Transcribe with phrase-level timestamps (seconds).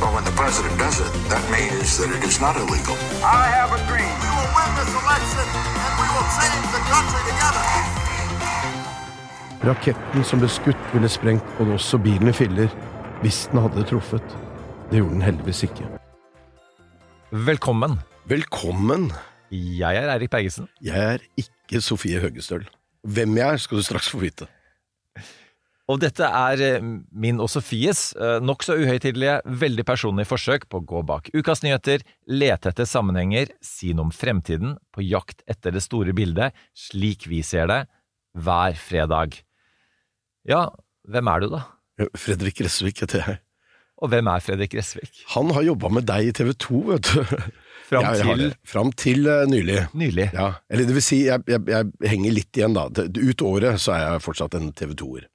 [0.00, 2.94] Well, when the president does it, that means that it is not illegal.
[3.26, 4.14] I have a dream.
[4.22, 5.46] We will win this election
[5.84, 7.64] and we will change the country together.
[9.66, 12.70] Raketten som ble skutt, ville sprengt både oss og bilen i filler
[13.24, 14.36] hvis den hadde truffet.
[14.92, 15.88] Det gjorde den heldigvis ikke.
[17.34, 17.98] Velkommen.
[18.30, 19.10] Velkommen!
[19.50, 20.68] Jeg er Eirik Bergesen.
[20.80, 22.68] Jeg er ikke Sofie Høgestøl.
[23.02, 24.46] Hvem jeg er, skal du straks få vite.
[25.88, 26.82] Og dette er eh,
[27.16, 32.04] min og Sofies eh, nokså uhøytidelige, veldig personlige forsøk på å gå bak ukas nyheter,
[32.28, 37.40] lete etter sammenhenger, si noe om fremtiden, på jakt etter det store bildet, slik vi
[37.46, 37.80] ser det,
[38.36, 39.38] hver fredag.
[40.48, 40.66] Ja,
[41.08, 41.62] hvem er du, da?
[42.20, 43.40] Fredrik Gressvik heter jeg.
[43.98, 45.24] Og hvem er Fredrik Gressvik?
[45.32, 47.48] Han har jobba med deg i TV 2, vet du.
[47.88, 49.80] Fram til Ja, Fram til eh, nylig.
[49.96, 50.28] nylig.
[50.36, 52.84] Ja, eller det vil si, jeg, jeg, jeg henger litt igjen da.
[52.92, 55.26] Ut året så er jeg fortsatt en TV 2-er.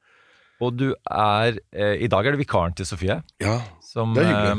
[0.64, 4.54] Og du er eh, I dag er det vikaren til Sofie, Ja, som eh,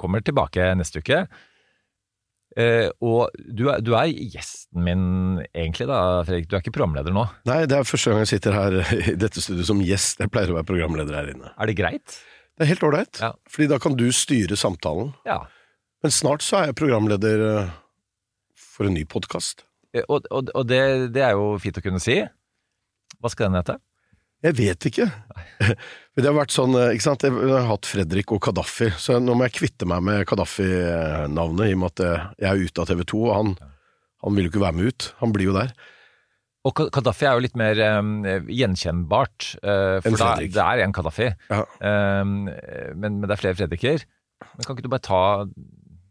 [0.00, 1.24] kommer tilbake neste uke.
[2.58, 5.02] Eh, og du er, du er gjesten min
[5.52, 6.48] egentlig, da, Fredrik.
[6.50, 7.26] Du er ikke programleder nå.
[7.46, 8.78] Nei, det er første gang jeg sitter her
[9.12, 10.22] i dette studioet som gjest.
[10.24, 11.52] Jeg pleier å være programleder her inne.
[11.54, 12.16] Er det greit?
[12.58, 13.32] Det er helt ålreit, Ja.
[13.52, 15.12] fordi da kan du styre samtalen.
[15.28, 15.42] Ja.
[16.02, 17.70] Men snart så er jeg programleder eh,
[18.58, 19.62] for en ny podkast.
[19.94, 22.18] Eh, Og, og, og det, det er jo fint å kunne si.
[23.22, 23.78] Hva skal den hete?
[24.46, 25.08] Jeg vet ikke.
[26.18, 29.36] Det har vært sånn, eh, ikke sant, jeg har hatt Fredrik og Kadafi, så nå
[29.38, 32.90] må jeg kvitte meg med Kadafi-navnet, i og med at eh, jeg er ute av
[32.90, 33.52] TV 2, og han,
[34.26, 35.08] han vil jo ikke være med ut.
[35.22, 35.70] Han blir jo der.
[36.66, 39.52] Og Kadafi er jo litt mer um, gjenkjennbart.
[39.62, 41.30] uh, for da, det er en Kadafi.
[41.48, 41.62] Ja.
[41.78, 44.02] Um, men, men det er flere Fredriker.
[44.42, 45.22] Men kan ikke du bare ta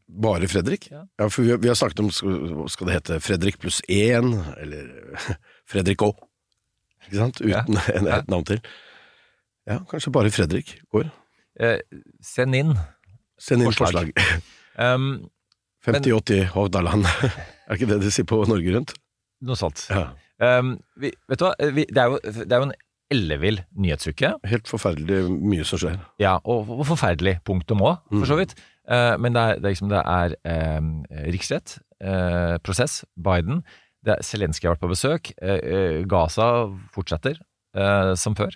[0.07, 0.88] Bare Fredrik?
[0.90, 1.03] Ja.
[1.19, 2.09] Ja, for vi, vi har snakket om
[2.72, 4.88] skal, det hete Fredrik pluss én, eller
[5.69, 6.13] Fredrik Å.
[7.07, 7.41] Ikke sant?
[7.41, 8.62] Uten en, et navn til.
[9.68, 11.09] Ja, kanskje bare Fredrik går.
[11.59, 11.79] eh,
[12.23, 12.75] Send inn.
[13.40, 14.12] Send inn Forslag.
[14.13, 14.44] forslag.
[14.78, 15.25] Um,
[15.81, 17.07] 5080 Hordaland.
[17.68, 18.91] er ikke det de sier på Norge Rundt?
[19.41, 19.88] noe sånt.
[19.90, 20.12] Ja.
[20.38, 21.56] Um, vi, vet du hva?
[21.73, 22.75] Vi, det, er jo, det er jo en
[23.13, 24.35] ellevill nyhetsuke.
[24.51, 25.97] Helt forferdelig mye som skjer.
[26.22, 28.28] Ja, og, og forferdelig punktum òg, for Mm.
[28.29, 28.53] så vidt.
[28.85, 30.38] Uh, men det er, det er liksom det er
[30.78, 30.91] um,
[31.34, 33.63] riksrett, uh, prosess, Biden.
[34.07, 35.31] Det Zelenskyj har vært på besøk.
[35.41, 36.47] eh, eh, Gaza
[36.95, 37.40] fortsetter
[37.75, 38.56] eh, som før.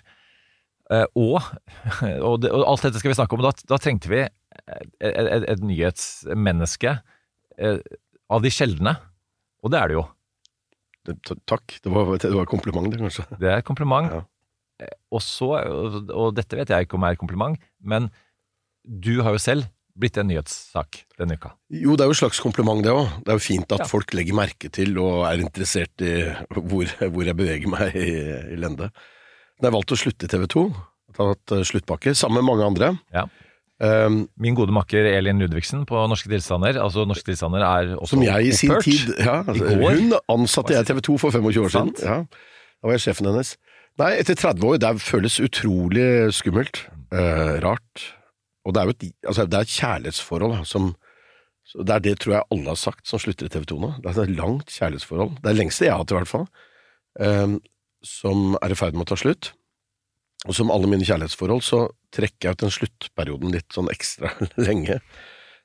[0.92, 1.38] Eh, og,
[2.28, 3.44] og, det, og alt dette skal vi snakke om.
[3.44, 6.96] Da, da trengte vi et, et, et nyhetsmenneske
[8.32, 8.96] av de sjeldne.
[9.62, 10.06] Og det er det jo.
[11.06, 11.16] Det,
[11.50, 13.26] takk, det var, det var kompliment det, kanskje.
[13.42, 14.12] Det er kompliment.
[14.12, 14.90] Ja.
[15.14, 15.52] Og så,
[16.10, 18.08] og dette vet jeg ikke om er kompliment, men
[18.82, 21.52] du har jo selv blitt en nyhetssak denne uka.
[21.70, 23.10] Jo, det er jo et slags kompliment det òg.
[23.24, 23.88] Det er jo fint at Ja.
[23.90, 26.14] folk legger merke til og er interessert i
[26.56, 28.08] hvor, hvor jeg beveger meg i,
[28.54, 28.88] i lende.
[29.60, 30.64] Da jeg valgt å slutte i TV 2,
[31.18, 32.92] tatt eh, sluttpakke, sammen med mange andre.
[33.14, 33.26] Ja.
[33.82, 38.22] Um, Min gode makker Elin Ludvigsen på Norske tilstander, altså Norske tilstander er også som
[38.22, 38.84] jeg i sin opphørt.
[38.86, 39.96] tid ja, altså, I går.
[39.98, 41.92] Hun ansatte jeg i TV 2 for 25 år siden.
[41.98, 43.56] Ja, da var jeg sjefen hennes.
[43.98, 46.84] Nei, etter 30 år, det føles utrolig skummelt.
[47.12, 48.06] Uh, rart.
[48.62, 50.92] Og det er jo et, altså, det er et kjærlighetsforhold da, som
[51.72, 53.90] Det er det tror jeg alle har sagt som slutter i TV 2 nå.
[54.02, 55.36] Det er et langt kjærlighetsforhold.
[55.38, 56.46] Det er det lengste jeg har hatt, i hvert fall.
[57.22, 57.54] Um,
[58.02, 59.52] som er i ferd med å ta slutt.
[60.50, 64.34] Og som alle mine kjærlighetsforhold, så trekker jeg ut den sluttperioden litt sånn ekstra
[64.66, 64.98] lenge.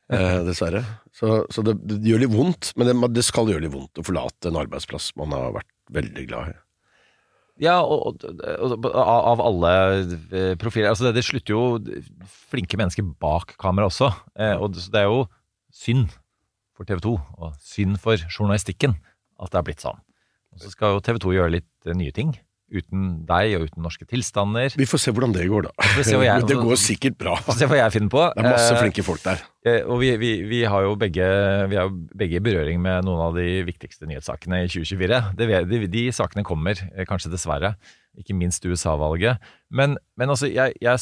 [0.07, 0.83] Eh, dessverre.
[1.11, 4.05] Så, så det, det gjør litt vondt, men det, det skal gjøre litt vondt å
[4.07, 6.55] forlate en arbeidsplass man har vært veldig glad i.
[7.61, 9.71] Ja, og, og, og av alle
[10.29, 11.61] eh, profiler Altså, det, det slutter jo
[12.51, 14.11] flinke mennesker bak kamera også.
[14.37, 15.23] Eh, og det, er jo
[15.73, 16.11] synd
[16.77, 18.93] for TV 2, og synd for journalistikken,
[19.41, 19.97] at det er blitt sånn.
[20.53, 22.35] Og så skal jo TV 2 gjøre litt eh, nye ting.
[22.67, 24.73] Uten deg og uten norske tilstander.
[24.75, 25.71] Vi får se hvordan det går, da.
[25.95, 27.35] får se hva jeg- det går sikkert bra.
[27.55, 28.23] Se hva jeg finner på.
[28.35, 29.43] Det er masse Eh, flinke folk der.
[29.65, 31.23] Eh, Og vi, vi, vi har jo begge,
[31.71, 35.21] vi er jo begge i berøring med noen av de viktigste nyhetssakene i 2024.
[35.39, 37.75] Det, de, de sakene kommer, eh, kanskje dessverre.
[38.19, 39.39] Ikke minst USA-valget.
[39.71, 40.99] Men, men altså, jeg, jeg,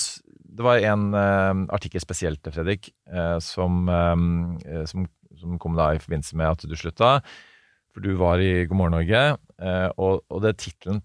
[0.56, 5.08] det var en uh, artikkel spesielt, Fredrik, uh, som, eh, som,
[5.40, 7.18] som kom da i forbindelse med at du slutta.
[7.96, 9.26] For du var i God morgen Norge,
[9.98, 11.00] og, og det tittelen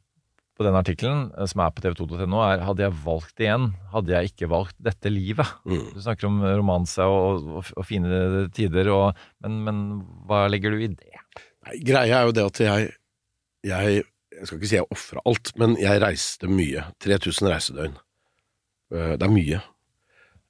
[0.61, 4.31] på den artikkelen eh, som er på tv2.no, er hadde jeg valgt igjen, hadde jeg
[4.35, 5.49] ikke valgt dette livet.
[5.65, 5.87] Mm.
[5.97, 9.81] Du snakker om romanse og, og, og fine tider, og, men, men
[10.29, 11.25] hva legger du i det?
[11.65, 12.91] Nei, greia er jo det at jeg
[13.69, 16.87] Jeg, jeg skal ikke si jeg ofra alt, men jeg reiste mye.
[17.05, 17.99] 3000 reisedøgn.
[18.95, 19.59] Eh, Det er mye.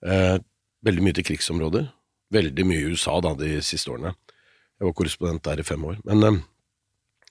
[0.06, 0.37] Eh,
[0.87, 1.89] Veldig mye til krigsområder.
[2.33, 4.15] Veldig mye i USA da, de siste årene.
[4.79, 5.99] Jeg var korrespondent der i fem år.
[6.09, 6.39] Men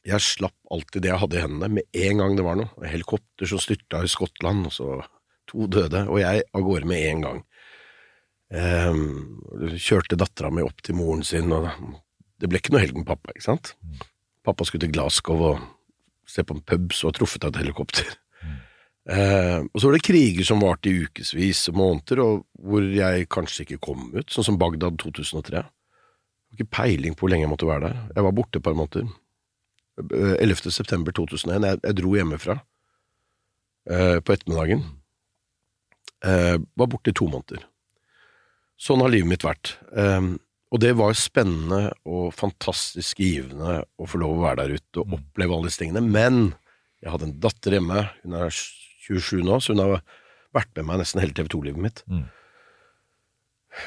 [0.09, 2.69] jeg slapp alltid det jeg hadde i hendene, med en gang det var noe.
[2.89, 4.99] Helikopter som styrta i Skottland, og så
[5.49, 7.41] to døde, og jeg av gårde med en gang.
[8.49, 9.03] Um,
[9.77, 11.69] kjørte dattera mi opp til moren sin, og
[12.41, 13.75] det ble ikke noe helg med pappa, ikke sant?
[14.45, 15.61] Pappa skulle til Glasgow og
[16.29, 18.09] se på en pub, så truffet av et helikopter.
[19.09, 23.29] Eh, og så var det kriger som varte i ukevis og måneder, og hvor jeg
[23.31, 25.63] kanskje ikke kom ut, sånn som Bagdad 2003.
[25.63, 28.03] Jeg har ikke peiling på hvor lenge jeg måtte være der.
[28.15, 29.09] Jeg var borte et par måneder.
[29.99, 30.71] Eh, 11.
[30.71, 31.67] september 2001.
[31.67, 32.59] Jeg, jeg dro hjemmefra
[33.89, 34.85] eh, på ettermiddagen.
[36.25, 37.65] Eh, var borte i to måneder.
[38.79, 39.75] Sånn har livet mitt vært.
[39.91, 40.33] Eh,
[40.69, 45.15] og det var spennende og fantastisk givende å få lov å være der ute og
[45.17, 46.03] oppleve alle disse tingene.
[46.05, 46.51] Men
[47.01, 50.03] jeg hadde en datter hjemme, hun er 27 nå, så hun har
[50.55, 52.03] vært med meg nesten hele TV 2-livet mitt.
[52.09, 52.27] Mm.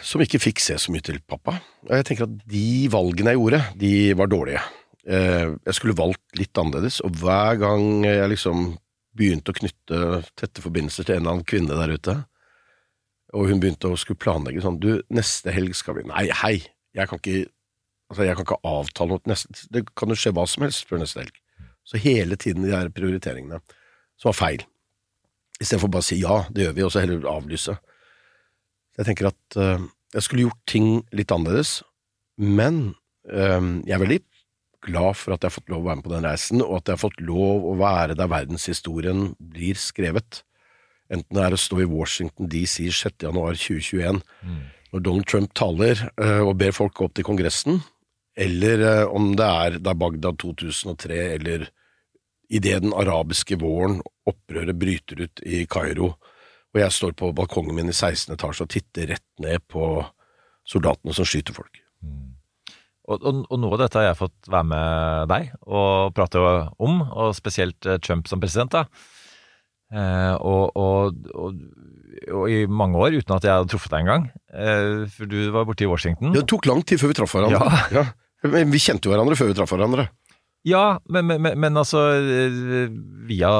[0.06, 1.58] Som ikke fikk se så mye til pappa.
[1.86, 4.62] Og jeg tenker at de valgene jeg gjorde, de var dårlige.
[5.06, 8.76] Eh, Jeg skulle valgt litt annerledes, og hver gang jeg liksom
[9.18, 9.98] begynte å knytte
[10.38, 12.14] tette forbindelser til en eller annen kvinne der ute,
[13.32, 16.58] og hun begynte å skulle planlegge sånn Du, neste helg skal vi Nei, hei,
[16.92, 17.46] jeg kan ikke
[18.12, 21.00] Altså, jeg kan ikke avtale noe neste Det kan jo skje hva som helst før
[21.00, 21.38] neste helg.
[21.88, 23.62] Så hele tiden de her prioriteringene
[24.20, 24.66] som var feil.
[25.56, 27.72] Istedenfor bare å si ja, det gjør vi, og så heller avlyse.
[29.00, 31.78] Jeg tenker at eh, jeg skulle gjort ting litt annerledes,
[32.36, 32.82] men
[33.32, 34.20] eh, jeg er veldig
[34.82, 36.88] glad for at jeg har fått lov å være med på den reisen, og at
[36.88, 40.42] jeg har fått lov å være der verdenshistorien blir skrevet.
[41.12, 43.26] Enten det er å stå i Washington DC 6.
[43.26, 44.22] januar 2021,
[44.92, 47.80] når Donald Trump taler eh, og ber folk gå opp til Kongressen,
[48.36, 51.68] eller eh, om det er da Bagdad 2003, eller
[52.52, 56.14] idet den arabiske våren, opprøret bryter ut i Kairo,
[56.72, 58.32] og jeg står på balkongen min i 16.
[58.34, 60.00] etasje og titter rett ned på
[60.68, 61.82] soldatene som skyter folk.
[63.10, 66.38] Og, og, og noe av dette har jeg fått være med deg og prate
[66.78, 68.70] om, og spesielt eh, Trump som president.
[68.76, 68.84] da.
[69.92, 71.58] Eh, og, og,
[72.48, 74.28] i mange år uten at jeg hadde truffet deg engang.
[74.54, 76.32] Eh, for du var borte i Washington.
[76.36, 77.82] Det tok lang tid før vi traff hverandre.
[77.92, 78.06] Ja.
[78.46, 80.06] Men vi kjente jo hverandre før vi traff hverandre.
[80.66, 82.86] Ja, men, men, men- altså eh,
[83.28, 83.50] via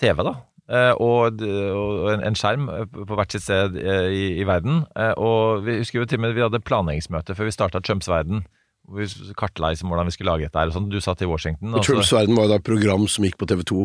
[0.00, 0.36] TV, da.
[0.72, 4.84] Eh, Og, en, en skjerm eh, på hvert sitt sted i, i verden.
[5.18, 8.46] Og vi husker jo til og med vi hadde planleggingsmøte før vi starta Trumps verden.
[8.88, 9.06] Vi
[9.38, 10.88] kartla liksom hvordan vi skulle lage dette her og sånn.
[10.90, 11.74] Du satt i Washington.
[11.78, 13.84] Og Trumps verden var jo da et program som gikk på TV 2.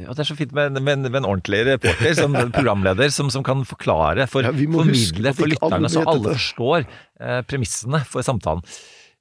[0.00, 3.28] Ja, det er så fint med, en- med, med en ordentlig reporter, som programleder, som,
[3.30, 6.86] som kan forklare, for, Ja, formidle for lytterne, så alle forstår
[7.20, 8.62] eh, premissene for samtalen.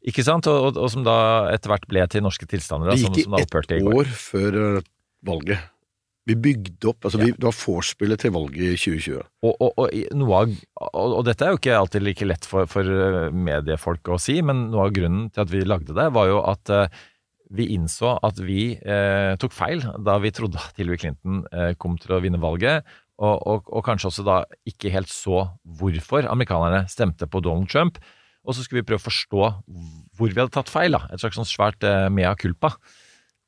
[0.07, 0.47] Ikke sant?
[0.47, 2.87] Og, og, og som da etter hvert ble til norske tilstander.
[2.87, 3.51] da, Det gikk i ett
[3.99, 4.59] år før
[5.27, 5.59] valget.
[6.29, 9.21] Vi bygde opp, altså vi, Det var vorspielet til valget i 2020.
[9.47, 10.57] Og, og, og, noe av,
[10.89, 14.39] og, og dette er jo ikke alltid like lett for, for eh, mediefolk å si,
[14.45, 16.99] men noe av grunnen til at vi lagde det, var jo at eh,
[17.57, 21.97] vi innså at vi eh, tok feil da vi trodde at Hillary Clinton eh, kom
[21.97, 22.85] til å vinne valget,
[23.19, 24.35] og kanskje også da
[24.69, 25.41] ikke helt så
[25.79, 27.97] hvorfor amerikanerne stemte på Donald Trump.
[28.47, 29.41] Og så skulle vi prøve å forstå
[30.15, 30.95] hvor vi hadde tatt feil.
[30.95, 32.77] da, Et slags sånn svært eh, mea culpa.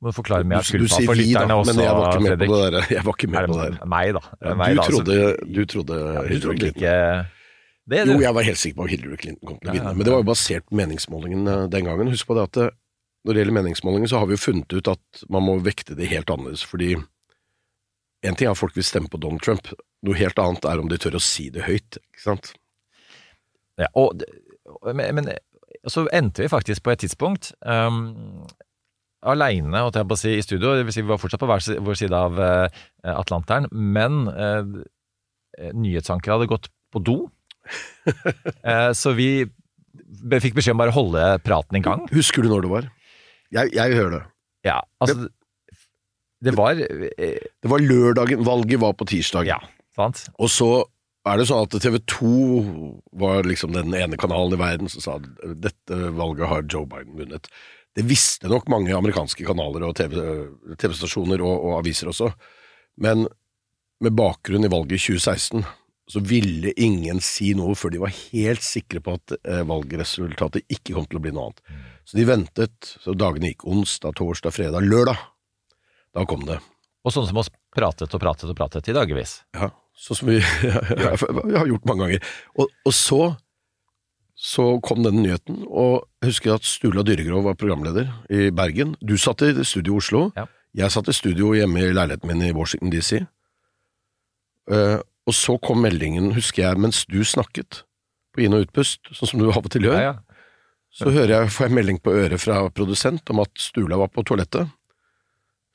[0.02, 2.24] Må du forklare meg Du, du sier for vi, da, også, men jeg var ikke
[2.26, 2.50] med Fredrik.
[2.50, 2.86] på det der.
[2.96, 3.90] Jeg var ikke med på det det der.
[3.94, 4.22] meg, da?
[4.42, 4.96] Ja, Meg, du, da, altså.
[4.98, 6.68] trodde, du trodde Ja, du trodde Clinton.
[6.82, 6.96] ikke
[7.92, 8.12] det, du.
[8.14, 10.14] Jo, jeg var helt sikker på at Hillary Clinton kom til å vinne, men det
[10.14, 12.10] var jo basert på meningsmålingen den gangen.
[12.14, 12.60] Husk på det at
[13.26, 16.08] når det gjelder meningsmålinger, så har vi jo funnet ut at man må vekte det
[16.10, 19.70] helt annerledes, fordi en ting er at folk vil stemme på Donald Trump,
[20.06, 22.52] noe helt annet er om de tør å si det høyt, ikke sant?
[23.82, 24.24] Ja, og,
[24.94, 25.30] men, men
[25.90, 28.46] så endte vi faktisk på et tidspunkt um,
[29.22, 29.84] aleine,
[30.18, 30.76] si, i studio.
[30.76, 32.82] Det vil si, vi var fortsatt på hver vår side av eh,
[33.14, 34.82] Atlanteren, men uh,
[35.78, 37.20] nyhetsankeret hadde gått på do.
[38.62, 39.44] Eh, så vi
[40.42, 42.08] fikk beskjed om bare å holde praten i gang.
[42.14, 42.88] Husker du når det var?
[43.54, 44.22] Jeg, jeg hører det.
[44.68, 45.28] Ja, altså
[46.42, 49.50] Det var eh, Det var lørdagen, valget var på tirsdag.
[49.50, 49.60] Ja,
[49.98, 50.24] sant?
[50.42, 50.72] Og så
[51.30, 52.32] er det sånn at TV 2
[53.22, 55.28] var liksom den ene kanalen i verden som sa at
[55.68, 57.50] dette valget har Joe Biden vunnet.
[57.98, 62.32] Det visste nok mange amerikanske kanaler og TV- TV-stasjoner og, og aviser også,
[63.04, 63.26] men
[64.02, 65.66] med bakgrunn i valget i 2016
[66.12, 70.96] så ville ingen si noe før de var helt sikre på at eh, valgresultatet ikke
[70.98, 71.62] kom til å bli noe annet.
[72.04, 75.22] Så de ventet, så dagene gikk onsdag, torsdag, fredag, lørdag.
[76.12, 76.58] Da kom det.
[77.06, 79.38] Og sånn som oss pratet og pratet og pratet i dagevis.
[79.56, 82.28] Ja, sånn som vi, vi har gjort mange ganger.
[82.60, 83.22] Og, og så,
[84.42, 88.96] så kom denne nyheten, og jeg husker at Stula Dyregrov var programleder i Bergen.
[88.98, 90.24] Du satt i studio i Oslo.
[90.34, 90.48] Ja.
[90.82, 93.20] Jeg satt i studio hjemme i leiligheten min i Washington DC.
[94.72, 94.98] Uh,
[95.30, 97.84] og så kom meldingen, husker jeg, mens du snakket
[98.34, 100.00] på inn- og utpust, sånn som du av og til gjør.
[100.00, 100.48] Ja, ja.
[100.92, 104.26] Så hører jeg, får jeg melding på øret fra produsent om at Stula var på
[104.28, 104.72] toalettet.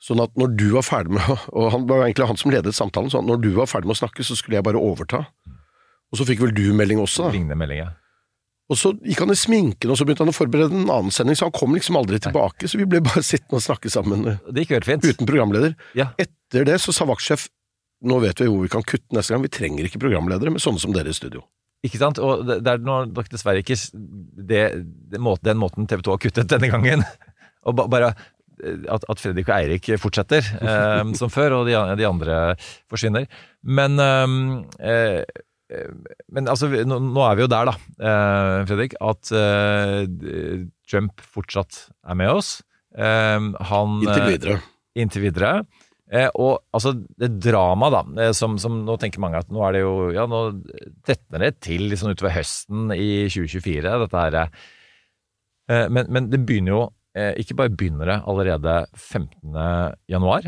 [0.03, 1.25] Sånn at når du var ferdig med
[1.57, 3.95] Og han var egentlig han som ledet samtalen, sånn at når du var ferdig med
[3.95, 5.23] å snakke, så skulle jeg bare overta.
[6.11, 7.31] Og så fikk vel du melding også, da.
[7.33, 7.95] Lignende melding, ja.
[8.67, 11.37] Og så gikk han i sminken, og så begynte han å forberede en annen sending,
[11.39, 14.41] så han kom liksom aldri tilbake, så vi ble bare sittende og snakke sammen eh,
[14.51, 15.07] Det gikk helt fint.
[15.07, 15.77] uten programleder.
[15.95, 16.09] Ja.
[16.19, 17.47] Etter det så sa vaktsjef
[18.07, 20.81] nå vet vi hvor vi kan kutte neste gang, vi trenger ikke programledere med sånne
[20.83, 21.41] som dere i studio.
[21.85, 22.19] Ikke sant?
[22.21, 23.77] Og det, det er nå nok dessverre ikke
[24.49, 24.63] det,
[25.13, 27.05] det må, den måten TV 2 har kuttet denne gangen.
[27.67, 28.11] Og ba, bare
[28.61, 32.37] eh, at, at Fredrik og Eirik fortsetter eh, som før, og de, de andre
[32.89, 33.25] forsvinner.
[33.65, 34.37] Men eh,
[34.93, 35.41] eh,
[36.31, 41.81] men altså, nå, nå er vi jo der, da, eh, Fredrik, at eh, Trump fortsatt
[42.07, 42.53] er med oss.
[42.95, 44.57] Eh, han, Inntil eh, videre.
[44.97, 45.51] inntil videre.
[46.07, 49.75] Eh, og altså, det dramaet, da, eh, som, som nå tenker mange at nå er
[49.75, 50.45] det jo Ja, nå
[51.05, 54.37] tetner det til liksom utover høsten i 2024, dette her.
[55.67, 56.96] Eh, men, men det begynner jo eh,
[57.41, 59.55] Ikke bare begynner det allerede 15.
[60.11, 60.45] januar,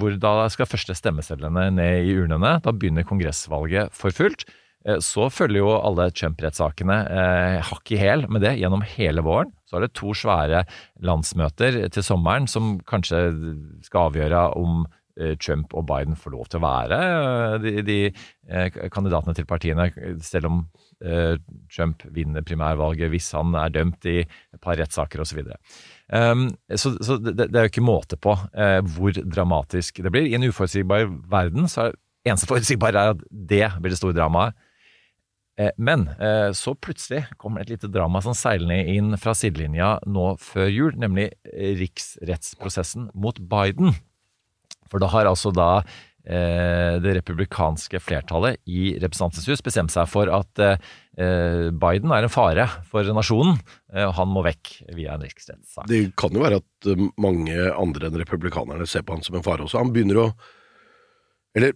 [0.00, 2.56] hvor da skal første stemmesedlene ned i urnene.
[2.64, 4.46] Da begynner kongressvalget for fullt.
[4.86, 9.52] Eh, Så følger jo alle Trump-rettssakene eh, hakk i hæl med det gjennom hele våren.
[9.66, 10.62] Så er det to svære
[11.02, 13.24] landsmøter til sommeren som kanskje
[13.86, 14.84] skal avgjøre om
[15.18, 19.48] eh, Trump og Biden får lov til å være eh, de, de eh, kandidatene til
[19.50, 19.90] partiene,
[20.22, 20.62] selv om
[21.02, 21.34] eh,
[21.74, 25.42] Trump vinner primærvalget hvis han er dømt i et par rettssaker osv.
[26.06, 30.28] Um, så så det, det er jo ikke måte på uh, hvor dramatisk det blir.
[30.28, 34.54] I en uforutsigbar verden så er det eneste forutsigbare at det blir det store dramaet.
[35.56, 40.34] Eh, Men eh, så plutselig kommer et lite drama som seilende inn fra sidelinja nå
[40.42, 41.30] før jul, nemlig
[41.80, 43.94] riksrettsprosessen mot Biden.
[44.90, 45.80] For da har altså da
[46.26, 50.62] det republikanske flertallet i Representantens hus bestemte seg for at
[51.16, 53.60] eh, Biden er en fare for nasjonen,
[53.94, 55.86] eh, og han må vekk via en riksrettssak.
[55.90, 59.46] Det kan jo være at eh, mange andre enn republikanerne ser på han som en
[59.46, 59.80] fare også.
[59.80, 60.28] Han begynner å
[61.56, 61.72] Eller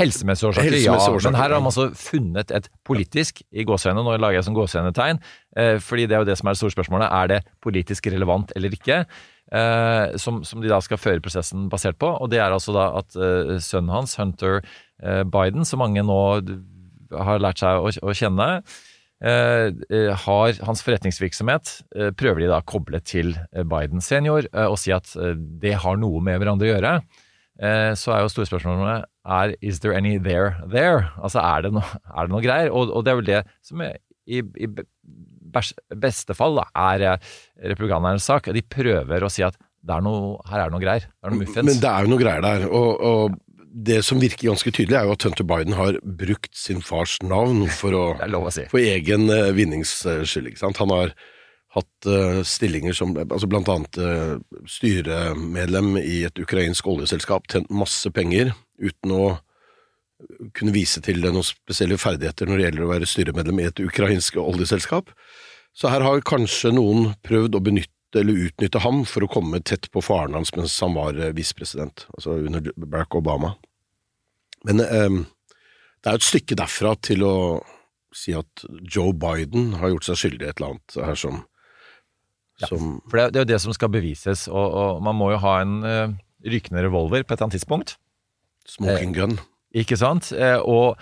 [0.00, 0.94] Helsemessige årsaker, ja.
[1.26, 5.18] Men her har man altså funnet et politisk i gåsehendene, nå lager jeg som gåsehendetegn,
[5.60, 7.12] eh, fordi det er jo det som er det store spørsmålet.
[7.12, 9.02] Er det politisk relevant eller ikke?
[9.52, 12.08] Eh, som, som de da skal føre prosessen basert på.
[12.08, 14.62] Og det er altså da at eh, sønnen hans, Hunter
[15.02, 16.16] Biden, som mange nå
[17.12, 18.48] har lært seg å, å kjenne,
[19.22, 21.72] har hans forretningsvirksomhet
[22.18, 23.32] prøver de da å koble til
[23.70, 25.10] Biden senior og si at
[25.62, 26.94] det har noe med hverandre å gjøre.
[27.60, 31.10] Eh, så er jo store spørsmålet er is there any there there?
[31.20, 32.72] Altså er det, no, er det noe greier?
[32.72, 34.68] Og, og det er vel det som er, i, i
[35.52, 37.30] beste fall da, er eh,
[37.74, 38.48] republikanernes sak.
[38.54, 41.08] De prøver å si at er noe, her er det noe greier.
[41.10, 41.66] Det er noe muffens.
[41.68, 42.66] Men det er jo noe greier der.
[42.70, 43.38] Og, og
[43.72, 47.64] det som virker ganske tydelig, er jo at Hunter Biden har brukt sin fars navn
[47.72, 48.04] for, å,
[48.42, 48.66] å si.
[48.72, 50.52] for egen eh, vinnings skyld.
[50.52, 50.80] Ikke sant?
[50.82, 51.14] Han har
[51.72, 54.34] hatt uh, stillinger som altså blant annet uh,
[54.68, 58.52] styremedlem i et ukrainsk oljeselskap, tjent masse penger
[58.82, 59.24] uten å
[60.56, 64.38] kunne vise til noen spesielle ferdigheter når det gjelder å være styremedlem i et ukrainsk
[64.42, 65.10] oljeselskap.
[65.72, 69.88] Så her har kanskje noen prøvd å benytte eller utnytte ham for å komme tett
[69.92, 73.54] på faren hans mens han var eh, visepresident, altså under Barack Obama.
[74.68, 75.22] Men eh,
[76.02, 77.36] det er et stykke derfra til å
[78.12, 81.40] si at Joe Biden har gjort seg skyldig i et eller annet her som,
[82.70, 85.40] som For det, det er jo det som skal bevises, og, og man må jo
[85.42, 86.14] ha en uh,
[86.46, 87.96] rykende revolver på et eller annet tidspunkt.
[88.68, 89.38] smoking gun.
[89.74, 90.32] Ikke sant?
[90.36, 90.98] Eh, og,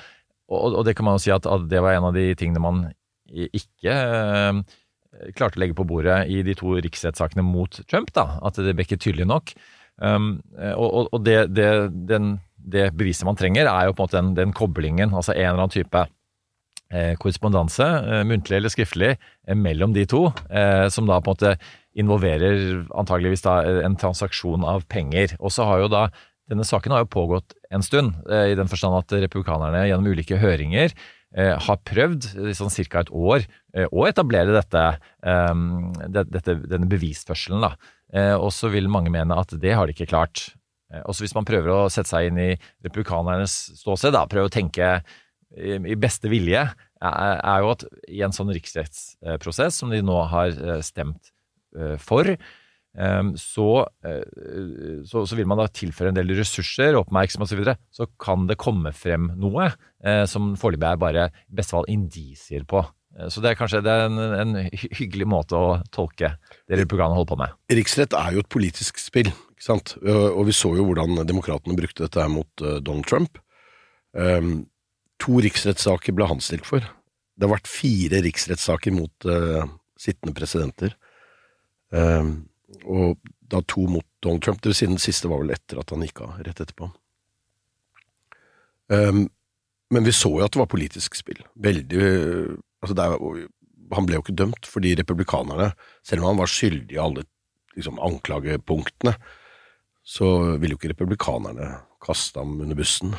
[0.48, 2.62] og, og det kan man jo si at, at det var en av de tingene
[2.62, 2.84] man
[3.30, 4.60] ikke eh,
[5.36, 8.12] klarte å legge på bordet i de to riksrettssakene mot Trump.
[8.16, 9.54] da, At det ble ikke tydelig nok.
[10.00, 11.70] Um, eh, og det, det,
[12.08, 15.14] den, det beviset man trenger, er jo på en måte den, den koblingen.
[15.14, 16.14] Altså en eller annen type eh,
[17.20, 19.12] korrespondanse, eh, muntlig eller skriftlig,
[19.46, 21.54] eh, mellom de to, eh, som da på en måte
[21.98, 25.36] involverer antageligvis da eh, en transaksjon av penger.
[25.40, 26.08] Og så har jo da
[26.50, 30.38] denne saken har jo pågått en stund, eh, i den forstand at republikanerne gjennom ulike
[30.40, 30.90] høringer
[31.36, 33.04] eh, har prøvd i sånn ca.
[33.04, 34.86] et år eh, å etablere dette,
[35.22, 35.54] eh,
[36.10, 37.70] dette, denne bevisførselen.
[38.12, 40.50] Eh, og så vil mange mene at det har de ikke klart.
[40.90, 42.50] Eh, også hvis man prøver å sette seg inn i
[42.82, 44.96] republikanernes ståsted, da, prøve å tenke
[45.56, 46.62] i, beste vilje,
[47.00, 51.32] er, jo at i en sånn riksrettsprosess som de nå har eh, stemt
[51.76, 53.68] eh, for, eh, så,
[55.08, 58.46] så, så vil man da tilføre en del ressurser, oppmerksomhet osv., så, videre, så kan
[58.50, 59.72] det komme frem noe
[60.30, 62.80] som foreløpig er bare i beste fall indisier på.
[63.28, 66.30] Så det er kanskje det er en, en hyggelig måte å tolke
[66.70, 67.56] det republikanerne holder på med.
[67.74, 69.92] Riksrett er jo et politisk spill, ikke sant?
[70.00, 73.36] Og vi så jo hvordan demokratene brukte dette mot Donald Trump.
[74.16, 74.62] Um,
[75.20, 76.84] to riksrettssaker ble han stilt for.
[77.36, 79.64] Det har vært fire riksrettssaker mot uh,
[80.00, 80.96] sittende presidenter.
[81.90, 82.48] Um,
[82.84, 83.18] og
[83.50, 84.60] da to mot Donald Trump.
[84.60, 86.90] Det vil si den siste var vel etter at han gikk av, rett etterpå.
[88.90, 89.24] Um,
[89.90, 91.40] men vi så jo at det var politisk spill.
[91.58, 92.02] Veldig
[92.80, 93.48] altså det er,
[93.96, 95.72] Han ble jo ikke dømt fordi republikanerne,
[96.06, 97.24] selv om han var skyldig i alle
[97.74, 99.16] liksom, anklagepunktene,
[100.06, 100.28] så
[100.60, 101.72] ville jo ikke republikanerne
[102.02, 103.16] kaste ham under bussen.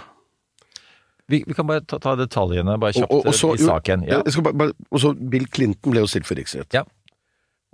[1.32, 4.04] Vi, vi kan bare ta, ta detaljene bare kjapt og- og så- i saken.
[4.10, 4.20] Ja.
[4.44, 6.74] Bare, bare, og så Bill Clinton ble jo stilt for riksrett.
[6.76, 6.84] Ja.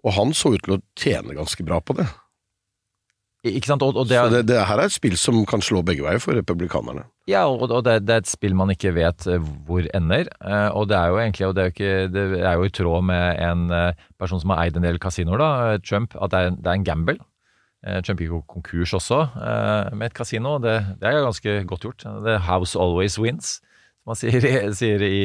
[0.05, 2.05] Og han så ut til å tjene ganske bra på det.
[3.47, 3.83] Ikke sant?
[3.85, 6.03] Og, og det, Så er- det, det her er et spill som kan slå begge
[6.03, 7.05] veier for republikanerne.
[7.29, 10.27] Ja, og, og det, det er et spill man ikke vet eh, hvor ender.
[10.41, 12.73] eh, Og det er jo egentlig, og det er jo, ikke, det er jo i
[12.75, 16.31] tråd med en eh, person som har eid en del kasinoer, da, eh, Trump, at
[16.33, 17.17] det er, det er en gamble.
[17.85, 21.85] Eh, Trump gikk jo konkurs også eh, med et kasino, det, det er ganske godt
[21.85, 22.07] gjort.
[22.25, 23.57] The house always wins,
[24.01, 24.41] som man sier,
[24.79, 25.21] sier i,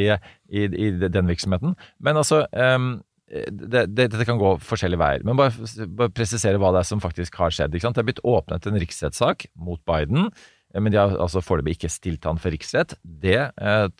[0.52, 1.74] i, i den virksomheten.
[2.02, 5.24] Men altså, det, det, dette kan gå forskjellige veier.
[5.24, 5.54] Men bare,
[5.88, 7.72] bare presisere hva det er som faktisk har skjedd.
[7.72, 10.28] Det er blitt åpnet en riksrettssak mot Biden,
[10.74, 12.98] eh, men de har altså foreløpig ikke stilt han for riksrett.
[13.02, 13.48] Det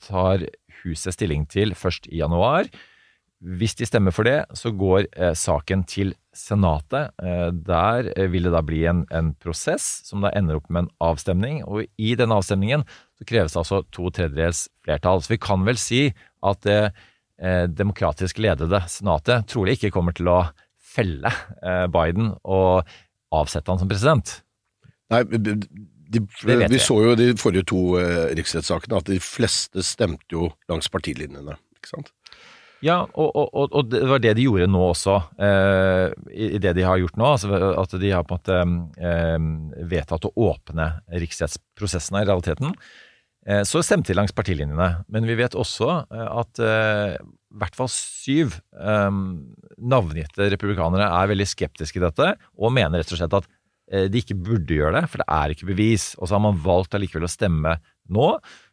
[0.04, 0.48] tar
[0.82, 2.68] huset stilling til først i januar.
[3.42, 7.12] Hvis de stemmer for det, så går saken til Senatet.
[7.22, 10.86] Eh, der eh, vil det da bli en, en prosess som da ender opp med
[10.86, 11.62] en avstemning.
[11.68, 12.86] Og i den avstemningen
[13.18, 15.22] så kreves det altså to tredjedels flertall.
[15.22, 16.06] Så vi kan vel si
[16.42, 16.80] at det
[17.42, 20.40] eh, demokratisk ledede Senatet trolig ikke kommer til å
[20.92, 22.88] felle eh, Biden og
[23.32, 24.38] avsette han som president.
[25.12, 25.56] Nei, de,
[26.12, 26.80] de, vi vi.
[26.80, 31.56] så jo de forrige to eh, riksrettssakene at de fleste stemte jo langs partilinjene.
[31.76, 32.12] Ikke sant?
[32.82, 36.86] Ja, og, og, og, det var det de gjorde nå også, eh, i, det de
[36.86, 37.28] har gjort nå.
[37.36, 40.88] Altså at de har på en måte eh, vedtatt å åpne
[41.22, 42.74] riksrettsprosessen i realiteten.
[43.46, 44.88] Eh, så stemte de langs partilinjene.
[45.12, 49.16] Men vi vet også eh, at eh, i hvert fall syv eh,
[49.78, 53.50] navngitte republikanere er veldig skeptiske i dette, og mener rett og slett at
[53.92, 56.04] de ikke burde gjøre det, for det er ikke bevis.
[56.16, 57.74] Og så har man valgt allikevel å stemme
[58.14, 58.28] nå.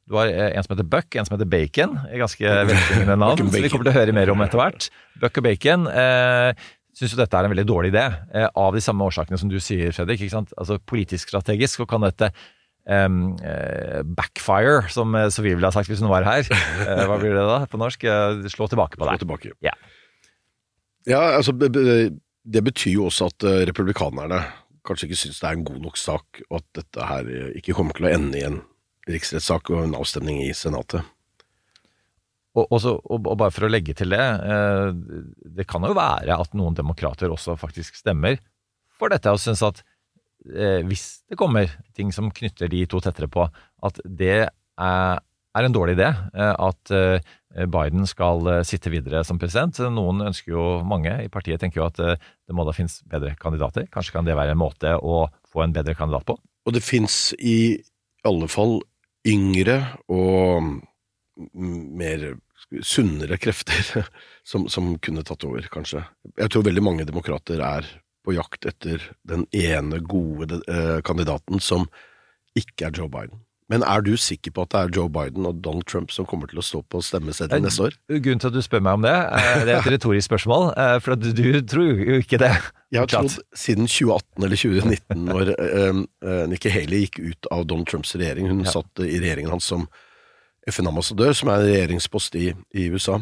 [0.10, 1.96] Du har eh, en som heter Buck, en som heter Bacon.
[2.10, 4.90] Ganske velklingende navn, som vi kommer til å høre mer om etter hvert.
[5.22, 8.82] Buck og Bacon eh, syns jo dette er en veldig dårlig idé, eh, av de
[8.84, 10.24] samme årsakene som du sier, Fredrik.
[10.26, 10.56] Ikke sant?
[10.58, 12.34] Altså Politisk strategisk så kan dette
[12.90, 16.48] Um, uh, backfire, som eh, Sofie ville ha sagt hvis hun var her.
[16.48, 18.08] Uh, hva blir det da på norsk?
[18.50, 19.52] Slå tilbake på Slå tilbake.
[19.62, 19.76] Ja.
[21.06, 24.40] Ja, altså Det betyr jo også at republikanerne
[24.88, 27.94] kanskje ikke syns det er en god nok sak, og at dette her ikke kommer
[27.94, 28.58] til å ende i en
[29.10, 31.06] riksrettssak og en avstemning i Senatet.
[32.58, 34.90] Og, også, og, bare for å legge til det, eh,
[35.60, 38.40] det kan jo være at noen demokrater også faktisk stemmer
[39.00, 39.84] for dette, og syns at
[40.50, 43.46] eh, hvis det kommer ting som knytter de to tettere på,
[43.86, 45.22] at det er,
[45.60, 46.10] en dårlig idé.
[46.34, 46.94] eh, at
[47.70, 49.80] Biden skal sitte videre som president.
[49.92, 53.88] Noen ønsker jo, mange i partiet tenker jo at det må da finnes bedre kandidater.
[53.90, 56.38] Kanskje kan det være en måte å få en bedre kandidat på.
[56.70, 57.82] Og det finnes i
[58.28, 58.78] alle fall
[59.28, 59.80] yngre
[60.12, 60.80] og
[61.56, 62.30] mer
[62.86, 64.06] sunnere krefter
[64.50, 66.04] som, som kunne tatt over, kanskje.
[66.38, 67.88] Jeg tror veldig mange demokrater er
[68.26, 71.88] på jakt etter den ene gode eh, kandidaten som
[72.58, 73.40] ikke er Joe Biden.
[73.70, 76.50] Men er du sikker på at det er Joe Biden og Donald Trump som kommer
[76.50, 77.98] til å stå på stemmeseddelen neste år?
[78.10, 80.96] Grunnen til at du spør meg om det, eh, det er et retorisk spørsmål, eh,
[81.06, 82.54] for du tror jo ikke det.
[82.92, 87.68] Jeg har trodd siden 2018 eller 2019, når uh, uh, Nikki Haley gikk ut av
[87.70, 88.48] Donald Trumps regjering.
[88.50, 88.72] Hun Ja.
[88.80, 89.88] satt i regjeringen hans som
[90.70, 93.20] FN-ambassadør, som er en regjeringspost i, i USA.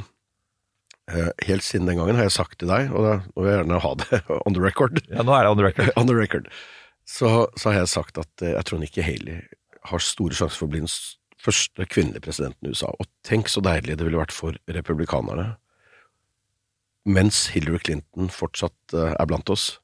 [1.12, 3.60] Eh, helt siden den gangen har jeg sagt til deg, og da nå vil jeg
[3.62, 5.92] gjerne ha det on the record, Ja, nå er det on the record.
[6.02, 6.50] on the record.
[7.08, 9.42] Så, så har jeg sagt at jeg tror Nikki Haley
[9.88, 10.92] har store sjanser for å bli den
[11.40, 12.90] første kvinnelige presidenten i USA.
[13.00, 15.54] Og tenk så deilig det ville vært for republikanerne,
[17.08, 19.78] mens Hillary Clinton fortsatt eh, er blant oss,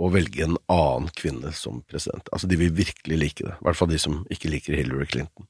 [0.00, 2.26] å velge en annen kvinne som president.
[2.32, 3.54] Altså, de vil virkelig like det.
[3.54, 5.46] I hvert fall de som ikke liker Hillary Clinton.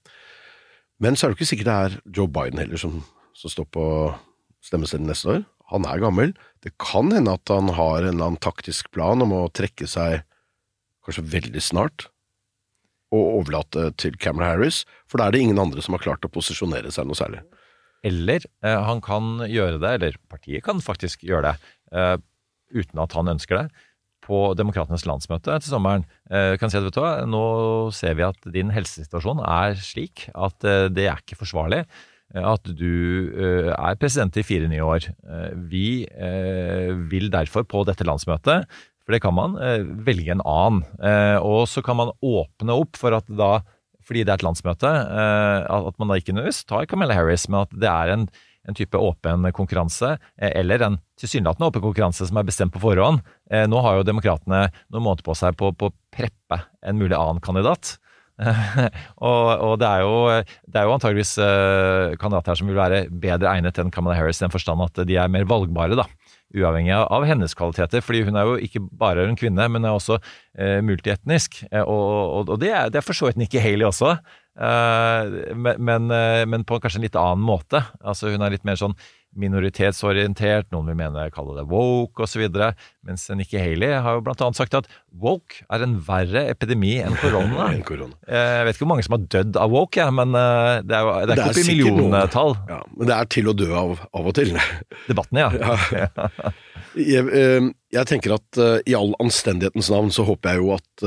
[1.03, 3.01] Men så er det ikke sikkert det er Joe Biden heller som,
[3.39, 3.85] som står på
[4.67, 5.45] stemmeseddelen neste år.
[5.73, 6.35] Han er gammel.
[6.63, 10.21] Det kan hende at han har en eller annen taktisk plan om å trekke seg
[11.07, 12.07] kanskje veldig snart,
[13.13, 16.31] og overlate til Cameron Harris, for da er det ingen andre som har klart å
[16.33, 17.43] posisjonere seg noe særlig.
[18.07, 22.17] Eller eh, han kan gjøre det, eller partiet kan faktisk gjøre det, eh,
[22.75, 23.89] uten at han ønsker det.
[24.23, 27.47] på demokratenes landsmøte til sommeren eh, kan si at vet du hva, nå
[27.91, 30.63] ser vi at din helsesituasjon er slik at
[30.95, 31.81] det er ikke forsvarlig
[32.39, 35.05] at du er president i fire nye år.
[35.69, 36.07] Vi
[37.11, 38.65] vil derfor på dette landsmøtet,
[39.05, 39.59] for det kan man,
[40.07, 40.81] velge en annen.
[41.45, 43.59] Og så kan man åpne opp for at da,
[44.07, 47.63] fordi det er et landsmøte, eh, at man da ikke nødvendigvis tar Camilla Harris, men
[47.65, 48.27] at det er en,
[48.69, 53.23] en type åpen konkurranse, eh, eller en tilsynelatende åpen konkurranse som er bestemt på forhånd.
[53.51, 57.43] Eh, Nå har jo demokratene noen måneder på seg på å preppe en mulig annen
[57.45, 57.97] kandidat.
[58.43, 60.15] og, og det er jo,
[60.73, 61.35] jo antageligvis
[62.19, 65.19] kandidater her som vil være bedre egnet enn Kamala Harris i den forstand at de
[65.21, 66.09] er mer valgbare, da.
[66.53, 68.03] Uavhengig av, hennes kvaliteter.
[68.05, 70.19] fordi hun er jo ikke bare en kvinne, men er også
[70.59, 71.63] eh, multietnisk.
[71.71, 72.11] Eh, og,
[72.43, 74.17] og, og det er, det er for så vidt Nikki Haley også.
[74.61, 77.81] Eh, men, men, eh, men på kanskje en litt annen måte.
[78.05, 78.97] Altså Hun er litt mer sånn
[79.39, 82.45] minoritetsorientert, noen vil mene kalle det woke osv.
[83.07, 84.89] Mens Nikki Haley har jo annet sagt at
[85.23, 87.69] woke er en verre epidemi enn korona.
[87.75, 88.17] enn korona.
[88.29, 90.99] Eh, Jeg vet ikke hvor mange som har dødd av woke, ja, men eh, det
[90.99, 92.57] er jo det er Det er ikke oppe i milliontall.
[92.69, 94.53] Ja, men det er til å dø av av og til.
[95.09, 96.53] Debattene, ja.
[96.99, 101.07] Jeg, eh, jeg tenker at i all anstendighetens navn så håper jeg jo at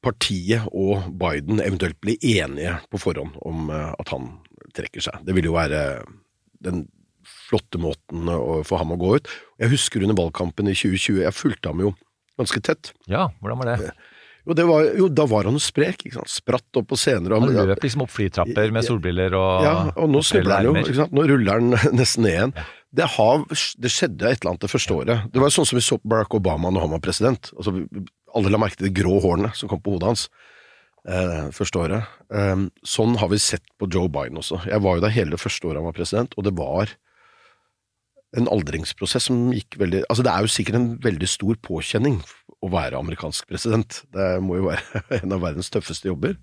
[0.00, 4.30] partiet og Biden eventuelt blir enige på forhånd om at han
[4.76, 5.20] trekker seg.
[5.26, 5.82] Det ville jo være
[6.64, 6.84] den
[7.50, 9.28] flotte måten å få ham å gå ut.
[9.60, 11.92] Jeg husker under valgkampen i 2020, jeg fulgte ham jo
[12.40, 12.94] ganske tett.
[13.10, 13.92] ja, hvordan var det?
[14.48, 16.30] Jo, det var, jo da var han jo sprek, ikke sant.
[16.32, 17.34] Spratt opp på scener.
[17.36, 20.96] Han løp liksom opp flytrapper med solbriller og Ja, og nå snubler han jo, ikke
[20.96, 21.12] sant?
[21.16, 22.54] Nå ruller han nesten ned igjen.
[22.90, 25.28] Det, har, det skjedde et eller annet det første året.
[25.30, 27.52] Det var sånn som vi så Barack Obama når han var president.
[27.54, 27.76] Altså,
[28.34, 30.24] alle la merke til de grå hårene som kom på hodet hans
[31.08, 32.16] eh, første året.
[32.32, 34.62] Eh, sånn har vi sett på Joe Biden også.
[34.68, 36.94] Jeg var jo der hele det første året han var president, og det var
[38.38, 42.20] en aldringsprosess som gikk veldig Altså, det er jo sikkert en veldig stor påkjenning
[42.62, 44.02] å være amerikansk president.
[44.14, 46.36] Det må jo være en av verdens tøffeste jobber.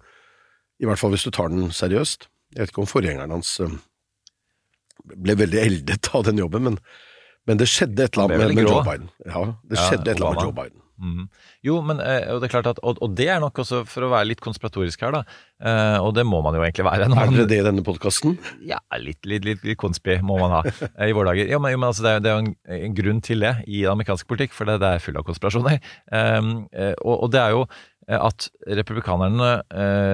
[0.82, 2.28] I hvert fall hvis du tar den seriøst.
[2.56, 3.78] Jeg vet ikke om forgjengeren hans eh,
[5.16, 6.82] ble veldig eldet av den jobben, men,
[7.48, 8.70] men det skjedde et eller annet med, med.
[8.72, 9.10] Joe Biden.
[9.26, 10.84] Ja, det Ja, skjedde et eller annet med Joe Biden.
[10.98, 11.28] Mhm.
[11.66, 14.08] Jo, men eh, og det er klart at, og, og det er nok også for
[14.08, 15.22] å være litt konspiratorisk her, da.
[15.62, 17.10] Eh, og det må man jo egentlig være.
[17.12, 18.38] når Er man- dere det i denne podkasten?
[18.66, 21.52] Ja, litt, litt, litt, konspi må man ha eh, i våre dager.
[21.54, 24.28] Ja, men, jo, men altså, det er, jo en, en grunn til det i amerikansk
[24.30, 25.78] politikk, for det, det er full av konspirasjoner.
[26.10, 26.52] Um,
[27.04, 27.66] og, og det er jo
[28.08, 29.50] at republikanerne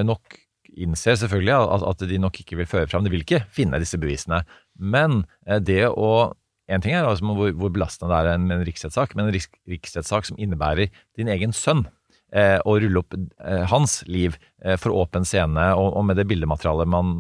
[0.08, 0.40] nok
[0.74, 4.00] innser selvfølgelig at, at de nok ikke vil føre fram, de vil ikke finne disse
[4.02, 4.42] bevisene.
[4.82, 5.22] Men
[5.62, 6.34] det å
[6.72, 9.50] en ting er altså hvor, hvor belastende det er med en riksrettssak, men en riks,
[9.70, 11.86] riksrettssak som innebærer din egen sønn,
[12.34, 16.28] eh, og rulle opp eh, hans liv eh, for åpen scene, og, og med det
[16.30, 17.14] bildematerialet man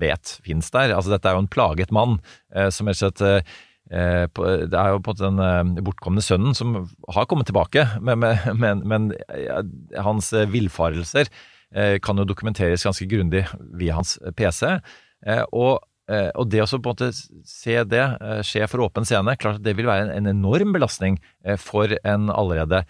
[0.00, 0.94] vet finnes der.
[0.96, 2.18] Altså, dette er jo en plaget mann
[2.54, 3.54] eh, som rett og slett eh,
[3.90, 8.26] eh, på, Det er jo på den bortkomne sønnen som har kommet tilbake, men,
[8.60, 9.62] men, men, ja,
[10.04, 11.32] hans villfarelser
[12.02, 13.44] kan jo dokumenteres ganske grundig
[13.78, 14.64] via hans PC.
[15.54, 15.76] Og
[16.34, 17.10] og det å så på en måte
[17.46, 20.72] se det eh, skje for åpen scene, klart at det vil være en, en enorm
[20.74, 22.82] belastning eh, for en allerede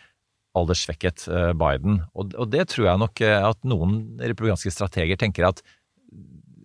[0.59, 2.00] alderssvekket eh, Biden.
[2.14, 5.62] Og, og det tror jeg nok eh, at noen republikanske strateger tenker at,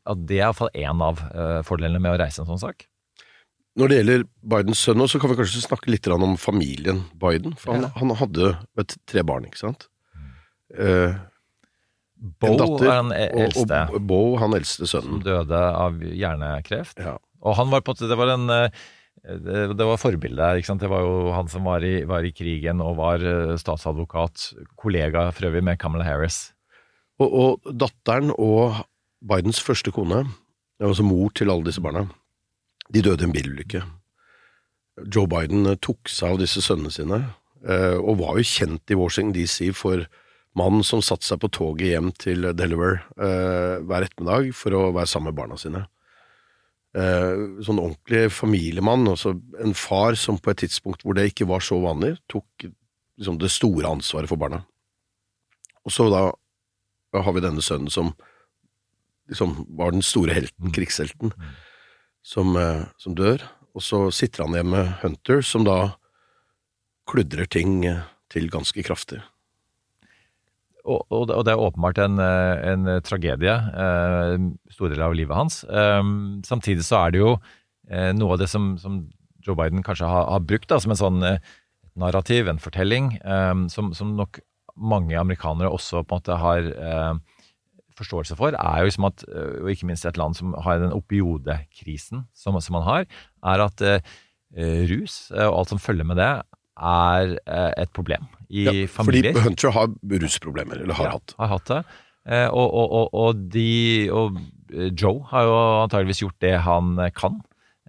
[0.09, 2.87] at det er iallfall én av eh, fordelene med å reise en sånn sak.
[3.75, 4.21] Når det gjelder
[4.55, 7.57] Bidens sønn, nå, så kan vi kanskje snakke litt om familien Biden.
[7.59, 7.91] For han, Ja.
[7.99, 9.89] han hadde vet, tre barn, ikke sant?
[10.79, 11.11] Eh,
[12.15, 15.23] Bo en datter, er den eldste, Og, og Bo, han eldste som sønnen.
[15.25, 17.01] døde av hjernekreft.
[17.04, 17.17] Ja.
[17.45, 18.69] Og han var på det var en eh,
[19.25, 20.62] det, var forbildet.
[20.62, 20.82] ikke sant?
[20.82, 24.51] Det var jo han som var i, var i krigen og var eh, statsadvokat.
[24.80, 26.54] Kollega for øvrig med Kamala Harris.
[27.19, 28.84] Og, og datteren og
[29.25, 30.25] Bidens første kone,
[30.84, 32.06] altså mor til alle disse barna,
[32.93, 33.82] de døde i en bilulykke.
[35.12, 37.25] Joe Biden eh, tok seg av disse sønnene sine,
[37.65, 40.04] og var jo kjent i Washington DC for
[40.55, 45.11] mannen som satte seg på toget hjem til Delaware eh, hver ettermiddag for å være
[45.11, 45.83] sammen med barna sine.
[46.95, 51.63] Eh, sånn ordentlig familiemann, altså en far som på et tidspunkt hvor det ikke var
[51.65, 52.69] så vanlig, tok
[53.19, 54.61] liksom det store ansvaret for barna.
[55.85, 56.29] Og så da
[57.19, 58.13] har vi denne sønnen som
[59.29, 61.33] liksom var den store helten, krigshelten,
[62.23, 63.43] som, eh, som dør.
[63.75, 65.97] Og så sitter han hjemme med Hunter, som da
[67.09, 69.21] kludrer ting eh, til ganske kraftig.
[70.86, 74.38] Og, og, det- er åpenbart en, eh, en tragedie, eh,
[74.69, 75.63] store deler av livet hans.
[75.65, 76.04] Eh,
[76.45, 77.32] samtidig så er det jo
[77.89, 79.00] eh, noe av det som, som
[79.45, 81.39] Joe Biden kanskje har, har brukt da, som en sånn eh,
[81.98, 84.39] narrativ, en fortelling, eh, som, som nok
[84.76, 87.13] mange amerikanere også på en måte har eh,
[87.98, 90.93] forståelse for, er jo liksom at, eh, og ikke minst et land som har den
[90.93, 93.06] opioidekrisen som, som man har,
[93.41, 93.82] er at
[94.56, 96.30] rus og alt som følger med det,
[96.78, 97.32] er
[97.82, 99.34] et problem i Ja, familier.
[99.34, 99.93] Fordi Hunter har
[100.25, 101.36] rusproblemer, eller har Ja, hatt.
[101.39, 101.84] Har hatt det.
[102.25, 104.39] Eh, og, og, og, og, de, og
[104.73, 107.39] eh, Joe har jo antageligvis gjort det han kan,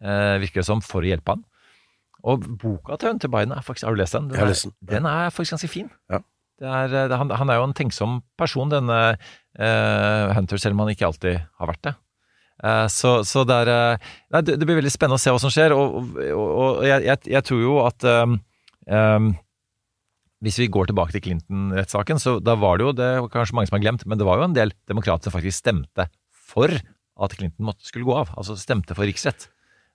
[0.03, 1.45] eh, virker det som, for å hjelpe han.
[2.27, 4.29] Og boka til Hunter Biden, er faktisk, har du lest den?
[4.33, 4.75] Den er, lest den.
[4.91, 5.93] den er faktisk ganske fin.
[6.13, 6.21] Ja.
[6.57, 10.95] Det er, han, han er jo en tenksom person, denne uh, Hunter, selv om han
[10.95, 11.93] ikke alltid har vært det.
[12.65, 14.01] Uh, så, så det er
[14.33, 17.05] Nei, det, det blir veldig spennende å se hva som skjer, og, og, og jeg,
[17.05, 18.39] jeg, jeg tror jo at um,
[18.89, 19.29] um,
[20.45, 23.71] hvis vi går tilbake til Clinton-rettssaken, så da var det jo, det var kanskje mange
[23.71, 26.09] som har glemt, men det var jo en del demokrater som faktisk stemte
[26.47, 28.35] for at Clinton måtte, skulle gå av.
[28.37, 29.49] Altså stemte for riksrett.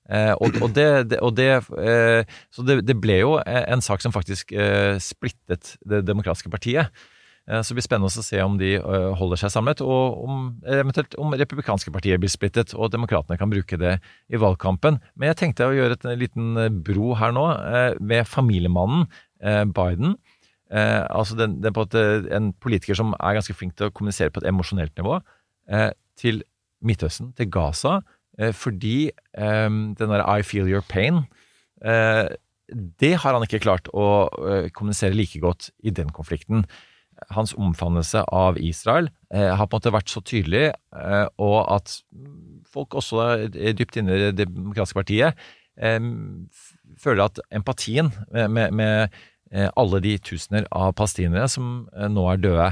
[0.10, 4.02] Eh, og, og, det, det, og det, eh, så det, det ble jo en sak
[4.02, 6.90] som faktisk eh, splittet Det demokratiske partiet.
[7.50, 10.44] Eh, Så det blir spennende å se om de eh, holder seg samlet, og om,
[10.66, 14.00] eventuelt om republikanske partier blir splittet, og at demokratene kan bruke det
[14.30, 15.00] i valgkampen.
[15.16, 19.06] Men jeg tenkte å gjøre et en liten bro her nå, eh, med familiemannen
[19.42, 20.20] Biden.
[20.72, 24.40] Eh, altså den, den en, en politiker som er ganske flink til å kommunisere på
[24.40, 25.20] et emosjonelt nivå,
[25.68, 26.44] eh, til
[26.82, 28.00] Midtøsten, til Gaza,
[28.40, 31.26] eh, fordi eh, den der I feel your pain
[31.84, 32.30] eh,
[32.72, 36.64] Det har han ikke klart å eh, kommunisere like godt i den konflikten.
[37.36, 40.72] Hans omfavnelse av Israel har på en måte vært så tydelig,
[41.38, 41.92] og at
[42.66, 45.38] folk også dypt inne i det demokratiske partiet
[46.98, 49.22] føler at empatien med, med, med
[49.76, 52.70] alle de tusener av palestinere som eh, nå er døde,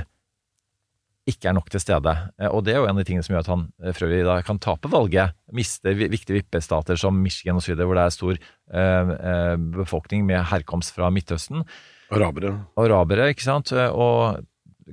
[1.30, 2.14] ikke er nok til stede.
[2.40, 4.38] Eh, Og det er jo en av de tingene som gjør at han eh, da
[4.46, 5.36] kan tape valget.
[5.54, 10.96] Miste viktige vippestater som Michigan osv., hvor det er stor eh, eh, befolkning med herkomst
[10.96, 11.66] fra Midtøsten.
[12.10, 12.56] Arabere.
[12.80, 13.74] Arabere, ikke sant.
[13.76, 14.40] Eh, Og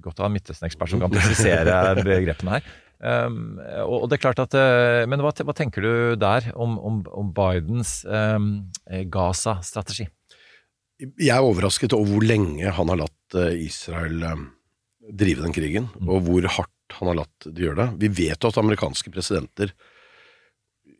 [0.04, 2.74] godt å ha en Midtøsten-ekspert som kan presisere begrepene her.
[2.96, 7.02] Um, og det er klart at eh, Men hva, hva tenker du der om, om,
[7.12, 8.46] om Bidens um,
[9.12, 10.06] Gaza-strategi?
[10.96, 14.46] Jeg er overrasket over hvor lenge han har latt eh, Israel eh,
[15.12, 17.88] drive den krigen, og hvor hardt han har latt de gjøre det.
[18.06, 19.74] Vi vet jo at amerikanske presidenter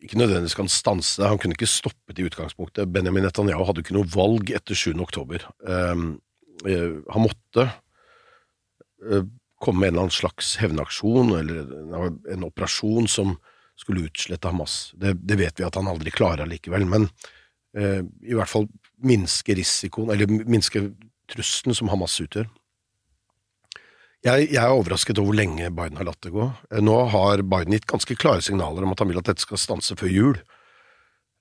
[0.04, 1.30] ikke nødvendigvis kan stanse det.
[1.30, 2.90] Han kunne ikke stoppet i utgangspunktet.
[2.92, 4.92] Benjamin Netanyahu hadde ikke noe valg etter 7.
[5.02, 5.46] oktober.
[5.64, 6.18] Um,
[6.68, 7.70] eh, han måtte
[9.62, 13.34] komme med en eller annen slags hevnaksjon, eller en, en operasjon som
[13.78, 14.92] skulle utslette Hamas.
[14.96, 17.08] Det, det vet vi at han aldri klarer likevel, men
[17.76, 18.64] i hvert fall
[19.04, 20.82] minske risikoen, eller minske
[21.30, 22.48] trusselen som Hamas utgjør.
[24.26, 26.48] Jeg, jeg er overrasket over hvor lenge Biden har latt det gå.
[26.72, 29.60] Eh, Nå har Biden gitt ganske klare signaler om at han vil at dette skal
[29.60, 30.40] stanse før jul.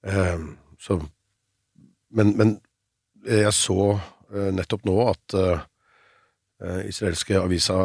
[0.05, 0.43] Eh,
[0.81, 0.99] så,
[2.13, 2.57] men, men
[3.25, 3.95] eh, jeg så
[4.35, 5.35] nettopp nå at
[6.89, 7.75] israelske avisa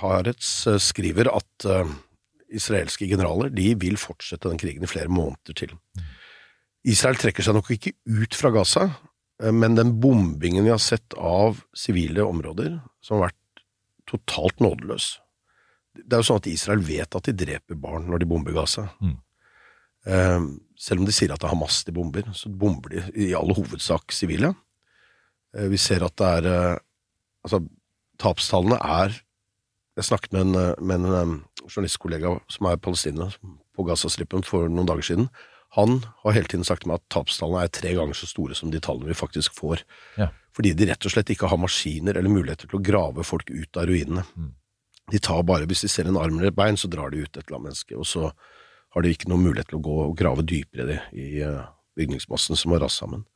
[0.00, 1.66] Haaretz skriver at
[2.52, 5.72] israelske generaler de vil fortsette den krigen i flere måneder til.
[6.86, 8.86] Israel trekker seg nok ikke ut fra Gaza,
[9.42, 13.64] eh, men den bombingen vi har sett av sivile områder, som har vært
[14.06, 15.16] totalt nådeløs
[15.96, 18.90] Det er jo sånn at Israel vet at de dreper barn når de bomber Gaza.
[19.00, 19.16] Mm.
[20.06, 20.42] Eh,
[20.76, 23.54] selv om de sier at det er Hamas de bomber, så bomber de i all
[23.56, 24.52] hovedsak sivile.
[25.56, 26.82] Eh, vi ser at det er
[27.46, 27.60] Altså,
[28.18, 29.12] tapstallene er
[29.96, 33.36] Jeg snakket med en, med en journalistkollega som er palestiner
[33.76, 35.28] på Gazastripen for noen dager siden.
[35.76, 38.70] Han har hele tiden sagt til meg at tapstallene er tre ganger så store som
[38.72, 39.82] de tallene vi faktisk får.
[40.16, 40.30] Ja.
[40.56, 43.76] Fordi de rett og slett ikke har maskiner eller muligheter til å grave folk ut
[43.76, 44.24] av ruinene.
[44.32, 44.54] Mm.
[45.12, 47.28] De tar bare, Hvis de ser en arm eller et bein, så drar de ut
[47.28, 47.96] et eller annet menneske.
[47.96, 48.30] Og så
[48.96, 51.66] har de ikke noen mulighet til å gå og grave dypere i, i eh,
[52.00, 53.26] bygningsmassen som har rast sammen.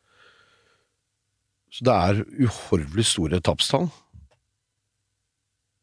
[1.71, 3.91] Så det er uhorvelig store tapstall.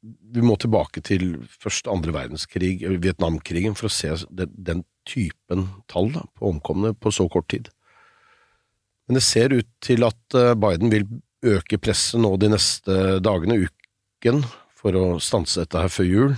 [0.02, 6.12] Vi må tilbake til første andre verdenskrig, Vietnamkrigen, for å se den, den typen tall
[6.16, 7.72] da, på omkomne på så kort tid.
[9.08, 11.08] Men det ser ut til at eh, Biden vil
[11.48, 14.44] øke presset nå de neste dagene, uken,
[14.78, 16.38] for å stanse dette her før jul.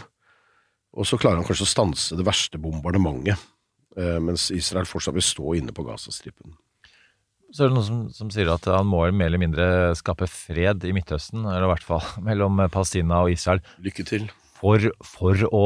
[0.98, 3.38] Og så klarer han kanskje å stanse det verste bombardementet,
[3.98, 6.54] eh, mens Israel fortsatt vil stå inne på Gazastripen.
[7.50, 9.66] Så er det noen som, som sier at han må mer eller mindre
[9.98, 14.30] skape fred i Midtøsten, eller i hvert fall mellom Palestina og Israel, Lykke til.
[14.60, 15.66] for, for å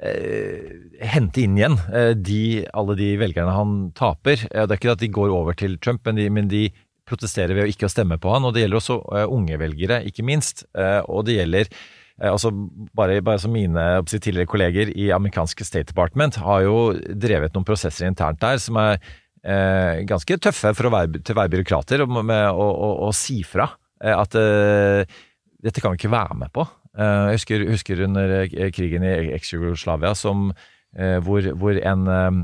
[0.00, 4.46] hente inn igjen eh, de, alle de velgerne han taper.
[4.48, 6.68] Eh, det er ikke at de går over til Trump, men de, men de
[7.10, 8.46] protesterer ved å ikke stemme på han.
[8.46, 10.64] Og det gjelder også eh, unge velgere, ikke minst.
[10.78, 12.52] Eh, og det gjelder eh, altså
[12.96, 18.08] bare, bare som mine tidligere kolleger i amerikanske State Department har jo drevet noen prosesser
[18.08, 18.96] internt der som er
[19.44, 23.68] eh, ganske tøffe for å være, til å være byråkrater, og med å, si fra
[24.02, 25.18] eh, at eh,
[25.60, 26.64] dette kan vi ikke være med på.
[26.98, 32.40] Eh, jeg husker, husker under eh, krigen i eks-Jugoslavia eh, hvor, hvor en eh,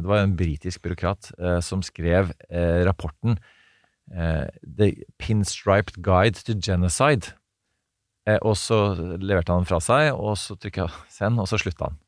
[0.00, 3.38] Det var en britisk byråkrat eh, som skrev eh, rapporten
[4.12, 7.34] eh, The Pinstriped Guide to Genocide.
[8.26, 11.90] Eh, og så leverte han den fra seg, og så trykka send, og så slutta
[11.90, 12.00] han.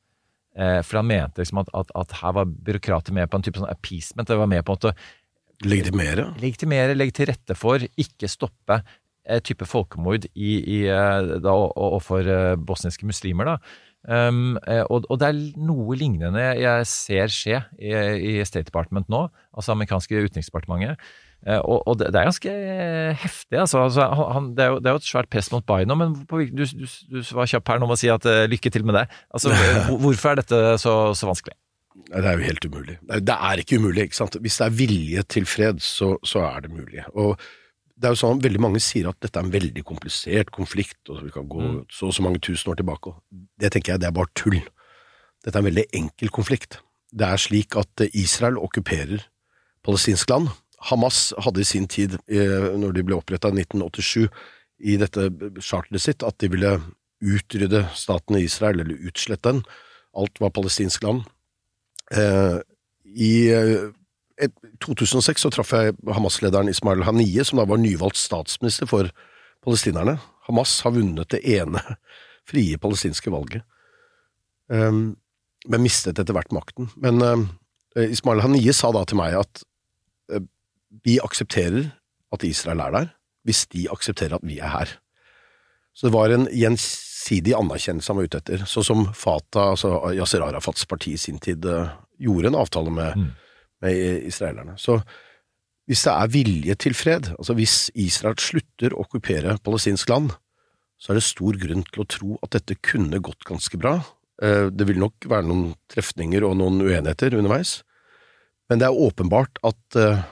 [0.56, 3.60] Eh, for han mente liksom at, at, at her var byråkrater med på en type
[3.60, 4.28] sånn appeasement.
[4.28, 4.96] Det var med på en måte
[5.64, 6.34] Legitimere.
[6.36, 8.96] legitimere, legge til rette for, ikke stoppe eh,
[9.44, 13.44] type folkemord i, i, eh, da, og- og for eh, bosniske muslimer.
[13.54, 13.58] da.
[14.06, 17.90] Um, eh, og, og det er noe lignende jeg ser skje i,
[18.38, 21.00] i State Department nå, altså amerikanske utenriksdepartementet.
[21.46, 22.52] Eh, og, og det, det er ganske
[23.18, 23.58] heftig.
[23.58, 26.14] altså, altså han, det, er jo, det er jo et svært press mot Biden men
[26.30, 28.86] på, du, du, du var kjapp her nå med å si at uh, lykke til
[28.86, 29.04] med det.
[29.34, 29.50] Altså,
[30.04, 31.58] Hvorfor er dette så, så vanskelig?
[32.06, 32.96] Nei, Det er jo helt umulig.
[33.26, 34.06] Det er ikke umulig.
[34.06, 34.38] ikke sant?
[34.44, 37.02] Hvis det er vilje til fred, så, så er det mulig.
[37.18, 37.34] Og
[37.96, 41.24] det er jo sånn, Veldig mange sier at dette er en veldig komplisert konflikt, og
[41.24, 41.86] vi kan gå Mm.
[41.90, 43.14] så og så mange tusen år tilbake.
[43.58, 44.60] Det tenker jeg det er bare tull.
[45.44, 46.78] Dette er en veldig enkel konflikt.
[47.14, 49.24] Det er slik at Israel okkuperer
[49.84, 50.48] palestinsk land.
[50.82, 54.28] Hamas hadde i sin tid, eh, når de ble oppretta i 1987,
[54.80, 55.30] i dette
[55.60, 56.82] charteret sitt, at de ville
[57.22, 59.62] utrydde staten Israel, eller utslette den.
[60.14, 61.22] Alt var palestinsk land.
[62.12, 62.60] Eh,
[63.04, 63.90] I eh,
[64.42, 64.52] et,
[64.84, 69.08] 2006 så traff jeg Hamas-lederen Ismail Haniye, som da var nyvalgt statsminister for
[69.64, 70.18] palestinerne.
[70.48, 71.82] Hamas har vunnet det ene
[72.50, 73.64] frie palestinske valget,
[74.70, 75.16] um,
[75.66, 76.90] men mistet etter hvert makten.
[77.02, 77.48] Men um,
[77.98, 79.64] Ismail Haniye sa da til meg at
[80.34, 80.44] uh,
[81.06, 81.88] vi aksepterer
[82.34, 83.10] at Israel er der,
[83.46, 84.92] hvis de aksepterer at vi er her.
[85.96, 90.44] Så det var en gjensidig anerkjennelse han var ute etter, sånn som Fatah, altså Yasir
[90.44, 93.34] Arafats parti i sin tid, uh, gjorde en avtale med, Mm.
[93.86, 94.76] Med israelerne.
[94.80, 94.98] Så
[95.86, 100.32] hvis det er vilje til fred, altså hvis Israel slutter å okkupere palestinsk land,
[100.98, 104.00] så er det stor grunn til å tro at dette kunne gått ganske bra.
[104.42, 107.82] Eh, Det vil nok være noen trefninger og noen uenigheter underveis,
[108.68, 110.24] men det er åpenbart at eh,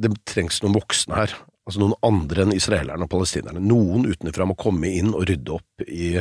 [0.00, 1.34] det trengs noen voksne her.
[1.66, 3.60] Altså noen andre enn israelerne og palestinerne.
[3.62, 6.16] Noen utenfra må komme inn og rydde opp i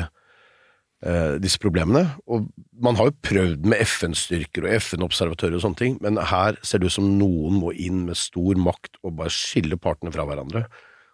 [1.05, 2.05] eh, disse problemene.
[2.27, 2.47] Og
[2.81, 6.91] man har jo prøvd med FN-styrker og FN-observatører og sånne ting, men her ser det
[6.91, 10.65] ut som noen må inn med stor makt og bare skille partene fra hverandre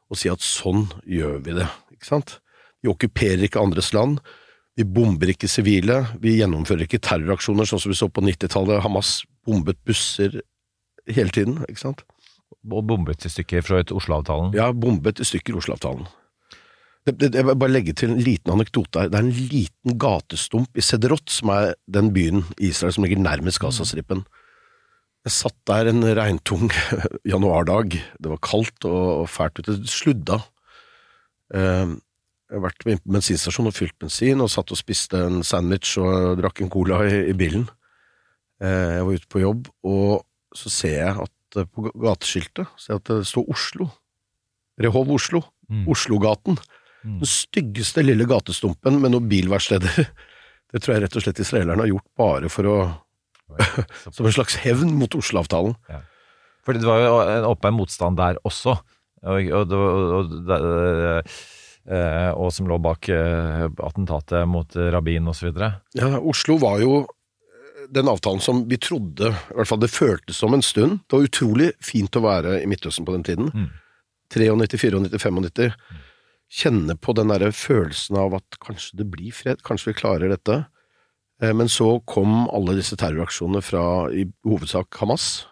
[0.08, 1.68] og si at sånn gjør vi det.
[1.96, 2.38] Ikke sant?
[2.84, 4.22] Vi okkuperer ikke andres land.
[4.78, 6.04] Vi bomber ikke sivile.
[6.22, 8.84] Vi gjennomfører ikke terroraksjoner, sånn som vi så på 90-tallet.
[8.86, 10.40] Hamas bombet busser
[11.10, 12.06] hele tiden, ikke sant?
[12.68, 14.54] Og bombet i stykker fra et Oslo-avtalen.
[14.56, 16.08] Ja, bombet i stykker Oslo-avtalen.
[17.08, 19.12] Jeg vil bare legge til en liten anekdote her.
[19.12, 23.22] Det er en liten gatestump i Sederot, som er den byen i Israel som ligger
[23.24, 24.26] nærmest Gazastripen.
[25.28, 26.70] Jeg satt der en regntung
[27.32, 27.96] januardag.
[28.20, 29.78] Det var kaldt og fælt ute.
[29.88, 30.42] Sludda.
[31.54, 31.96] Eh,
[32.48, 35.98] Jeg har vært på bensinstasjonen bensinstasjon og fylt bensin, og satt og spiste en sandwich
[36.00, 37.66] og drakk en cola i, i bilen.
[38.64, 40.24] Eh, Jeg var ute på jobb, og
[40.56, 43.90] så ser jeg at eh, på gateskiltet ser jeg at det står Oslo.
[44.80, 45.42] Rehov Oslo.
[45.68, 45.88] Mm.
[45.92, 46.56] Oslogaten.
[47.08, 47.20] Mm.
[47.22, 50.08] Den styggeste lille gatestumpen med noen bilverksteder.
[50.74, 52.78] Det tror jeg rett og slett israelerne har gjort bare for å
[54.12, 55.78] Som en slags hevn mot Oslo-avtalen.
[56.68, 58.74] For det var jo en åpen motstand der også,
[59.24, 61.30] og, og, var- og,
[61.88, 65.54] eh, og som lå bak eh, attentatet mot Rabin osv.
[65.96, 67.06] Ja, Oslo var jo
[67.88, 71.00] den avtalen som vi trodde, i hvert fall det føltes som en stund.
[71.08, 73.48] Det var utrolig fint å være i Midtøsten på den tiden.
[73.56, 73.70] Mm.
[74.36, 75.72] 93, 94, 95.
[76.48, 80.62] Kjenne på den derre følelsen av at kanskje det blir fred, kanskje vi klarer dette.
[81.42, 85.46] Eh, Men så kom alle disse terroraksjonene fra i hovedsak Hamas.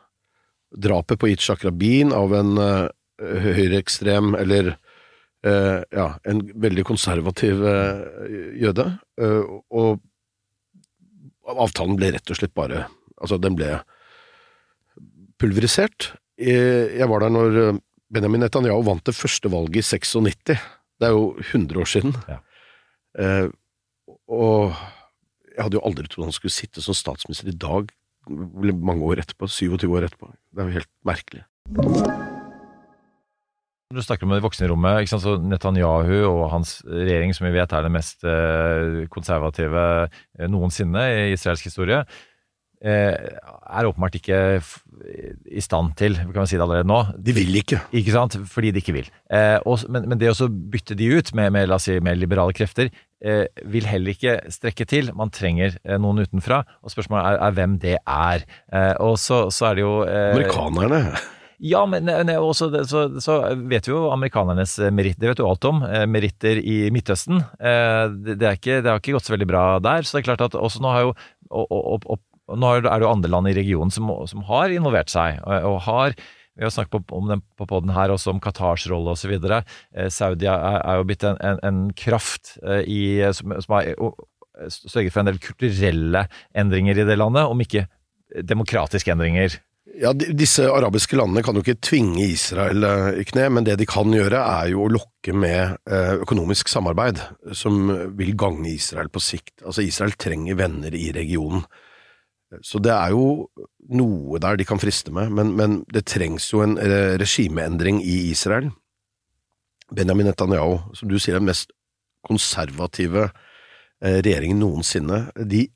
[0.72, 2.88] Drapet på Yitzhak Rabin av en uh,
[3.22, 4.74] høyreekstrem, eller
[5.48, 8.04] uh, ja, en veldig konservativ uh,
[8.60, 8.90] jøde.
[9.22, 10.02] Uh, og
[11.46, 13.78] avtalen ble rett og slett bare Altså, den ble
[15.40, 16.10] pulverisert.
[16.36, 17.54] Jeg var der når
[18.12, 20.52] Benjamin Netanyahu vant det første valget i 96.
[21.00, 22.16] Det er jo 100 år siden.
[22.30, 22.40] Ja.
[23.20, 23.48] Eh,
[24.32, 24.76] og
[25.56, 27.92] jeg hadde jo aldri trodd han skulle sitte som statsminister i dag,
[28.28, 29.48] mange år etterpå.
[29.52, 30.32] 27 år etterpå.
[30.52, 31.44] Det er jo helt merkelig.
[33.94, 35.04] Du snakker om det voksne rommet.
[35.04, 35.24] Ikke sant?
[35.24, 41.04] Så Netanyahu og hans regjering, som vi vet er den mest eh, konservative eh, noensinne
[41.14, 42.02] i israelsk historie,
[42.82, 44.40] er åpenbart ikke
[45.52, 47.00] i stand til kan man si det allerede nå.
[47.22, 47.80] De vil ikke.
[47.96, 48.38] Ikke sant?
[48.52, 49.10] Fordi de ikke vil.
[49.34, 49.58] Eh,
[49.92, 52.92] men, men det å bytte de ut med, med, si, med, liberale krefter,
[53.24, 55.14] eh, vil heller ikke strekke til.
[55.18, 58.46] Man trenger eh, noen utenfra, og spørsmålet er, er hvem det er.
[58.72, 61.02] Eh, og så, så er det jo eh, Amerikanerne.
[61.72, 63.40] ja, men ne- også så, så
[63.72, 65.84] vet vi jo amerikanernes eh, meritt, det vet du alt om.
[65.88, 67.42] Eh, meritter i Midtøsten.
[67.60, 70.06] Eh, det, det, er ikke, det har ikke gått så veldig bra der.
[70.06, 71.18] Så det er klart at også nå har jo
[71.56, 74.74] og, og, og, og, nå er det jo andre land i regionen som, som har
[74.74, 76.18] involvert seg, og, og har
[76.56, 79.34] Vi har snakket om den på podden her også, om Qatars rolle osv.
[79.36, 83.02] Eh, Saudi er, er jo blitt en, en, en kraft eh, i,
[83.36, 87.90] som, som har eh, sørget for en del kulturelle endringer i det landet, om ikke
[88.48, 89.60] demokratiske endringer.
[89.96, 93.88] Ja, Disse arabiske landene kan jo ikke tvinge Israel eh, i kne, men det de
[93.88, 97.22] kan gjøre er jo å lokke med eh, økonomisk samarbeid
[97.56, 97.88] som
[98.18, 99.60] vil gagne Israel på sikt.
[99.64, 101.64] Altså Israel trenger venner i regionen.
[102.64, 103.50] Så det er jo
[103.96, 106.78] noe der de kan friste med, men, men det trengs jo en
[107.20, 108.70] regimeendring i Israel.
[109.94, 111.74] Benjamin Netanyahu, som du sier er den mest
[112.26, 115.68] konservative eh, regjeringen noensinne, de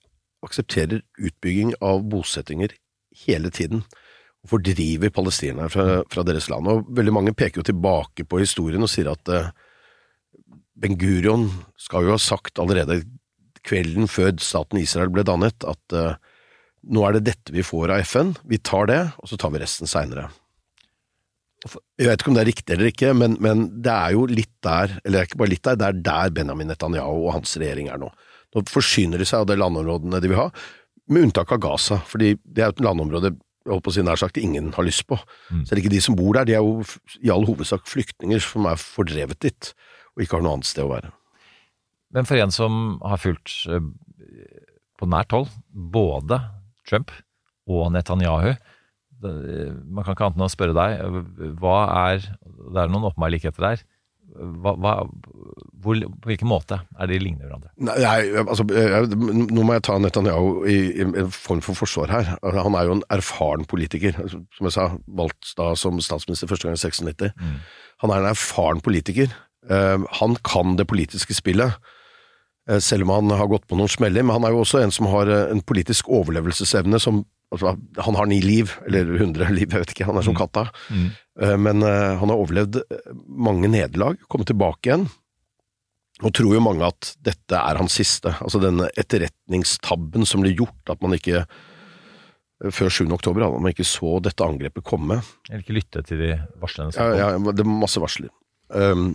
[0.45, 2.73] aksepterer utbygging av bosettinger
[3.25, 3.83] hele tiden
[4.39, 6.69] og fordriver palestinere fra, fra deres land.
[6.71, 9.51] Og veldig mange peker jo tilbake på historien og sier at eh,
[10.79, 13.01] Ben Gurion skal jo ha sagt allerede
[13.67, 16.15] kvelden før staten Israel ble dannet, at eh,
[16.87, 19.61] nå er det dette vi får av FN, vi tar det, og så tar vi
[19.63, 20.29] resten seinere.
[21.99, 24.53] Jeg vet ikke om det er riktig eller ikke, men, men det er jo litt
[24.63, 27.57] der, eller det er ikke bare litt der, det er der Benjamin Netanyahu og hans
[27.59, 28.07] regjering er nå.
[28.55, 30.47] Nå forsyner de seg av de landområdene de vil ha,
[31.09, 33.35] med unntak av Gaza, fordi det er jo et landområde
[33.69, 35.17] jeg holdt på å si nær sagt ingen har lyst på.
[35.67, 36.79] Selv ikke de som bor der, de er jo
[37.21, 39.71] i all hovedsak flyktninger som er fordrevet dit,
[40.15, 41.11] og ikke har noe annet sted å være.
[42.15, 43.83] Men for en som har fulgt eh,
[44.97, 46.39] på nært hold både
[46.89, 47.13] Trump
[47.69, 48.53] og Netanyahu
[49.19, 51.01] Man kan ikke annet enn å spørre deg,
[51.59, 53.81] hva er Det er noen åpenbare likheter der.
[54.29, 54.91] Hva, hva,
[55.81, 57.71] hvor, på hvilken måte er de lignende hverandre?
[57.81, 57.97] Nei,
[58.43, 59.09] altså, jeg,
[59.49, 62.31] nå må jeg ta Netanyahu i, i en form for forsvar her.
[62.37, 64.15] Altså, Han er jo en erfaren politiker.
[64.21, 64.87] Altså, Som jeg sa,
[65.19, 67.33] valgt da som statsminister første gang i 96.
[68.05, 69.33] Han er en erfaren politiker.
[69.67, 71.75] Eh, han kan det politiske spillet,
[72.77, 74.21] selv om han har gått på noen smeller.
[74.23, 77.23] Men han er jo også en som har eh, en politisk overlevelsesevne som
[77.55, 80.05] altså, Han har ni liv, eller hundre liv, jeg vet ikke.
[80.11, 80.67] Han er som katta.
[80.93, 81.07] Mm.
[81.65, 83.09] Men eh, han har overlevd eh,
[83.49, 85.07] mange nederlag, kommet tilbake igjen.
[86.19, 88.33] Nå tror jo mange at dette er hans siste.
[88.43, 93.05] Altså denne etterretningstabben som ble gjort, at man ikke eh, før 7.
[93.15, 95.21] oktober at man ikke så dette angrepet komme.
[95.47, 97.47] Eller ikke lytte til de varslene som Ja, kom?
[97.47, 98.29] ja, det er masse varsler.
[98.69, 99.13] Um,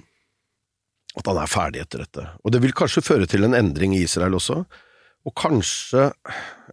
[1.14, 2.26] at han er ferdig etter dette.
[2.42, 4.64] Og det vil kanskje føre til en endring i Israel også.
[5.24, 6.10] Og kanskje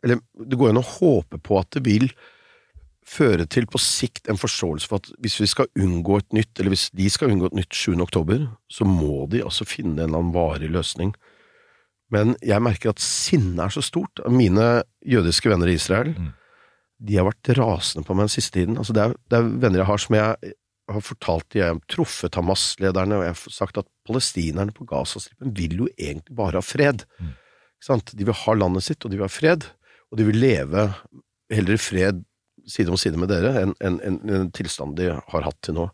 [0.03, 2.07] Eller det går an å håpe på at det vil
[3.05, 6.73] føre til på sikt en forståelse for at hvis vi skal unngå et nytt, eller
[6.73, 7.99] hvis de skal unngå et nytt 7.
[8.01, 11.13] oktober, så må de altså finne en eller annen varig løsning.
[12.09, 14.23] Men jeg merker at sinnet er så stort.
[14.31, 16.15] Mine jødiske venner i Israel,
[17.01, 18.79] de har vært rasende på meg den siste tiden.
[18.81, 20.55] Altså det, er, det er venner jeg har som jeg
[20.91, 25.53] har fortalt de, jeg har truffet Hamas-lederne, og jeg har sagt at palestinerne på Gazastripen
[25.57, 27.05] vil jo egentlig bare ha fred.
[27.81, 28.13] Sant?
[28.17, 29.65] De vil ha landet sitt, og de vil ha fred,
[30.11, 30.87] og de vil leve
[31.51, 32.23] heller i fred
[32.69, 35.87] side om side med dere enn en, en, en tilstand de har hatt til nå.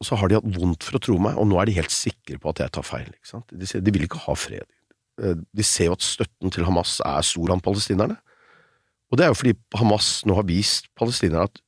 [0.00, 1.92] Og så har de hatt vondt for å tro meg, og nå er de helt
[1.92, 3.08] sikre på at jeg tar feil.
[3.52, 4.68] De, de vil ikke ha fred.
[5.20, 8.16] Eh, De ser jo at støtten til Hamas er stor blant palestinerne.
[9.10, 11.60] Og det er jo fordi Hamas nå har vist palestinerne at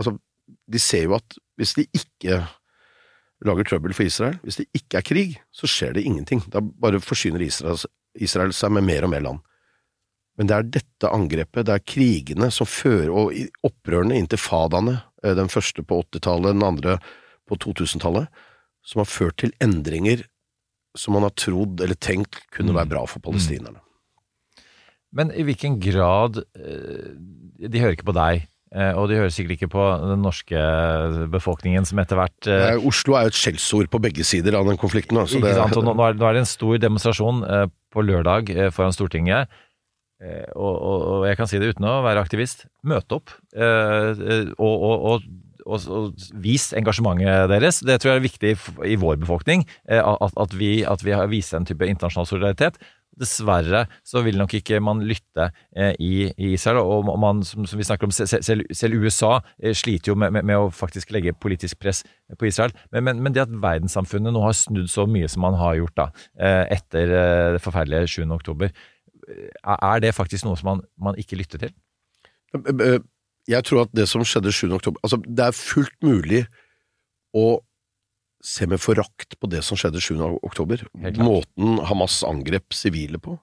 [0.00, 0.16] altså,
[0.66, 2.40] de ser jo at hvis de ikke
[3.44, 6.40] lager trøbbel for Israel, hvis det ikke er krig, så skjer det ingenting.
[6.52, 7.82] Da bare forsyner Israel,
[8.16, 9.42] Israel seg med mer og mer land.
[10.36, 15.52] Men det er dette angrepet, det er krigene som fører, og opprørene, intifadaene, eh, den
[15.52, 16.98] første på 80-tallet, den andre
[17.48, 18.28] på 2000-tallet,
[18.86, 20.24] som har ført til endringer
[20.96, 23.82] som man har trodd eller tenkt kunne være bra for palestinerne.
[25.16, 27.12] Men i hvilken grad eh,
[27.56, 28.48] De hører ikke på deg,
[28.98, 30.64] og de hører sikkert ikke på den norske
[31.32, 34.66] befolkningen som etter hvert eh, Eh, Oslo er jo et skjellsord på begge sider av
[34.68, 35.18] den konflikten.
[35.20, 38.92] Altså Ikke det- nå, nå, er, det en stor demonstrasjon eh, på lørdag eh, foran
[38.92, 39.48] Stortinget.
[40.20, 42.66] Eh, og, og, og jeg kan si det uten å være aktivist.
[42.84, 45.26] Møte opp eh, eh, og, og,
[45.66, 47.80] vis engasjementet deres.
[47.82, 48.52] Det tror jeg er viktig
[48.86, 49.64] i vår befolkning.
[49.88, 52.78] eh, at, at, vi, at vi har vist en type internasjonal solidaritet.
[53.16, 55.46] Dessverre så vil nok ikke man lytte
[55.76, 56.82] eh, i, i Israel.
[56.84, 60.18] Og man, som, som vi snakker om, se- se- selv, selv USA eh, sliter jo
[60.20, 62.02] med, med, med å faktisk legge politisk press
[62.36, 62.74] på Israel.
[62.92, 65.96] Men, men, men det at verdenssamfunnet nå har snudd så mye som man har gjort
[65.96, 67.14] da, eh, etter
[67.56, 68.22] det forferdelige 7.
[68.36, 68.70] oktober,
[69.66, 71.72] er det faktisk noe som man, man ikke lytter til?
[73.48, 74.68] Jeg tror at det som skjedde 7.
[74.76, 76.44] oktober Altså, det er fullt mulig
[77.36, 77.58] å
[78.44, 80.16] se med forakt på det som skjedde 7.
[80.46, 80.84] oktober.
[81.18, 83.38] Måten Hamas angrep sivile på.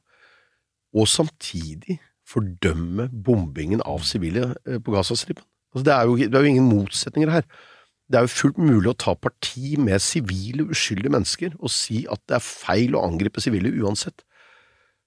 [0.93, 5.43] Og samtidig fordømme bombingen av sivile eh, på Gazastripen.
[5.73, 7.47] Altså, det, er jo, det er jo ingen motsetninger her.
[8.09, 12.21] Det er jo fullt mulig å ta parti med sivile, uskyldige mennesker og si at
[12.29, 14.21] det er feil å angripe sivile uansett.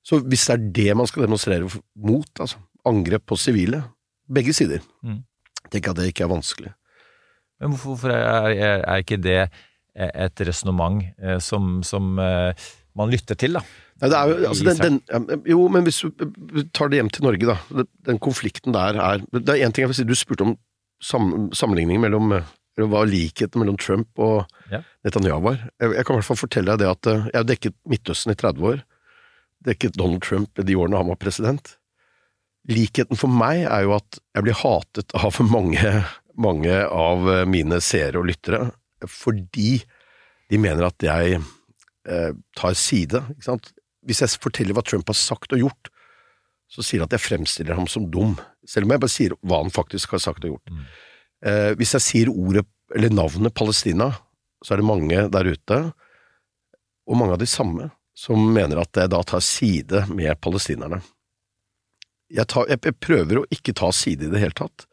[0.06, 3.84] Så hvis det er det man skal demonstrere mot, altså angrep på sivile,
[4.30, 5.22] begge sider, Mm.
[5.70, 6.72] tenker jeg at det ikke er vanskelig.
[7.60, 9.50] Men hvorfor, hvorfor er, er, er ikke det
[9.96, 12.66] et resonnement eh, som, som eh,
[12.96, 13.64] man lytter til, da?
[13.96, 17.24] Nei, det er jo, altså den, den, jo, men hvis du tar det hjem til
[17.24, 17.84] Norge, da.
[18.08, 20.56] Den, konflikten der er Det er én ting jeg vil si, du spurte om
[21.00, 22.36] sam, sammenligning mellom
[22.76, 24.82] eller hva likheten mellom Trump og Ja.
[25.06, 25.58] Netanyahu var.
[25.80, 28.34] Jeg, jeg kan i hvert fall fortelle deg det at eh, jeg har dekket Midtøsten
[28.34, 28.80] i 30 år.
[29.64, 31.76] Dekket Donald Trump i de årene han var president.
[32.68, 35.92] Likheten for meg er jo at jeg blir hatet av mange,
[36.36, 38.66] mange av eh, mine seere og lyttere
[39.04, 39.80] fordi
[40.50, 43.22] de mener at jeg eh, tar side.
[43.34, 43.72] Ikke sant?
[44.06, 45.90] Hvis jeg forteller hva Trump har sagt og gjort,
[46.70, 48.34] så sier de at jeg fremstiller ham som dum,
[48.66, 50.72] selv om jeg bare sier hva han faktisk har sagt og gjort.
[51.46, 54.10] Eh, hvis jeg sier ordet, eller navnet Palestina,
[54.64, 55.80] så er det mange der ute,
[57.06, 61.02] og mange av de samme, som mener at jeg da tar side med palestinerne.
[62.32, 64.86] Jeg, tar, jeg, jeg prøver å ikke ta side i det hele tatt,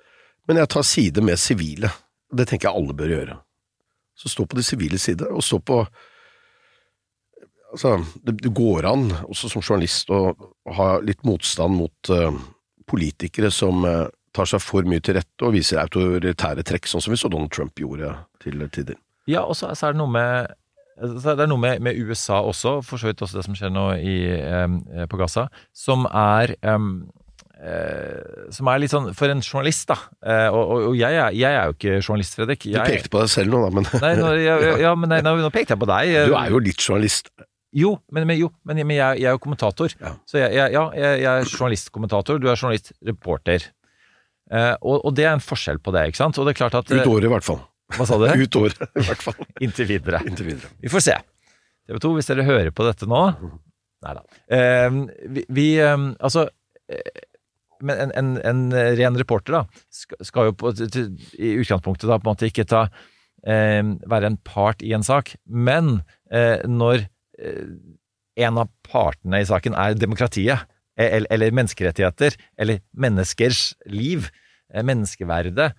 [0.49, 1.89] men jeg tar side med sivile.
[2.33, 3.37] Det tenker jeg alle bør gjøre.
[4.15, 5.83] Så stå på de sivile side, og stå på
[7.73, 10.35] Altså, det, det går an, også som journalist, å
[10.77, 12.29] ha litt motstand mot uh,
[12.85, 17.09] politikere som uh, tar seg for mye til rette og viser autoritære trekk, sånn som
[17.09, 18.11] vi så Donald Trump gjorde
[18.45, 18.99] til tider.
[19.25, 20.53] Ja, og så er det noe med
[20.93, 23.87] så er noe med, med USA også, for så vidt også det som skjer nå
[23.97, 27.07] i, eh, på Gaza, som er em,
[27.63, 31.57] eh, som er litt sånn For en journalist, da eh, Og, og, jeg, er, jeg
[31.57, 32.67] er jo ikke journalist, Fredrik.
[32.67, 35.37] Du pekte på deg selv nå, da, men Nei, nå, ja, ja, men nei, nå,
[35.41, 36.13] nå pekte jeg på deg.
[36.29, 37.31] du er jo litt journalist.
[37.73, 39.93] Jo, men, men, jo, men, men jeg, jeg er jo kommentator.
[39.97, 40.13] Ja.
[40.29, 43.65] Så jeg, jeg, ja, jeg, jeg er journalistkommentator, du er journalistreporter.
[44.53, 46.37] Eh, og, og det er en forskjell på det, ikke sant?
[46.37, 47.63] Og det er klart at Ut året, i hvert fall.
[47.97, 48.27] Hva sa du?
[48.43, 49.39] Ut året, i hvert fall.
[49.65, 50.21] Inntil videre.
[50.29, 50.73] Inntil videre.
[50.83, 51.19] Vi får se.
[51.89, 53.25] TV 2, hvis dere hører på dette nå
[54.03, 54.21] Nei da.
[54.55, 54.95] Eh,
[55.35, 56.45] vi, vi eh, Altså
[56.91, 57.23] eh,
[57.83, 58.61] Men en, en, en
[58.97, 60.71] ren reporter, da, skal, jo på,
[61.37, 62.85] i utgangspunktet da på en måte ikke ta
[63.47, 65.35] eh, være en part i en sak.
[65.45, 65.99] Men
[66.31, 67.05] eh, når
[67.39, 67.65] eh,
[68.43, 74.29] en av partene i saken er demokratiet, eller, eller menneskerettigheter, eller menneskers liv,
[74.73, 75.73] eh, menneskeverdet,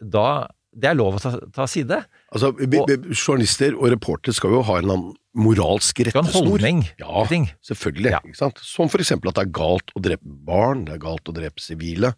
[0.00, 0.30] da
[0.70, 1.96] Det er lov å ta, ta side.
[2.30, 2.78] Altså, vi,
[3.10, 6.58] journalister og reportere skal jo ha en annen moralsk rettesnor.
[6.98, 7.24] Ja,
[7.62, 8.10] selvfølgelig.
[8.16, 8.20] Ja.
[8.66, 11.60] Som for eksempel at det er galt å drepe barn, det er galt å drepe
[11.62, 12.14] sivile.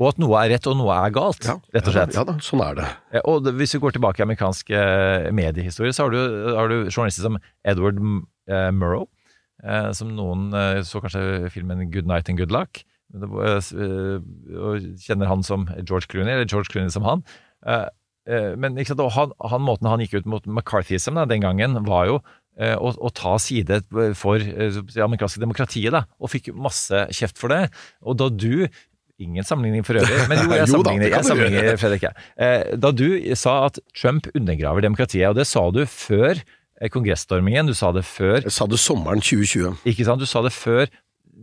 [0.00, 1.42] Og at noe er rett og noe er galt,
[1.74, 2.14] rett og slett.
[2.14, 2.88] Ja, da, sånn er det.
[3.12, 6.68] Eh, Og det- hvis vi går tilbake i amerikansk eh, mediehistorie, så har du, har
[6.68, 7.98] du journalister som Edward
[8.48, 9.08] eh, Murrow,
[9.64, 10.52] eh, som noen
[10.86, 16.44] så kanskje filmen Good Night and Good Luck, og kjenner han som George Clooney, eller
[16.48, 17.24] George Clooney som han.
[18.28, 21.42] Eh, eh, Men ikke sant, han, han, måten han gikk ut mot McCarthyism da, den
[21.44, 22.18] gangen, var jo
[22.58, 23.80] eh, å, å ta side
[24.18, 27.64] for eh, det amerikanske demokratiet, da, og fikk masse kjeft for det.
[28.04, 28.68] Og da du
[29.18, 31.72] Ingen sammenligning for øvrig, men jo, jeg sammenligner, jeg sammenligner.
[31.82, 32.04] Fredrik.
[32.38, 37.66] Eh, Da du sa at Trump undergraver demokratiet, og det sa du før eh, kongressstormingen,
[37.66, 39.80] du sa det før Jeg sa det sommeren 2020.
[39.90, 40.22] ikke sant?
[40.22, 40.86] Du sa det før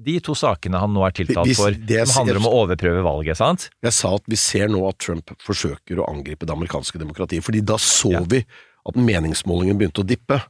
[0.06, 3.38] de to sakene han nå er tiltalt for, det som handler om å overprøve valget,
[3.40, 3.70] sant?
[3.86, 7.62] Jeg sa at vi ser nå at Trump forsøker å angripe det amerikanske demokratiet, fordi
[7.66, 8.22] da så Ja.
[8.28, 8.44] vi
[8.86, 10.42] at meningsmålingen begynte å dippe.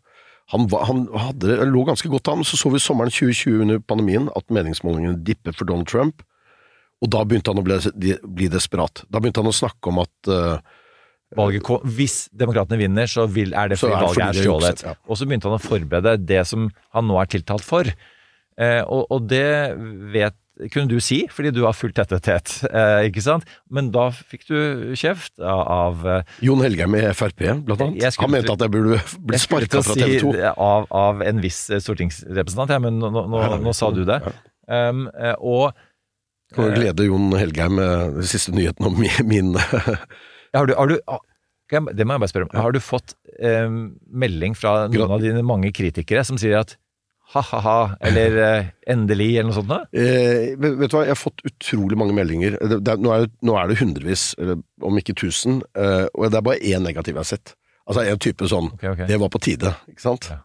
[0.51, 4.29] Han, var- han hadde, lå ganske godt an, så så vi sommeren 2020 under pandemien
[4.35, 6.21] at meningsmålingen dippet for Donald Trump,
[7.01, 9.03] og da begynte han å bli, bli desperat.
[9.09, 10.57] Da begynte han å snakke om at uh,
[11.35, 11.67] Valget
[11.97, 14.83] hvis demokratene vinner, så vil, er det fordi er det valget fordi det er stjålet.
[14.85, 14.93] ja.
[15.09, 17.89] Og så begynte han å forberede det som han nå er tiltalt for.
[18.58, 19.45] Eh, og, og det
[20.14, 20.36] vet,
[20.72, 23.43] kunne du si, fordi du har fulgt dette tett, eh, ikke sant?
[23.68, 28.20] Men da fikk du kjeft av, eh, Jon Helgheim i Frp, blant annet.
[28.22, 30.32] Han mente at jeg burde bli Jeg sparka fra TV 2.
[30.38, 34.22] Si, av, av en viss stortingsrepresentant, ja, men nå, nå, nå, nå sa du det.
[34.72, 35.10] Um,
[35.43, 35.76] og
[36.56, 38.95] Kan jo glede Jon Helgheim med den siste nyheten om
[39.28, 39.51] min,
[40.56, 41.20] har du, har du, ah,
[41.74, 42.56] jeg- det må jeg bare spørre om.
[42.64, 46.78] Har du fått um, melding fra noen av dine mange kritikere som sier at
[47.36, 47.75] ha-ha-ha,
[48.09, 49.69] eller eh, endelig, eller noe sånt?
[49.69, 49.79] Da?
[49.93, 52.57] Eh, vet du hva, jeg har fått utrolig mange meldinger.
[52.61, 56.07] Det, det, er- nå, er det, nå er det hundrevis, eller om ikke tusen, eh,
[56.15, 57.55] og det er bare én negativ jeg har sett.
[57.86, 59.05] Altså en type sånn okay, okay.
[59.11, 60.29] Det var på tide, ikke sant?
[60.31, 60.39] Ja.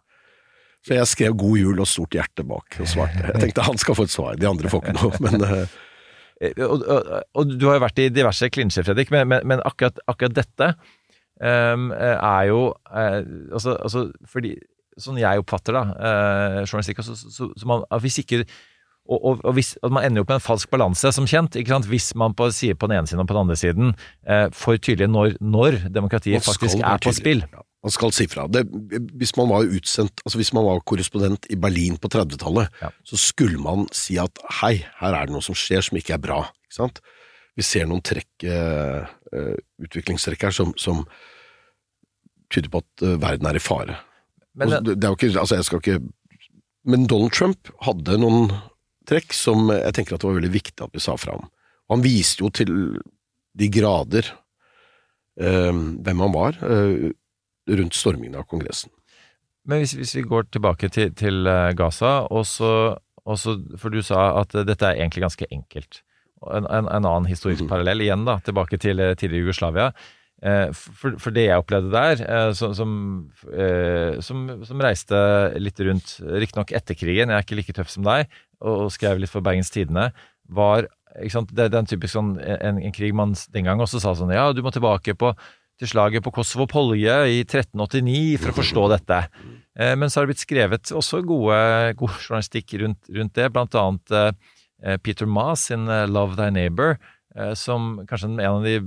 [0.85, 3.21] Så jeg skrev 'God jul' og stort hjerte bak og svarte.
[3.31, 5.23] Jeg tenkte han skal få et svar, de andre får ikke noe.
[5.25, 5.65] Men eh,
[6.41, 9.61] Eh, Og, og, og du har jo vært i diverse klinsjer, Fredrik, men, men, men
[9.69, 10.69] akkurat, akkurat dette
[11.45, 11.83] eh,
[12.17, 13.19] er jo uh,
[13.53, 14.55] altså, altså, fordi
[15.01, 18.45] Sånn jeg oppfatter da, eh, journalistikk, så, så, så, så man, hvis ikke
[19.11, 21.57] og, og, og hvis, Man ender jo på en falsk balanse, som kjent.
[21.59, 21.89] ikke sant?
[21.91, 23.95] Hvis man på, sier på den ene siden og på den andre siden
[24.29, 27.43] eh, for tydelig når, når demokratiet faktisk er på spill.
[27.49, 28.45] Ja, man skal si fra.
[28.47, 28.67] Det,
[29.19, 32.93] hvis man var utsendt, altså hvis man var korrespondent i Berlin på 30-tallet, Ja.
[33.09, 36.23] så skulle man si at hei, her er det noe som skjer som ikke er
[36.23, 36.45] bra.
[36.69, 37.03] Ikke sant?
[37.59, 41.03] vi ser noen trekk, eh, utviklingstrekk her som, som
[42.53, 43.99] tyder på at eh, verden er i fare.
[44.61, 46.01] Men det, er jo ikke, altså jeg skal ikke
[46.91, 48.53] Men Donald Trump hadde noen
[49.09, 51.49] trekk som jeg tenker at det var veldig viktig at vi sa fra om.
[51.91, 52.73] Han viste jo til
[53.59, 54.29] de grader
[55.41, 57.11] eh, hvem han var eh,
[57.71, 58.93] rundt stormingen av Kongressen.
[59.69, 62.71] Men hvis, hvis vi går tilbake til, til eh, Gaza, og så,
[63.25, 66.01] og så, for du sa at dette er egentlig ganske enkelt.
[66.47, 69.91] En, en, en annen historisk parallell igjen, da, tilbake til tidligere Jugoslavia.
[70.41, 72.93] Eh, For, for det jeg opplevde der, eh, som, som,
[73.53, 75.19] eh, som, som reiste
[75.61, 78.31] litt rundt, riktignok etter krigen, jeg er ikke like tøff som deg,
[78.65, 80.11] og skrev litt for Bergens Tidende,
[80.49, 80.89] var
[81.21, 84.51] det, er en typisk sånn, en, en krig man den gang også sa sånn Ja,
[84.55, 85.33] du må tilbake på,
[85.81, 89.19] til slaget på Kosovo Polje i 1389 for å forstå dette.
[89.99, 91.59] Men så har det blitt skrevet også gode,
[91.99, 94.15] god journalistikk rundt, rundt det, blant annet
[95.03, 96.99] Peter Maas sin Love Thy Neighbor,
[97.59, 98.79] som kanskje en av de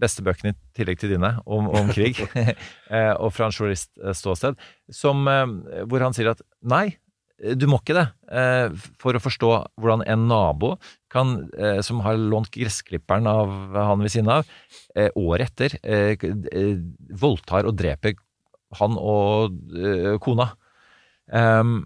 [0.00, 4.58] beste bøkene i tillegg til dine om, om krig, eh, og fra en journalistståsted,
[4.92, 6.96] som, eh, hvor han sier at nei,
[7.36, 10.76] du må ikke det, eh, for å forstå hvordan en nabo
[11.12, 14.48] kan, eh, som har lånt gressklipperen av han ved siden av,
[14.96, 16.80] eh, året etter eh, eh,
[17.20, 18.16] voldtar og dreper
[18.80, 20.54] han og eh, kona.
[21.26, 21.84] Og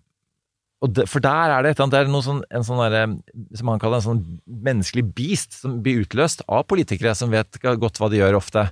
[0.88, 3.10] det, for der er det et det er sånn, en sånn der,
[3.58, 8.00] som han kaller en sånn menneskelig beast som blir utløst av politikere som vet godt
[8.00, 8.64] hva de gjør ofte.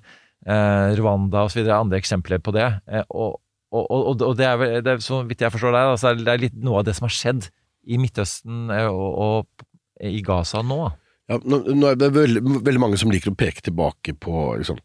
[0.49, 2.69] Eh, Rwanda og så videre, andre eksempler på det.
[2.89, 3.37] Eh, og,
[3.75, 6.33] og, og, og det er vel, det er, så vidt jeg forstår deg, altså, det
[6.33, 7.51] er litt noe av det som har skjedd
[7.89, 9.67] i Midtøsten eh, og,
[10.01, 10.81] i Gaza nå.
[11.29, 14.81] Ja, nå, nå er det veldig, veldig mange som liker å peke tilbake på liksom,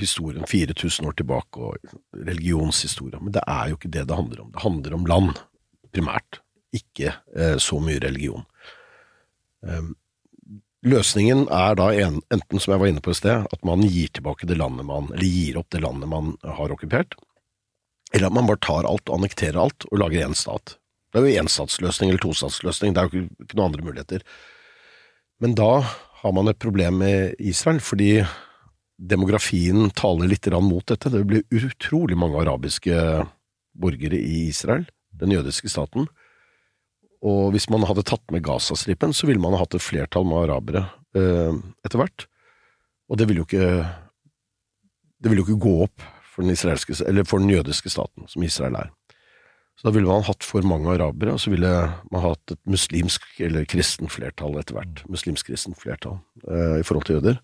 [0.00, 4.50] historien 4000 år tilbake og religionshistoria, men det er jo ikke det det handler om.
[4.54, 5.42] Det handler om land,
[5.92, 6.40] primært,
[6.76, 8.44] ikke eh, så mye religion.
[9.66, 9.94] Um,
[10.86, 14.48] løsningen er da enten, som jeg var inne på i sted, at man gir tilbake
[14.48, 17.16] det landet man, eller gir opp det landet man har okkupert,
[18.14, 20.76] eller at man bare tar alt og annekterer alt og lager én stat.
[21.10, 24.26] Det er jo enstatsløsning eller tostatsløsning, det er jo ikke, noen andre muligheter.
[25.42, 25.70] Men da
[26.22, 28.20] har man et problem med Israel, fordi
[28.96, 31.12] demografien taler litt mot dette.
[31.12, 33.26] Det blir utrolig mange arabiske
[33.76, 36.08] borgere i Israel, den jødiske staten.
[37.24, 40.44] Og hvis man hadde tatt med Gazastripen, så ville man ha hatt et flertall med
[40.44, 40.84] arabere
[41.16, 41.54] eh,
[41.86, 42.26] etter hvert.
[43.08, 43.86] Og det ville jo ikke
[45.16, 48.90] Det ville jo ikke gå opp for den, for den jødiske staten, som Israel er.
[49.76, 51.70] Så da ville man hatt for mange arabere, og så ville
[52.12, 55.02] man hatt et muslimsk eller kristen flertall etter hvert.
[55.08, 57.40] Muslimsk-kristent flertall eh, i forhold til jøder.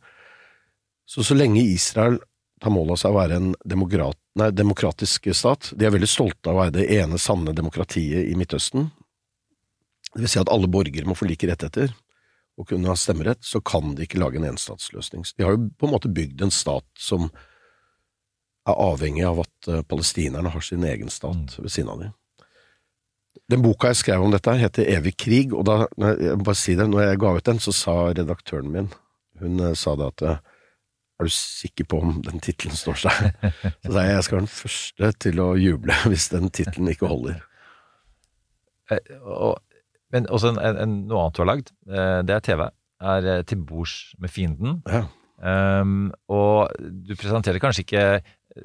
[1.09, 2.21] Så så lenge Israel
[2.63, 6.49] tar mål av seg å være en demokrat, nei, demokratisk stat, de er veldig stolte
[6.49, 8.89] av å være det ene sanne demokratiet i Midtøsten,
[10.13, 11.93] det vil si at alle borgere må få like rettigheter
[12.61, 15.25] og kunne ha stemmerett, så kan de ikke lage en enstatsløsning.
[15.37, 17.31] De har jo på en måte bygd en stat som
[18.69, 22.13] er avhengig av at eh, palestinerne har sin egen stat ved siden av dem.
[23.51, 26.87] Den boka jeg skrev om dette, heter Evig krig, og da, jeg, bare si det,
[26.93, 28.93] når jeg ga ut den, så sa redaktøren min
[29.41, 30.43] Hun eh, sa det at eh,
[31.19, 33.51] Er du sikker på om den tittelen står seg?
[33.83, 37.11] Så sa jeg jeg skal være den første til å juble hvis den tittelen ikke
[37.11, 37.43] holder.
[38.93, 39.61] Og,
[40.13, 42.63] men også en, en, en, noe annet du har lagd, eh, det er TV,
[43.03, 44.81] er eh, Til bords med fienden.
[44.91, 45.07] Ja.
[45.43, 48.05] Um, og du presenterer kanskje ikke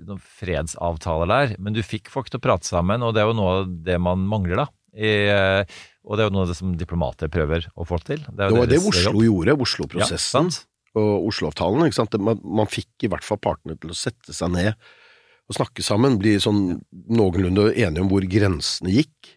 [0.05, 3.37] noen fredsavtaler der, men du fikk folk til å prate sammen, og det er jo
[3.39, 4.67] noe av det man mangler, da.
[4.97, 5.77] I, eh,
[6.07, 8.21] og det er jo noe av det som diplomater prøver å få til.
[8.27, 9.25] Det, Det var det Oslo jobb.
[9.27, 10.61] gjorde, Oslo-prosessen ja,
[10.97, 11.91] og Oslo-avtalen.
[12.25, 14.73] Man, man fikk i hvert fall partene til å sette seg ned
[15.47, 19.35] og snakke sammen, bli sånn noenlunde enige om hvor grensene gikk,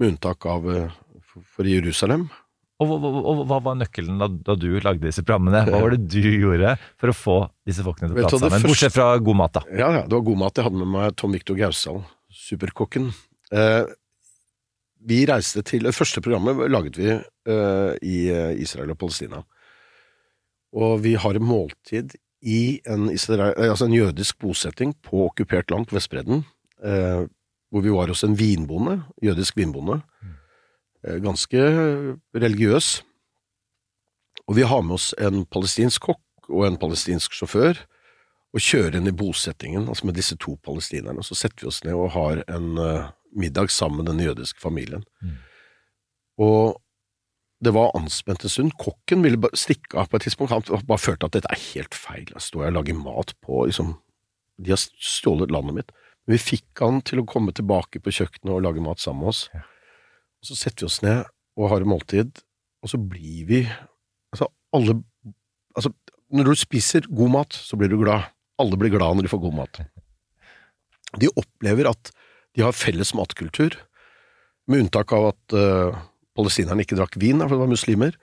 [0.00, 0.94] med unntak av eh,
[1.40, 2.28] for- Jerusalem.
[2.82, 5.60] Og, hva- og, og hva var nøkkelen da, da du lagde disse programmene?
[5.70, 7.36] Hva var det du gjorde for å få
[7.68, 8.56] disse folkene til å prate sammen?
[8.56, 9.62] første- Bortsett fra god mat, da.
[9.70, 10.56] Ja, ja, det var god mat.
[10.58, 12.00] Jeg hadde med meg Tom Victor Gausdal,
[12.32, 13.12] superkokken.
[13.52, 13.84] Eh,
[15.04, 19.42] vi reiste til Det første programmet laget vi eh, i eh, Israel og Palestina.
[20.72, 25.70] Og vi har et måltid i en, Israel, eh, altså en jødisk bosetting på okkupert
[25.70, 26.44] land på Vestbredden,
[26.82, 27.26] eh,
[27.70, 30.00] hvor vi var hos en vinbonde, jødisk vinbonde.
[30.24, 30.38] Eh,
[31.02, 31.62] ganske
[32.34, 32.90] religiøs.
[34.46, 37.80] Og vi har med oss en palestinsk kokk og en palestinsk sjåfør
[38.52, 41.22] og kjører inn i bosettingen, altså med disse to palestinerne.
[41.22, 44.60] Og så setter vi oss ned og har en eh, middag sammen med den jødiske
[44.60, 45.06] familien.
[46.42, 46.76] Og
[47.64, 48.76] det var anspent en stund.
[48.78, 50.52] Kokken ville bare stikke av på et tidspunkt.
[50.52, 52.26] Han bare følte at dette er helt feil.
[52.34, 53.94] Jeg står her og lager mat på liksom
[54.62, 55.92] De har stjålet landet mitt.
[56.26, 59.32] Men vi fikk han til å komme tilbake på kjøkkenet og lage mat sammen med
[59.32, 59.46] oss.
[59.50, 59.71] Og
[60.42, 61.22] så setter vi oss ned
[61.58, 62.42] og har et måltid,
[62.82, 63.64] og så blir vi
[64.32, 64.94] Altså, alle
[65.76, 65.90] Altså,
[66.32, 68.28] når du spiser god mat, så blir du glad.
[68.60, 69.80] Alle blir glad når de får god mat.
[71.20, 72.10] De opplever at
[72.56, 73.76] de har felles matkultur,
[74.68, 75.96] med unntak av at uh,
[76.36, 78.18] palestinerne ikke drakk vin, for det var muslimer,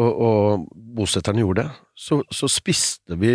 [0.00, 1.72] og, og bosetterne gjorde det.
[1.96, 3.34] Så, så spiste vi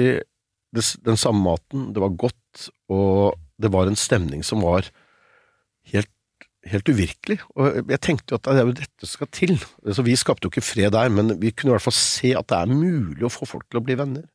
[0.76, 4.88] det, den samme maten, det var godt, og det var en stemning som var
[5.91, 6.11] helt,
[6.68, 7.39] helt uvirkelig.
[7.55, 9.55] Og jeg tenkte jo at det er jo dette som skal til.
[9.95, 12.49] Så vi skapte jo ikke fred der, men vi kunne i hvert fall se at
[12.51, 14.28] det er mulig å få folk til å bli venner.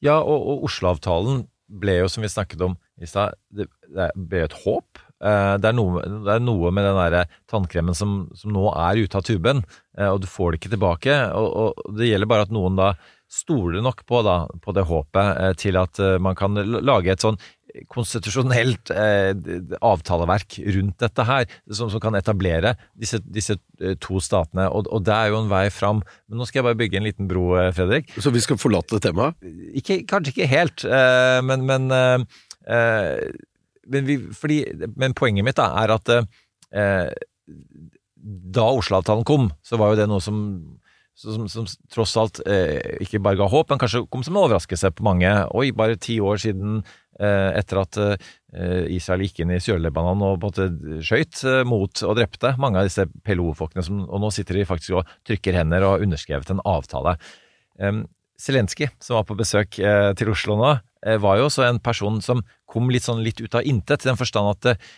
[0.00, 1.44] Ja, og, og Oslo-avtalen
[1.80, 4.98] ble jo, som vi snakket om i stad, det, det ble et håp.
[5.22, 9.02] Eh, Det er, noe, det er noe med den der tannkremen som, som nå er
[9.04, 9.62] ute av tuben,
[9.98, 11.16] eh, og du får det ikke tilbake.
[11.36, 11.48] Og,
[11.84, 12.94] og Det gjelder bare at noen da
[13.30, 17.22] stoler nok på, da, på det håpet eh, til at eh, man kan lage et
[17.22, 17.38] sånn
[17.90, 19.30] konstitusjonelt eh,
[19.86, 24.66] avtaleverk rundt dette her, som, som kan etablere disse, disse eh, to statene.
[24.74, 26.02] Og, og det er jo en vei fram.
[26.26, 28.10] Men nå skal jeg bare bygge en liten bro, Fredrik.
[28.18, 29.38] Så vi skal forlate temaet.
[29.78, 33.30] Ikke, kanskje ikke helt, eh, men, men, eh,
[33.86, 34.62] men, vi, fordi,
[34.98, 36.14] men poenget mitt da, er at
[38.20, 40.36] da Oslo-avtalen kom, så var jo det noe som,
[41.20, 44.92] som, som tross alt eh, ikke bare ga håp, men kanskje kom som en overraskelse
[44.96, 45.30] på mange.
[45.56, 46.80] Oi, bare ti år siden
[47.20, 51.60] eh, etter at eh, Israel gikk inn i Sør-Libanon og på en måte skøyt eh,
[51.68, 55.84] mot og drepte mange av disse PLO-folkene, og nå sitter de faktisk og trykker hender
[55.84, 57.18] og har underskrevet en avtale.
[57.80, 58.00] Eh,
[58.40, 60.72] Zelenskyj, som var på besøk eh, til Oslo nå,
[61.04, 62.40] eh, var jo også en person som
[62.70, 64.88] kom litt sånn litt ut av intet, i den forstand at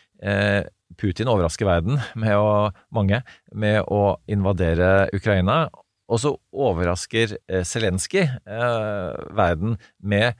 [1.01, 3.25] Putin overrasker verden, med å, mange,
[3.59, 5.64] med å invadere Ukraina.
[6.12, 10.36] Og så overrasker eh, Zelenskyj eh, verden med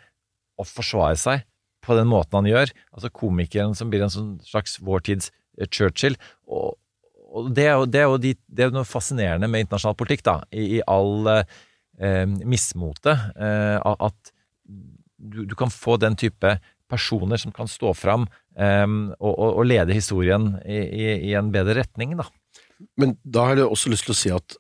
[0.61, 1.47] å forsvare seg
[1.83, 2.73] på den måten han gjør.
[2.95, 6.19] Altså komikeren som blir en sånn slags vår tids eh, Churchill.
[6.45, 6.77] Og,
[7.33, 10.27] og det er jo, det er jo de, det er noe fascinerende med internasjonal politikk,
[10.29, 11.57] da, i, i all eh,
[11.99, 13.17] eh, mismote.
[13.33, 14.33] Eh, at
[15.17, 16.57] du, du kan få den type
[16.93, 18.27] personer som kan stå fram
[18.61, 22.29] eh, og, og, og lede historien i, i, i en bedre retning, da.
[22.99, 24.57] Men da har jeg også lyst til å si at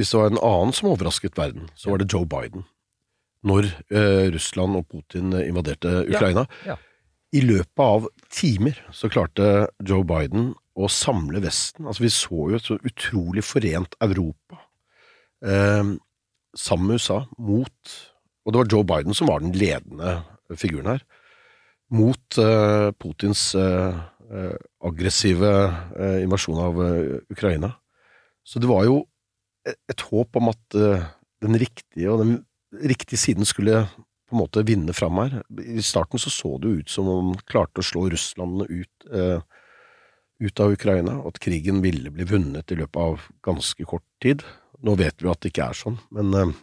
[0.00, 2.64] hvis det var en annen som overrasket verden, så var det Joe Biden.
[3.46, 6.46] Når eh, Russland og Putin invaderte Ukraina.
[6.66, 6.76] ja.
[7.30, 11.86] I løpet av timer så klarte Joe Biden å samle Vesten.
[11.86, 14.58] Altså Vi så jo et så utrolig forent Europa
[15.46, 15.92] eh,
[16.58, 17.94] sammen med USA mot
[18.44, 20.24] Og det var Joe Biden som var den ledende
[20.58, 21.04] figuren her.
[21.94, 24.00] Mot eh, Putins eh,
[24.32, 25.50] eh, aggressive
[26.00, 27.74] eh, invasjon av eh, Ukraina.
[28.42, 29.04] Så det var jo
[29.70, 31.08] et, håp om at eh,
[31.44, 32.38] den riktige og den
[32.86, 33.84] riktige siden skulle
[34.30, 35.40] på en måte vinne fram her.
[35.58, 39.06] I starten så så det jo ut som om man klarte å slå Russland ut,
[39.10, 39.42] eh,
[40.40, 44.44] ut av Ukraina, og at krigen ville bli vunnet i løpet av ganske kort tid.
[44.86, 46.58] Nå vet vi at det ikke er sånn, men eh,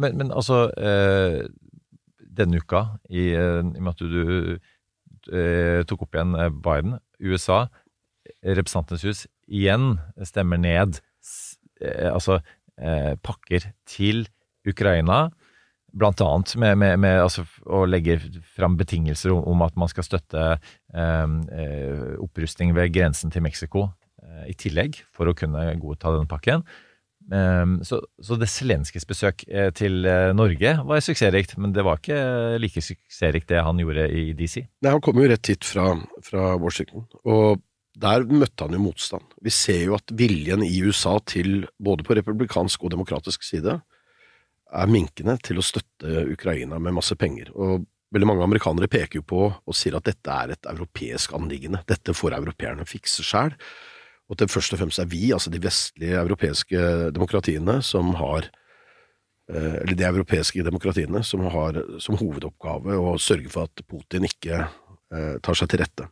[0.00, 1.44] Men, men altså eh,
[2.32, 4.58] Denne uka, i, eh, og med at du,
[5.30, 6.32] eh, tok opp igjen
[6.64, 7.66] Biden USA,
[8.42, 11.02] Representantenes hus, igjen stemmer ned
[12.08, 12.40] altså
[12.80, 14.26] eh, pakker til
[14.68, 15.26] Ukraina.
[15.92, 18.16] Blant annet med, med, med altså, å legge
[18.54, 23.90] fram betingelser om, om at man skal støtte eh, eh, opprustning ved grensen til Mexico
[24.22, 26.64] eh, i tillegg, for å kunne godta den pakken.
[27.30, 32.00] Um, så, så det Zelenskyjs besøk eh, til eh, Norge var suksessrikt, men det var
[32.00, 34.64] ikke like suksessrikt det han gjorde i DC.
[34.82, 35.92] Nei, han kom jo rett hit fra,
[36.26, 37.62] fra Washington, og
[37.92, 39.34] der møtte han jo motstand.
[39.44, 43.80] Vi ser jo at viljen i USA til, både på republikansk og demokratisk side,
[44.72, 47.50] er minkende til å støtte Ukraina med masse penger.
[47.52, 51.82] Og veldig mange amerikanere peker jo på og sier at dette er et europeisk anliggende.
[51.88, 53.52] Dette får europeerne fikse sjæl.
[54.28, 58.48] Og at det først og fremst er vi, altså de vestlige europeiske demokratiene, som har
[59.50, 64.62] eh, eller de europeiske demokratiene som har som hovedoppgave å sørge for at Putin ikke
[64.62, 66.08] eh, tar seg til rette.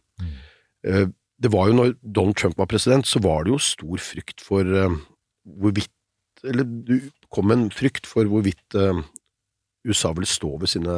[0.85, 1.07] Eh,
[1.41, 4.67] det var jo når Donald Trump var president, så var det jo stor frykt for
[4.67, 4.93] uh,
[5.45, 5.93] hvorvidt
[6.45, 8.97] Eller det kom en frykt for hvorvidt uh,
[9.85, 10.95] USA ville stå ved sine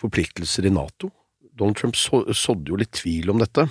[0.00, 1.08] forpliktelser i Nato.
[1.56, 3.64] Donald Trump så, sådde jo litt tvil om dette.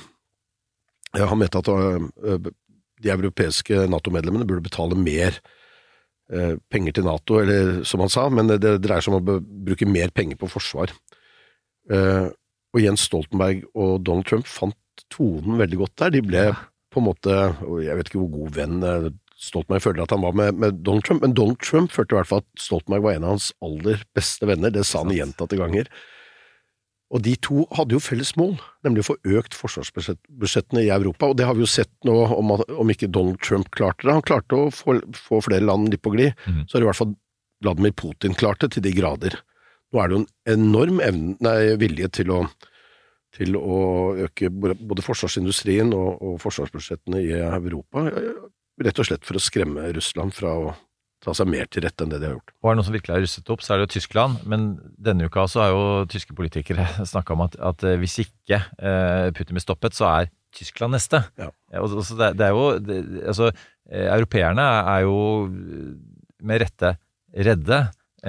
[1.13, 2.49] Eh, Han mente at uh,
[3.01, 5.41] de europeiske Nato-medlemmene burde betale mer
[6.71, 10.13] penger til Nato, eller som han sa, men det dreier seg om å bruke mer
[10.15, 10.93] penger på forsvar.
[11.91, 14.77] Og Jens Stoltenberg og Donald Trump fant
[15.13, 16.13] tonen veldig godt der.
[16.15, 16.45] De ble
[16.91, 17.35] på en måte
[17.85, 21.05] Jeg vet ikke hvor god venn eh, Stoltenberg føler at han var med, med Donald
[21.07, 24.03] Trump, men Donald Trump følte i hvert fall at Stoltenberg var en av hans aller
[24.13, 24.73] beste venner.
[24.73, 25.89] Det sa han gjentatte ganger.
[27.11, 28.53] Og de to hadde jo felles mål,
[28.85, 31.31] nemlig å få økt forsvarsbudsjettene i Europa.
[31.31, 34.13] Og det har vi jo sett nå, om, om ikke Donald Trump klarte det.
[34.15, 36.37] Han klarte å få, få flere land litt på glid.
[36.45, 36.63] Mm.
[36.69, 37.15] Så har i hvert fall
[37.65, 39.35] Vladimir Putin klart det til de grader.
[39.91, 42.45] Nå er det jo en enorm evne, nei, vilje til å,
[43.35, 43.81] til å
[44.27, 48.31] øke både forsvarsindustrien og, og forsvarsbudsjettene i Europa, eh,
[48.81, 50.73] rett og slett for å skremme Russland fra å
[51.21, 52.53] ta seg mer til rette enn det de har gjort.
[52.57, 54.41] Og er det noen som virkelig har rustet opp, så er det jo Tyskland.
[54.49, 54.67] Men
[54.97, 59.27] denne uka så har jo tyske politikere snakka om at, at eh, hvis ikke eh,
[59.37, 61.21] Putin blir stoppet, så er Tyskland neste.
[61.39, 61.51] Ja.
[61.71, 63.51] Eh, Og, og så det, det er jo det, Altså,
[63.91, 65.15] europeerne er jo
[66.41, 66.95] med rette
[67.31, 67.83] redde.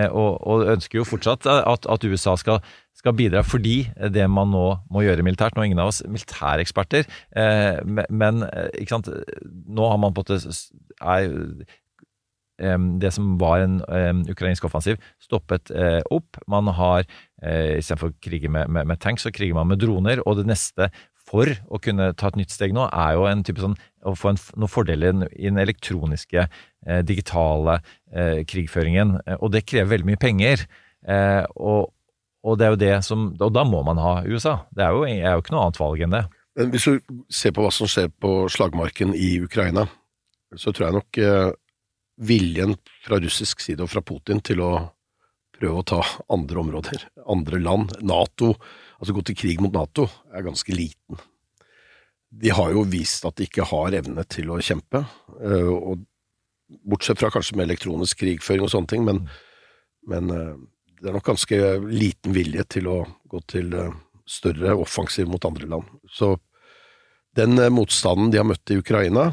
[0.08, 2.62] Og, og ønsker jo fortsatt at, at USA skal,
[3.02, 3.76] skal bidra, fordi
[4.14, 8.68] det man nå må gjøre militært Nå er ingen av oss militæreksperter, eh, men, eh,
[8.78, 9.10] ikke sant,
[9.42, 11.68] nå har man på en måte
[13.02, 13.80] det som var en
[14.30, 16.36] ukrainsk offensiv, stoppet eh, opp.
[16.46, 17.00] Man har
[17.42, 20.22] eh, istedenfor å krige med, med, med tanks, så kriger man med droner.
[20.28, 20.92] Og det neste
[21.26, 23.74] for å kunne ta et nytt steg nå, er jo en type sånn,
[24.06, 26.46] å få en, noen fordeler i den elektroniske,
[27.06, 27.80] digitale
[28.46, 29.16] krigføringen.
[29.40, 30.64] Og det krever veldig mye penger.
[31.56, 31.90] Og,
[32.42, 34.64] og det er jo det som Og da må man ha USA.
[34.74, 36.22] Det er jo, er jo ikke noe annet valg enn det.
[36.58, 39.86] Men hvis du ser på hva som skjer på slagmarken i Ukraina,
[40.58, 41.52] så tror jeg nok eh,
[42.28, 42.74] viljen
[43.06, 44.72] fra russisk side og fra Putin til å
[45.56, 46.00] prøve å ta
[46.34, 48.52] andre områder, andre land, Nato,
[48.98, 51.20] altså gå til krig mot Nato, er ganske liten.
[52.32, 55.04] De har jo vist at de ikke har evne til å kjempe,
[55.40, 55.96] eh,
[56.88, 59.24] bortsett fra kanskje med elektronisk krigføring og sånne ting, men,
[60.08, 60.54] men eh,
[61.02, 62.96] det er nok ganske liten vilje til å
[63.30, 63.94] gå til eh,
[64.28, 65.88] større offensiv mot andre land.
[66.06, 66.36] Så
[67.36, 69.32] den eh, motstanden de har møtt i Ukraina,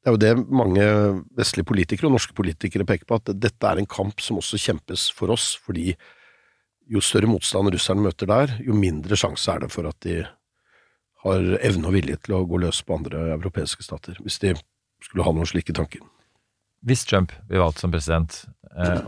[0.00, 0.84] det er jo det mange
[1.36, 5.08] vestlige politikere og norske politikere peker på, at dette er en kamp som også kjempes
[5.16, 5.94] for oss, fordi
[6.90, 10.22] jo større motstand russerne møter der, jo mindre sjanse er det for at de
[11.24, 14.54] har evne og vilje til å gå løs på andre europeiske stater, hvis de
[15.04, 16.00] skulle ha noen slike tanker.
[16.84, 18.38] Hvis Trump blir valgt som president,
[18.72, 19.04] eh,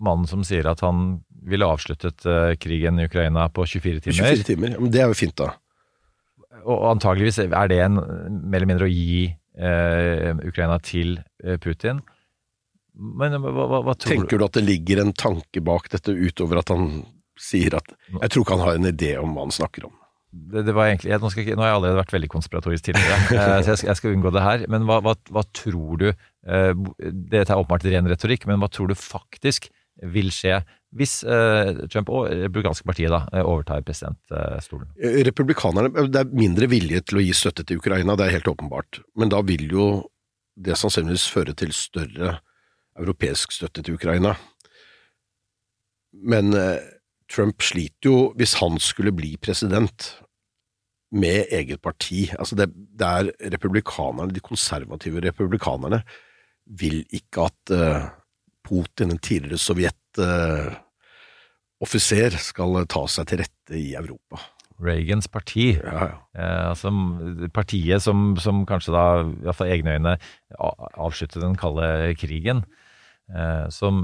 [0.00, 1.20] mannen som sier at han
[1.50, 5.12] ville avsluttet eh, krigen i Ukraina på 24 timer 24 timer, ja, men det er
[5.12, 5.52] jo fint da.
[6.60, 12.02] Og antageligvis er det en, mer eller mindre å gi eh, Ukraina til eh, Putin.
[13.00, 16.60] Men hva, hva, hva tror Tenker du at det ligger en tanke bak dette utover
[16.60, 17.04] at han
[17.40, 19.94] sier at Jeg tror ikke han har en idé om hva han snakker om.
[20.30, 23.20] det, det var egentlig, jeg, nå, ikke, nå har jeg allerede vært veldig konspiratorisk tidligere,
[23.38, 24.66] eh, så jeg skal, jeg skal unngå det her.
[24.74, 28.96] Men hva, hva, hva tror du Dette er åpenbart ren retorikk, men hva tror du
[28.96, 29.68] faktisk
[30.02, 30.60] vil skje
[30.96, 34.88] hvis eh, Trump og republikanske partiet da, eh, overtar presidentstolen?
[34.98, 38.50] Eh, Republikanerne Det er mindre vilje til å gi støtte til Ukraina, det er helt
[38.50, 38.98] åpenbart.
[39.14, 39.90] Men da vil jo
[40.58, 42.40] det sannsynligvis føre til større
[42.98, 44.34] europeisk støtte til Ukraina.
[46.10, 46.82] Men eh,
[47.30, 50.16] Trump sliter jo, hvis han skulle bli president,
[51.10, 52.28] med eget parti.
[52.38, 56.04] Altså det, det er republikanerne, de konservative republikanerne,
[56.66, 58.04] vil ikke at eh,
[58.70, 64.38] Putin, en tidligere sovjetoffiser, skal ta seg til rette i Europa.
[64.80, 66.14] Reagans parti, Ja, ja.
[66.40, 66.88] eh, altså
[67.52, 70.14] partiet som, som kanskje da, i hvert fall egne øyne,
[70.56, 72.62] avsluttet den kalde krigen.
[73.30, 73.94] Eh, som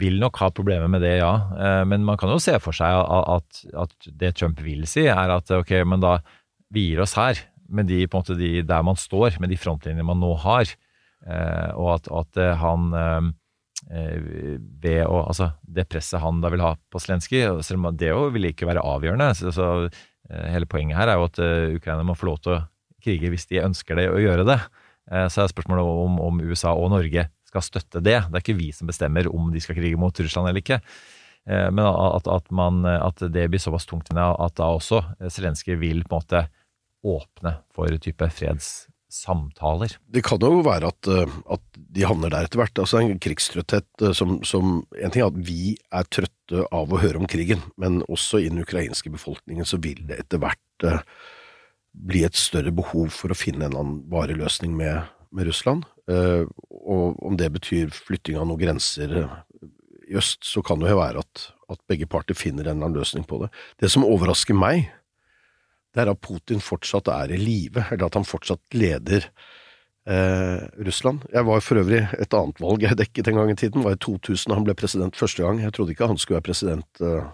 [0.00, 1.32] vil nok ha problemer med det, ja.
[1.58, 3.92] Eh, men man kan jo se for seg at, at
[4.22, 6.12] det Trump vil si, er at ok, men da
[6.72, 7.34] vi gir oss her,
[7.68, 10.66] med de, på en måte de, der man står, med de frontlinjene man nå har.
[11.26, 13.24] Eh, og at, at eh, han eh, eh,
[13.88, 18.30] ved å, altså Det presset han da vil ha på Zelenskyj, selv om det jo
[18.34, 19.30] vil ikke være avgjørende.
[19.36, 22.56] Så, så eh, Hele poenget her er jo at eh, Ukraina må få lov til
[22.56, 22.62] å
[23.04, 24.60] krige hvis de ønsker det å gjøre det.
[25.12, 28.16] Eh, Så er spørsmålet om, om USA og Norge skal støtte det.
[28.30, 30.80] Det er ikke vi som bestemmer om de skal krige mot Russland eller ikke.
[31.44, 36.06] Eh, Men at, at, man, at det blir såpass tungt at da også Zelenskyj vil
[36.08, 36.46] på en måte
[37.04, 38.30] åpne for type
[39.14, 39.96] fredssamtaler.
[40.06, 42.78] Det kan jo være at, eh, at de havner der etter hvert.
[42.78, 47.00] Altså En krigstrøtthet eh, som, som En ting er at vi er trøtte av å
[47.00, 51.00] høre om krigen, men også i den ukrainske befolkningen så vil det etter hvert eh,
[51.94, 55.84] bli et større behov for å finne en annen varig løsning med, med Russland.
[56.10, 59.14] Og om det betyr flytting av noen grenser
[60.10, 62.98] i øst, så kan det jo være at, at begge parter finner en eller annen
[62.98, 63.52] løsning på det.
[63.78, 64.90] Det som overrasker meg,
[65.94, 69.28] det er at Putin fortsatt er i live, eller at han fortsatt leder
[70.10, 71.22] eh, Russland.
[71.32, 74.00] Jeg var for øvrig et annet valg jeg dekket en gang i tiden, var i
[74.02, 75.62] 2000 da han ble president første gang.
[75.62, 77.30] Jeg trodde ikke han skulle være president eh,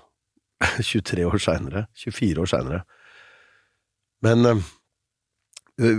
[0.84, 2.82] 23 år seinere, 24 år seinere.
[4.22, 4.62] Men eh,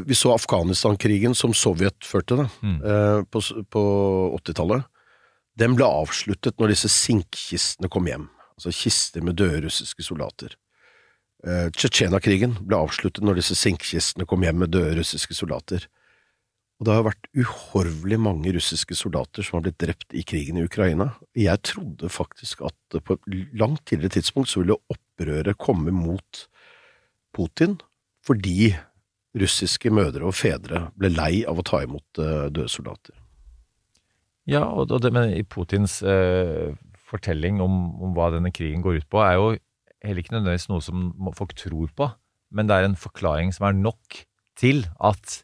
[0.06, 2.78] vi så Afghanistan-krigen som Sovjet førte da, Mm.
[2.86, 3.42] eh, på,
[3.74, 3.82] på
[4.38, 4.86] 80-tallet.
[5.58, 10.54] Den ble avsluttet når disse sinkkistene kom hjem, altså kister med døde russiske soldater.
[11.42, 15.88] Eh, Tsjetsjena-krigen ble avsluttet når disse sinkekistene kom hjem med døde russiske soldater.
[16.82, 20.66] Og det har vært uhorvelig mange russiske soldater som har blitt drept i krigen i
[20.66, 21.12] Ukraina.
[21.38, 26.46] Jeg trodde faktisk at på et langt tidligere tidspunkt så ville opprøret komme mot
[27.38, 27.78] Putin
[28.26, 28.74] fordi
[29.38, 33.18] russiske mødre og fedre ble lei av å ta imot eh, døde soldater.
[34.50, 36.74] Ja, og det, men i Putins eh,
[37.10, 39.54] fortelling om, om hva denne krigen går ut på, er jo
[40.04, 42.10] heller ikke nødvendigvis noe som folk tror på,
[42.52, 44.22] men det er en forklaring som er nok
[44.60, 45.38] til at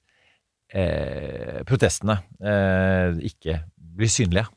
[0.75, 4.47] eh, protestene eh, ikke blir synlige.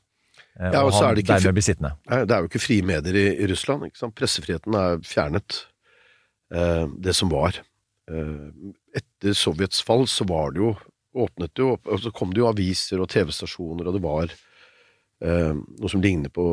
[0.59, 1.92] Eh, Ja, og og så er det ikke dermed blir sittende.
[2.11, 3.86] Det er jo ikke frie medier i, i Russland.
[4.18, 5.64] Pressefriheten er fjernet.
[6.53, 7.61] Eh, det som var.
[8.11, 10.74] Eh, etter Sovjets fall så var det jo
[11.20, 15.55] åpnet det jo og så kom det jo aviser og TV-stasjoner, og det var eh,
[15.59, 16.44] noe som ligner på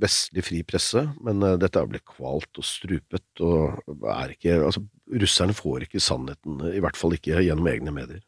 [0.00, 4.82] vestlig fri presse, men eh, dette er blitt kvalt og strupet, og er ikke Altså,
[5.20, 8.24] russerne får ikke sannheten, i hvert fall ikke gjennom egne medier.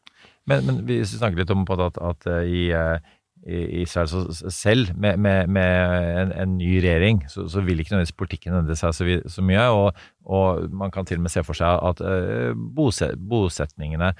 [0.49, 3.13] Men, men vi snakker litt om at, at eh, i, eh,
[3.43, 4.11] i Israel
[4.51, 8.77] selv, med, med, med en, en ny regjering, så, så vil ikke nødvendigvis politikken endre
[8.79, 9.65] seg så, så mye.
[9.75, 14.13] Og, og man kan til og med se for seg at uh, boset, bosetningene,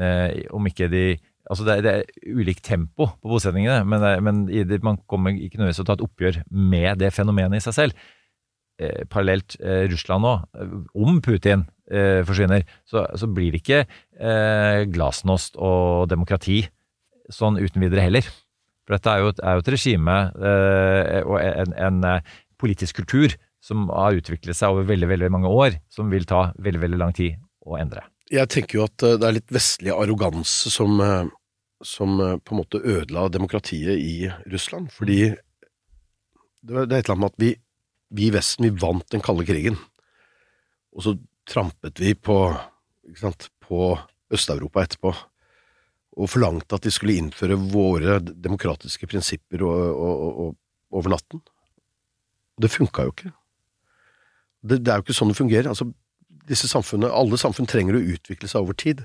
[0.00, 1.04] uh, om ikke de
[1.50, 5.34] Altså det, er- det er ulikt tempo på bosetningene, men, det, men det, man kommer
[5.34, 6.40] ikke nødvendigvis til å ta et oppgjør
[6.70, 8.04] med det fenomenet i seg selv.
[8.80, 13.80] Eh, parallelt eh, Russland nå, eh, om Putin eh, forsvinner, så, så blir det ikke
[13.84, 16.62] eh, glasnost og demokrati
[17.34, 18.30] sånn uten videre heller.
[18.86, 22.00] For dette er jo et, er jo et regime eh, og en, en
[22.62, 26.80] politisk kultur som har utviklet seg over veldig, veldig mange år, som vil ta veldig,
[26.86, 27.36] veldig lang tid
[27.68, 28.06] å endre.
[28.32, 30.96] Jeg tenker jo at det er litt vestlig arroganse som,
[31.80, 34.90] som eh, på en måte ødela demokratiet i Russland.
[34.92, 35.20] Fordi
[36.60, 37.54] det er et eller annet med at vi,
[38.10, 39.78] vi i Vesten vi vant den kalde krigen,
[40.90, 41.14] og så
[41.48, 42.36] trampet vi på,
[43.16, 43.94] sant, på
[44.30, 45.14] Øst-Europa etterpå.
[46.20, 50.56] Og forlangte at de skulle innføre våre demokratiske prinsipper og, og, og,
[50.98, 51.40] over natten.
[52.58, 53.30] Og det funka jo ikke.
[54.60, 55.70] Det, det er jo ikke sånn det fungerer.
[55.70, 55.86] Altså,
[56.50, 59.04] disse alle samfunn trenger å utvikle seg over tid.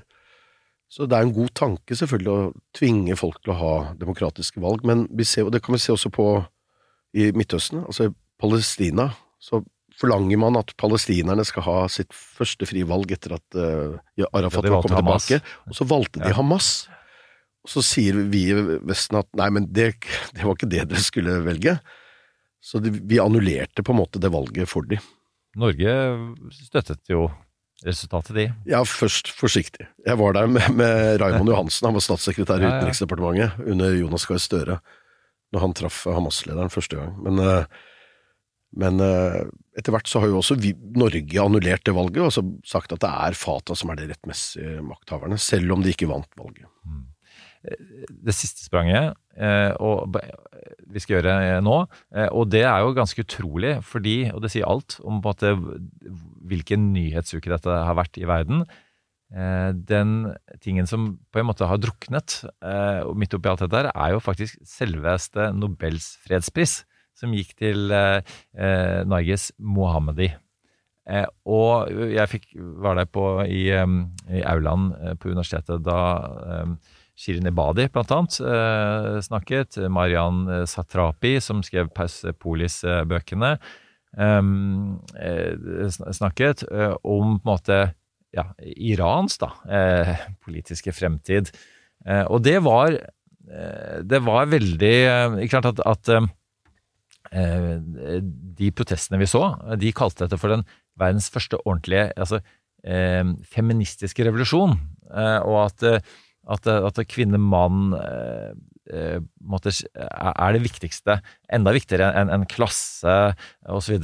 [0.88, 4.84] Så det er en god tanke selvfølgelig å tvinge folk til å ha demokratiske valg,
[4.86, 6.26] men vi ser, og det kan vi se også på
[7.16, 9.08] i Midtøsten, altså i Palestina,
[9.42, 9.62] så
[9.96, 13.96] forlanger man at palestinerne skal ha sitt første frie valg etter at uh,
[14.36, 16.36] Arafat Ja, kom tilbake, og så valgte de Ja.
[16.38, 16.88] Hamas.
[17.66, 18.56] Og så sier vi i
[18.86, 19.88] Vesten at nei, men det,
[20.36, 21.78] det var ikke det dere skulle velge.
[22.62, 25.02] Så de, vi annullerte på en måte det valget for dem.
[25.56, 25.96] Norge
[26.52, 27.26] støttet jo
[27.84, 28.46] resultatet, de.
[28.70, 29.88] Ja, først forsiktig.
[30.06, 32.70] Jeg var der med, med Raymond Johansen, han var statssekretær i.
[32.70, 34.78] Utenriksdepartementet under Jonas Gahr Støre,
[35.52, 37.12] når han traff Hamas-lederen første gang.
[37.26, 37.82] Men, eh,
[38.76, 39.42] men eh,
[39.78, 43.02] etter hvert så har jo også vi, Norge annullert det valget, og så sagt at
[43.04, 46.70] det er Fatah som er de rettmessige makthaverne, selv om de ikke vant valget.
[47.66, 50.16] Det siste spranget, eh, og
[50.86, 51.76] vi skal gjøre eh, nå,
[52.14, 55.44] eh, og det er jo ganske utrolig, fordi, og det sier alt om på at
[55.44, 55.54] det,
[56.46, 58.66] hvilken nyhetsuke dette har vært i verden.
[59.26, 60.10] Den
[60.62, 64.22] tingen som på en måte har druknet og midt oppi alt dette, her, er jo
[64.22, 66.84] faktisk selveste Nobels fredspris,
[67.18, 69.02] som gikk til eh,
[69.58, 70.30] Mohammedi.
[71.06, 72.48] Eh, og jeg fikk,
[72.82, 73.86] var der på, i, eh,
[74.34, 74.88] i aulaen
[75.22, 75.98] på universitetet da
[76.56, 76.72] eh,
[77.16, 84.50] Shirin Ebadi blant annet eh, snakket, Marian eh, Satrapi som skrev Persepolis-bøkene eh,
[85.24, 87.78] eh, snakket om på en måte
[88.36, 89.48] ja, Irans da,
[90.44, 91.48] politiske fremtid.
[92.28, 92.92] Og det var,
[94.04, 94.90] det var veldig
[95.40, 96.10] Ikke sant at, at
[98.60, 100.66] de protestene vi så, de kalte dette for den
[101.00, 102.42] verdens første ordentlige altså,
[103.56, 104.76] feministiske revolusjon.
[105.48, 105.86] Og at,
[106.46, 108.50] at, at kvinne-mann eh,
[108.94, 111.20] eh, måtte, er det viktigste,
[111.52, 113.16] enda viktigere enn en klasse
[113.66, 113.96] osv.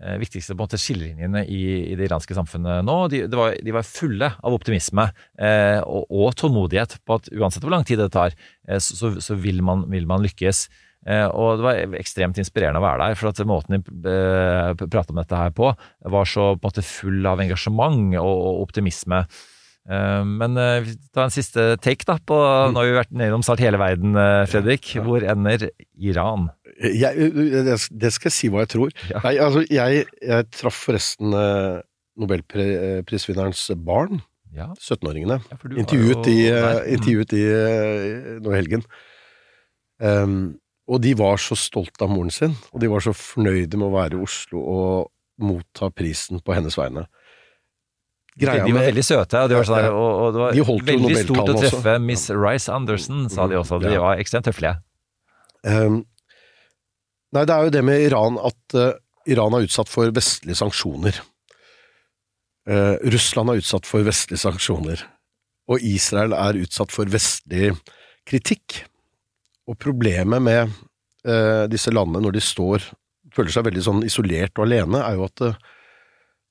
[0.00, 2.96] Eh, viktigste på en måte skillelinjene i, i det iranske samfunnet nå.
[3.12, 7.74] De, var, de var fulle av optimisme eh, og, og tålmodighet på at uansett hvor
[7.74, 8.36] lang tid det tar,
[8.68, 10.68] eh, så, så, vil, man, vil man lykkes.
[11.08, 15.20] Eh, og det var ekstremt inspirerende å være der, for at måten de pratet om
[15.20, 15.72] dette her på,
[16.16, 19.24] var så på en måte full av engasjement og, og optimisme.
[19.90, 22.16] Eh, men eh, tar en siste take, da.
[22.22, 22.38] På,
[22.70, 24.92] nå har vi vært nedom snart hele verden, eh, Fredrik.
[25.02, 25.68] Hvor ender
[25.98, 26.48] Iran?
[26.80, 27.30] Jeg,
[27.90, 28.94] det skal jeg si hva jeg tror.
[29.10, 29.20] Ja.
[29.26, 31.34] Nei, altså, jeg, jeg traff forresten
[32.20, 34.22] nobelprisvinnerens barn,
[34.54, 35.36] Ja, 17-åringene.
[35.46, 37.42] ja, Intervjuet jo eh, intervjuet i
[38.42, 38.82] nå i helgen.
[40.02, 40.56] Um,
[40.90, 43.94] og de var så stolte av moren sin, og de var så fornøyde med å
[43.94, 45.10] være i Oslo og
[45.40, 47.04] motta prisen på hennes vegne.
[48.40, 51.24] Greia de var veldig søte, og, det var sånn, og, og det var De veldig
[51.24, 52.04] stort å treffe også.
[52.06, 53.80] Miss Rice Anderson, sa de også.
[53.84, 54.78] De var ekstremt høflige.
[55.66, 56.02] Um,
[57.30, 58.92] Nei, det er jo det med Iran at uh,
[59.30, 61.20] Iran er utsatt for vestlige sanksjoner.
[62.66, 65.04] Uh, Russland er utsatt for vestlige sanksjoner.
[65.70, 67.70] Og Israel er utsatt for vestlig
[68.26, 68.80] kritikk.
[69.70, 70.72] Og problemet med
[71.28, 72.88] uh, disse landene når de står
[73.30, 75.44] føler seg veldig sånn isolert og alene, er jo at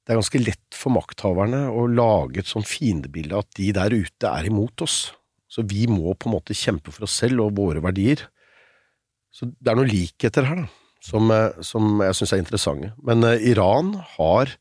[0.10, 4.32] det er ganske lett for makthaverne å lage et sånn fiendebilde at de der ute
[4.32, 5.12] er imot oss.
[5.46, 8.24] Så vi må på en måte kjempe for oss selv og våre verdier.
[9.30, 12.90] Så det er noen likheter her, da, som, eh, som jeg syns er interessante.
[13.06, 14.56] Men uh, Iran har,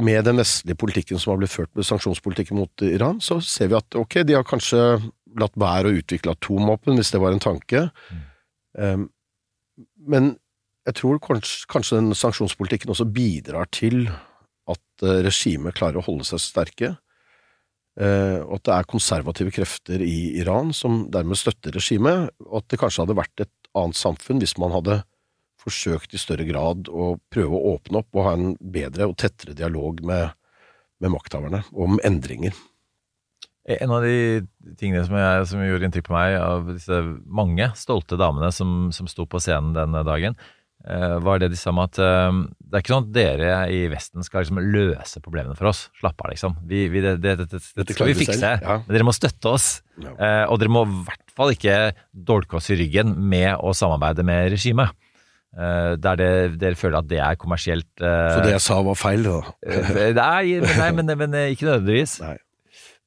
[0.00, 3.76] med den vestlige politikken som har blitt ført med sanksjonspolitikken mot Iran, så ser vi
[3.82, 4.80] at ok, de har kanskje
[5.44, 7.90] latt være å utvikle atomvåpen, hvis det var en tanke.
[8.80, 9.10] Um,
[10.08, 10.38] men
[10.88, 14.08] jeg tror kanskje, kanskje den sanksjonspolitikken også bidrar til
[14.70, 16.94] at eh, regimet klarer å holde seg sterke.
[18.00, 22.72] Eh, og at det er konservative krefter i Iran som dermed støtter regimet, og at
[22.72, 25.02] det kanskje hadde vært et annet samfunn hvis man hadde
[25.62, 29.54] forsøkt i større grad å prøve å åpne opp og ha en bedre og tettere
[29.54, 30.32] dialog med,
[30.98, 32.56] med makthaverne om endringer.
[33.70, 34.42] En av de
[34.80, 39.06] tingene som, jeg, som gjorde inntrykk på meg av disse mange stolte damene som, som
[39.06, 40.61] sto på scenen denne dagen, eh,
[41.22, 44.24] var det de sa om at eh, det er ikke sånn at dere i Vesten
[44.26, 45.84] skal liksom løse problemene for oss.
[46.00, 46.56] Slapp av, liksom.
[46.66, 48.54] Vi, vi, det, det, det, det, Dette skal vi fikse.
[48.58, 48.78] ja.
[48.86, 49.68] Men dere må støtte oss.
[50.02, 50.14] Ja.
[50.16, 51.76] Eh, og dere må i hvert fall ikke
[52.12, 54.90] dolke oss i ryggen med å samarbeide med regimet.
[55.52, 56.30] Eh, der det,
[56.62, 59.40] dere føler at det er kommersielt eh, Så det jeg sa var feil, da.
[59.68, 62.14] eh, Nei, men, nei men, men eh, ikke nødvendigvis.
[62.24, 62.38] Nei.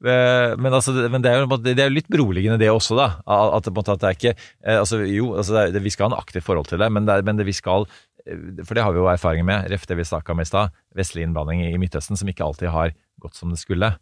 [0.03, 3.07] Eh, Men, altså, men det er jo det er jo litt beroligende det også, da.
[3.25, 6.43] At, at det er ikke eh, altså, Jo, altså, det vi skal ha en aktivt
[6.47, 7.87] forhold til det, men, det men det vi skal
[8.27, 8.35] eh,
[8.65, 10.75] For det har vi jo erfaring med, ref det vi snakka om i stad.
[10.95, 12.91] Vestlig innblanding i Midtøsten som ikke alltid har
[13.23, 13.95] gått som det skulle.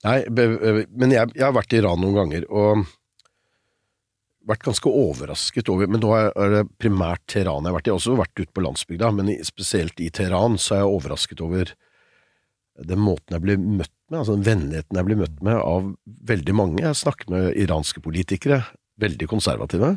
[0.00, 2.86] Nei, men jeg, jeg har vært i Iran noen ganger, og
[4.48, 7.90] vært ganske overrasket over Men nå er det primært Teheran jeg har vært i.
[7.90, 11.42] Jeg har også vært ute på landsbygda, men spesielt i Teheran så er jeg overrasket
[11.44, 11.74] over
[12.80, 15.88] den måten jeg blir møtt med, altså den vennligheten jeg blir møtt med av
[16.28, 16.84] veldig mange.
[16.84, 18.62] Jeg snakker med iranske politikere,
[19.00, 19.94] veldig konservative.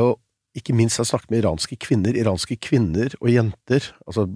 [0.00, 0.14] Og
[0.58, 2.16] ikke minst jeg har snakket med iranske kvinner.
[2.18, 4.26] Iranske kvinner og jenter, altså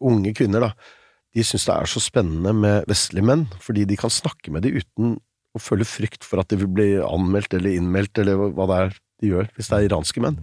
[0.00, 0.72] unge kvinner, da
[1.36, 4.78] de syns det er så spennende med vestlige menn, fordi de kan snakke med dem
[4.80, 5.16] uten
[5.56, 8.94] å føle frykt for at de vil bli anmeldt eller innmeldt, eller hva det er
[9.20, 10.38] de gjør, hvis det er iranske menn.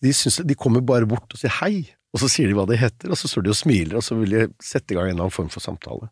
[0.00, 2.80] De, synes, de kommer bare bort og sier hei, og så sier de hva de
[2.80, 5.14] heter, og så står de og smiler, og så vil de sette i gang en
[5.14, 6.08] eller annen form for samtale.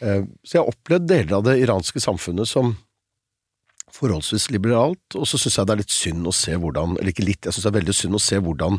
[0.00, 2.74] Eh, Så jeg har opplevd deler av det iranske samfunnet som
[3.90, 7.26] forholdsvis liberalt, og så syns jeg det er litt synd å se hvordan, eller ikke
[7.26, 8.78] litt, jeg syns det er veldig synd å se hvordan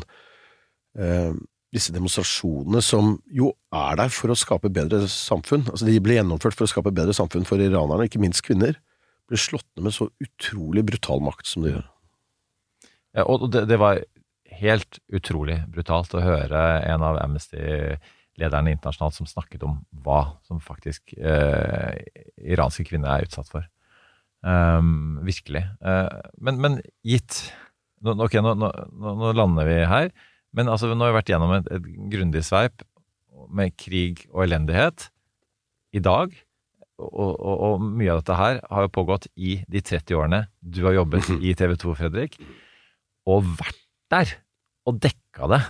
[0.98, 1.34] eh,
[1.72, 6.56] disse demonstrasjonene som jo er der for å skape bedre samfunn, altså de ble gjennomført
[6.56, 8.80] for å skape bedre samfunn for iranerne, ikke minst kvinner,
[9.28, 11.86] ble slått ned med så utrolig brutal makt som de gjør.
[13.12, 14.00] Ja, og det, det var
[14.62, 17.20] helt utrolig brutalt å høre en av
[18.32, 22.00] Amnesty-lederne internasjonalt som snakket om hva som faktisk eh,
[22.36, 23.66] iranske kvinner er utsatt for.
[24.42, 25.62] Um, virkelig.
[25.80, 26.08] Uh,
[26.40, 27.52] men, men gitt
[28.02, 30.10] nå, Ok, nå, nå nå lander vi her.
[30.52, 32.82] Men altså, nå har vi vært gjennom et, et grundig sveip
[33.48, 35.10] med krig og elendighet
[35.94, 36.34] i dag.
[36.98, 40.82] Og, og, og mye av dette her har jo pågått i de 30 årene du
[40.86, 42.36] har jobbet i TV 2, Fredrik
[43.30, 43.78] og vært
[44.10, 44.34] der
[44.88, 45.62] og dekka det.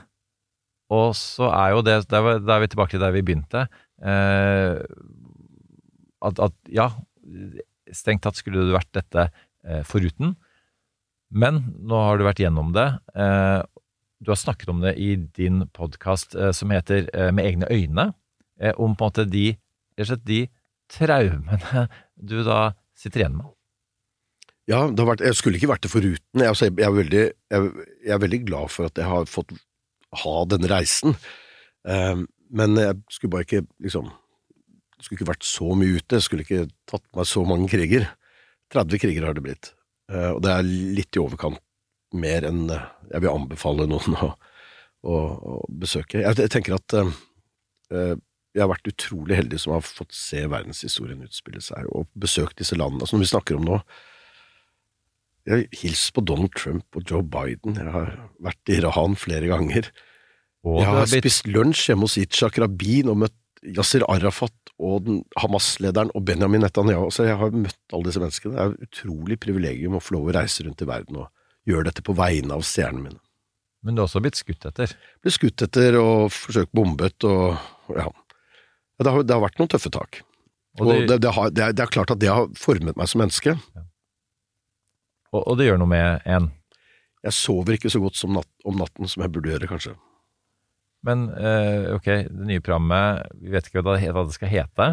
[0.92, 3.66] Og så er jo det da er vi tilbake til der vi begynte.
[4.02, 4.78] Eh,
[6.22, 6.90] at, at ja,
[7.92, 10.34] strengt tatt skulle du vært dette eh, foruten.
[11.32, 12.88] Men nå har du vært gjennom det.
[13.16, 13.60] Eh,
[14.22, 18.12] du har snakket om det i din podkast eh, som heter eh, Med egne øyne.
[18.60, 19.56] Eh, om på en måte de,
[20.28, 20.44] de
[20.92, 21.88] traumene
[22.30, 23.50] du da sitter igjen med.
[24.70, 26.44] Ja, det vært, jeg skulle ikke vært det foruten.
[26.44, 27.70] Jeg, jeg, er veldig, jeg,
[28.06, 29.56] jeg er veldig glad for at jeg har fått
[30.20, 31.16] ha denne reisen.
[31.88, 34.10] Eh, men jeg skulle bare ikke liksom
[35.02, 36.20] skulle ikke vært så mye ute.
[36.22, 38.08] Skulle ikke tatt meg så mange kriger.
[38.72, 39.72] 30 kriger har det blitt.
[40.12, 41.60] Eh, og det er litt i overkant
[42.12, 44.32] mer enn eh, jeg vil anbefale noen å,
[45.02, 46.22] å, å besøke.
[46.22, 48.14] Jeg, tenker at eh,
[48.52, 52.76] jeg har vært utrolig heldig som har fått se verdenshistorien utspille seg, og besøkt disse
[52.78, 53.08] landene.
[53.08, 53.80] Når vi snakker om nå,
[55.46, 58.12] jeg har hilst på Donald Trump og Joe Biden, jeg har
[58.42, 59.88] vært i Iran flere ganger.
[60.64, 65.08] Og jeg har blitt spist lunsj hjemme hos Itshak Rabin og møtt Yasir Arafat og
[65.38, 67.08] Hamas-lederen og Benjamin Netanyahu.
[67.14, 68.54] Så jeg har møtt alle disse menneskene.
[68.54, 71.28] Det er et utrolig privilegium å få lov å reise rundt i verden og
[71.70, 73.20] gjøre dette på vegne av stjernene mine.
[73.82, 74.94] Men du har også blitt skutt etter.
[75.22, 77.58] Ble skutt etter og forsøkt bombet og
[77.98, 78.06] ja.
[78.06, 80.20] Ja, Det har, det har vært noen tøffe tak.
[80.78, 82.96] Og Og det- det, det, har, det, er, det er klart at det har formet
[82.96, 83.56] meg som menneske.
[85.32, 86.50] Og, og det gjør noe med en.
[87.22, 89.94] Jeg sover ikke så godt som natt, om natten som jeg burde gjøre, kanskje.
[91.06, 94.88] Men eh, ok, det nye programmet, vi vet ikke hva det, hva det skal hete.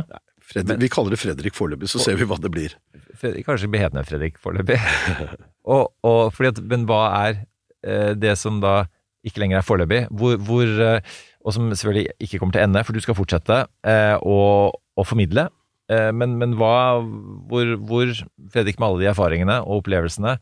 [0.50, 2.74] Fredrik, Men- vi kaller det Fredrik foreløpig, så ser vi hva det blir.
[3.20, 4.80] Fredrik, kanskje blir hetende Fredrik foreløpig.
[5.76, 7.44] og, og fordi at, men hva er
[7.86, 8.88] eh, det som da
[9.28, 11.14] ikke lenger er foreløpig, hvor, hvor, eh,
[11.46, 14.40] og som selvfølgelig ikke kommer til ende, for du skal fortsette eh, å,
[14.74, 15.50] å formidle.
[15.90, 17.02] Eh, men, men hva,
[17.50, 18.12] hvor, hvor,
[18.54, 20.36] Fredrik, med alle de erfaringene og opplevelsene,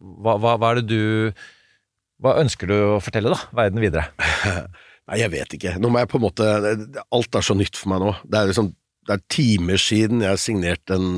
[0.00, 1.40] hva, hva, hva er det du
[2.24, 3.40] Hva ønsker du å fortelle, da?
[3.56, 4.06] Verden videre?
[5.10, 5.74] Nei, jeg vet ikke.
[5.80, 6.46] Nå må jeg på en måte
[7.12, 8.12] Alt er så nytt for meg nå.
[8.24, 8.70] Det er liksom
[9.08, 11.10] Det er timer siden jeg signerte en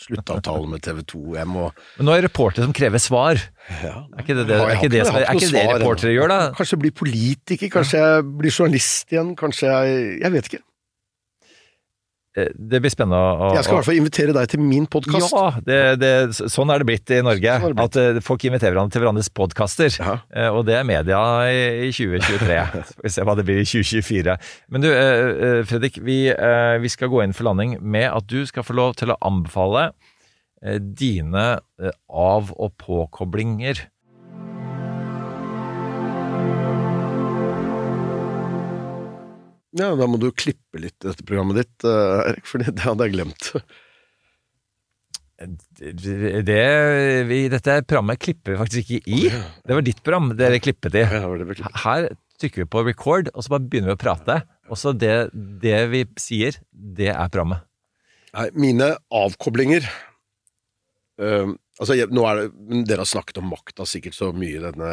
[0.00, 1.20] sluttavtale med TV 2.
[1.38, 3.40] Jeg må Men nå er det reportere som krever svar.
[3.82, 3.94] ja.
[4.12, 6.40] Er ikke det, det, er ikke det, har er ikke det reportere gjør, da?
[6.56, 10.62] Kanskje jeg blir politiker, kanskje jeg blir journalist igjen, kanskje jeg Jeg vet ikke.
[12.36, 15.32] Eh, Det blir spennende å Jeg skal i hvert fall invitere deg til min podkast.
[15.32, 16.10] Ja, det, det,
[16.52, 17.54] sånn er det blitt i Norge.
[17.62, 17.96] Sånn blitt.
[17.96, 19.96] At eh, folk inviterer hverandre til hverandres podkaster.
[20.02, 20.18] Ja.
[20.34, 22.58] Eh, Og det er media i, i 2023.
[22.90, 24.36] Så får vi se hva det blir i 2024.
[24.74, 24.90] Men du,
[25.70, 26.18] Fredrik, vi,
[26.84, 29.88] vi skal gå inn for landing med at du skal få lov til å anbefale
[30.96, 31.46] dine
[32.08, 33.84] av- og påkoblinger.
[39.76, 43.16] Ja, da må du klippe litt dette programmet ditt, eh, Erik, for det hadde jeg
[43.16, 43.50] glemt.
[45.36, 46.62] Det,
[47.28, 49.26] vi, dette programmet klipper vi faktisk ikke i.
[49.68, 51.04] Det var ditt program dere klippet i.
[51.04, 52.08] Her
[52.40, 54.40] trykker vi på record, og så bare begynner vi å prate.
[54.72, 55.28] Og så det,
[55.62, 57.66] det vi sier, det er programmet.
[58.36, 59.86] Nei, mine avkoblinger
[61.22, 64.62] uh, Altså, jeg, nå er det Dere har snakket om makta sikkert så mye i
[64.62, 64.90] denne,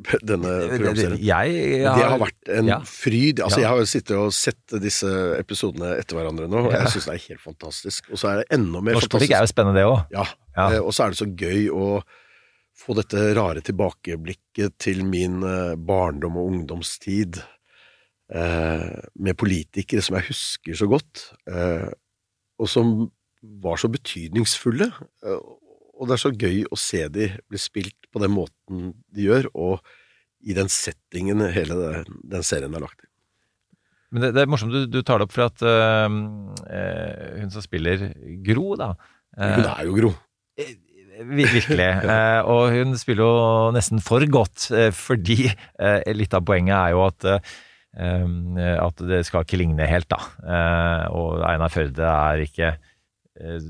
[0.30, 1.18] denne programserien.
[1.20, 2.80] Jeg, Det har vært en ja.
[2.88, 3.42] fryd.
[3.44, 3.66] Altså, Ja.
[3.66, 7.16] Jeg har jo sittet og sett disse episodene etter hverandre nå, og jeg syns det
[7.16, 8.10] er helt fantastisk.
[8.14, 10.00] Og så er det enda mer Norsk politikk er jo spennende, det òg.
[10.14, 10.26] Ja.
[10.56, 10.66] Ja.
[10.72, 12.00] Eh, og så er det så gøy å
[12.80, 17.40] få dette rare tilbakeblikket til min eh, barndom og ungdomstid
[18.32, 21.90] eh, med politikere som jeg husker så godt, eh,
[22.60, 23.10] og som
[23.40, 24.90] var så betydningsfulle.
[25.24, 29.50] Og det er så gøy å se de bli spilt på den måten de gjør,
[29.54, 29.78] og
[30.40, 33.08] i den settingen hele den, den serien er lagt i.
[34.10, 36.18] Men det, det er morsomt du, du tar det opp, for at øh,
[36.66, 38.08] øh, hun som spiller
[38.46, 38.94] Gro, da
[39.38, 40.14] Hun er jo Gro.
[41.20, 41.78] Virkelig.
[41.78, 42.40] ja.
[42.52, 47.04] og hun spiller jo nesten for godt, eh, fordi eh, litt av poenget er jo
[47.04, 47.52] at eh,
[48.00, 50.20] eh, at det skal ikke ligne helt, da.
[50.40, 53.60] Eh, og Einar Førde er ikke eh,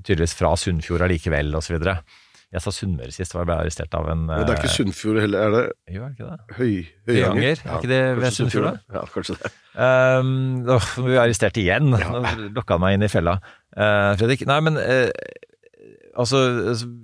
[0.00, 1.76] tydeligvis fra Sunnfjord allikevel, osv.
[2.54, 4.76] Jeg sa Sunnmøre sist, og jeg ble arrestert av en Men det er ikke eh,
[4.76, 6.56] Sunnfjord heller, er det Jo, er det ikke det?
[6.58, 6.74] Høy,
[7.10, 7.62] Høyanger?
[7.64, 8.98] Er ikke det ved Sunnfjord, da?
[8.98, 9.50] Ja, kanskje det.
[9.74, 10.28] Um,
[10.62, 11.90] nå ble vi arrestert igjen.
[11.90, 12.20] Nå
[12.54, 13.40] lokka han meg inn i fella.
[13.74, 15.10] Uh, Fredrik, nei, men eh,
[16.16, 16.40] altså,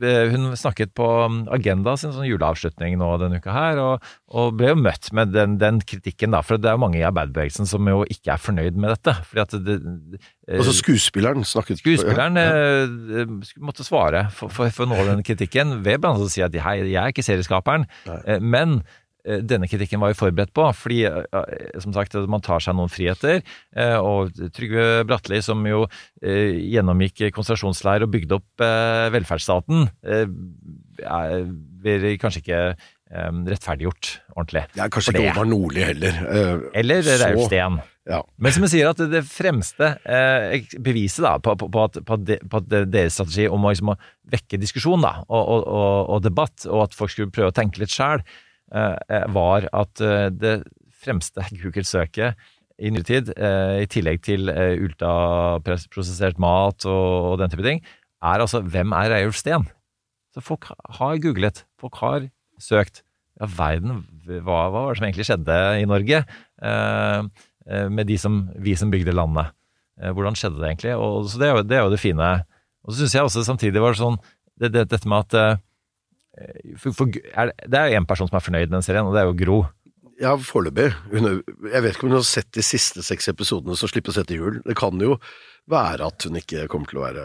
[0.02, 4.54] eh, hun snakket på um, Agenda sin sånn juleavslutning nå denne uka her, og, og
[4.58, 6.42] ble jo møtt med den, den kritikken, da.
[6.46, 9.16] For det er jo mange i arbeiderbevegelsen som jo ikke er fornøyd med dette.
[9.30, 9.78] Fordi at det,
[10.48, 13.24] eh, Altså skuespilleren snakket Skuespilleren ja, ja.
[13.24, 16.44] eh, måtte svare for, for, for noe av den kritikken ved blant annet å si
[16.46, 18.40] at hei, jeg er ikke serieskaperen, Nei.
[18.42, 18.80] men
[19.24, 23.42] denne kritikken var vi forberedt på, fordi eh, som sagt, man tar seg noen friheter.
[23.76, 25.84] eh, Og Trygve Bratteli, som jo
[26.22, 30.26] eh, gjennomgikk konsentrasjonsleir og bygde opp eh, velferdsstaten, eh,
[31.04, 31.46] er-
[31.80, 32.58] blir kanskje ikke
[33.10, 34.66] eh, rettferdiggjort ordentlig.
[34.74, 35.30] Det er kanskje ikke.
[35.32, 36.18] Håvard Nordli heller.
[36.28, 37.80] eh, Eller Reiulf Steen.
[38.10, 38.22] Ja.
[38.38, 42.56] Men som jeg sier, at det- fremste eh, beviset da, på, på, på, at, på,
[42.56, 43.92] at deres strategi om å, liksom,
[44.30, 47.78] vekke diskusjon da, og, og, og, og debatt, og at folk skulle prøve å tenke
[47.82, 50.54] litt sjæl, eh, eh, var at eh, det
[51.00, 52.38] fremste Google-søket
[52.80, 57.82] i nyere tid, eh, i tillegg til eh, ultraprosessert mat og, den type ting,
[58.20, 59.66] er altså hvem er Reiulf Steen?
[60.34, 62.28] Så folk har googlet, folk har
[62.60, 63.02] søkt.
[63.40, 66.22] Ja, verden, hva, hva var det som egentlig skjedde i Norge?
[66.60, 69.52] Eh, eh, med som, vi som bygde landet.
[70.00, 70.96] Eh, hvordan skjedde det egentlig?
[70.96, 72.30] Og, så det, er jo, det er jo det fine.
[72.84, 74.20] Og så syns jeg også samtidig var sånn
[74.60, 75.60] det, det, Dette med at eh,
[76.80, 79.06] for, for, er, det- Det er jo én person som er fornøyd med den serien,
[79.06, 79.58] og det er jo Gro.
[80.20, 80.90] Ja, foreløpig.
[81.12, 84.58] Jeg vet ikke om hun har sett de siste seks episodene som slippes etter jul.
[84.66, 85.14] Det kan jo
[85.70, 87.24] være at hun ikke kommer til å være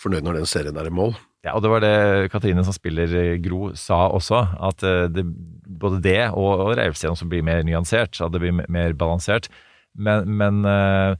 [0.00, 1.12] fornøyd når den serien er i mål.
[1.44, 5.24] Ja, og det var det Katrine som spiller eh, Gro sa også, at eh, det,
[5.66, 9.48] både det og, og Reivsteen som blir mer nyansert, at det blir mer balansert.
[9.98, 11.16] Men, men eh,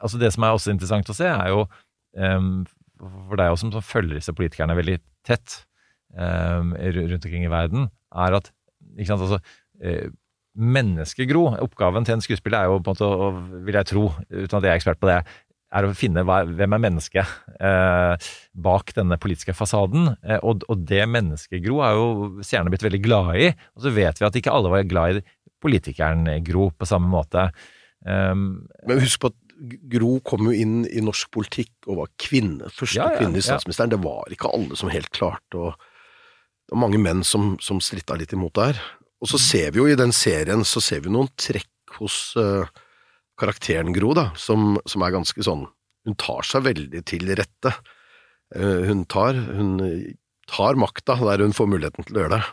[0.00, 1.66] altså det som er også interessant å se, er jo
[2.16, 2.64] um,
[3.28, 4.98] for deg også som følger disse politikerne veldig
[5.28, 5.60] tett
[6.16, 8.50] rundt omkring i verden, er at
[8.98, 9.38] ikke sant, altså,
[9.82, 10.08] eh,
[10.54, 11.44] menneskegro.
[11.62, 14.66] Oppgaven til en skuespiller er jo på en måte, å, vil jeg tro, uten at
[14.66, 15.20] jeg er ekspert på det,
[15.70, 20.16] er å finne hva, hvem er mennesket eh, bak denne politiske fasaden.
[20.26, 22.08] Eh, og, og det mennesket Gro er jo
[22.46, 23.52] seerne blitt veldig glad i.
[23.78, 25.22] Og så vet vi at ikke alle var glad i
[25.62, 27.50] politikeren Gro på samme måte.
[28.02, 29.38] Um, Men husk på at
[29.92, 33.44] Gro kom jo inn i norsk politikk og var kvinne, første Ja, ja, kvinne i
[33.44, 33.92] statsministeren.
[33.92, 35.89] Det var ikke alle som helt klarte, og
[36.70, 38.78] det var mange menn som, som stritta litt imot der.
[39.18, 39.30] Og Mm.
[39.32, 42.62] så ser vi jo i den serien så ser vi noen trekk hos uh,
[43.36, 45.66] karakteren Gro, da, som, som er ganske sånn
[46.06, 47.74] Hun tar seg veldig til rette.
[48.54, 49.74] Uh, hun tar, hun
[50.48, 52.46] tar makta der hun får muligheten til å gjøre det.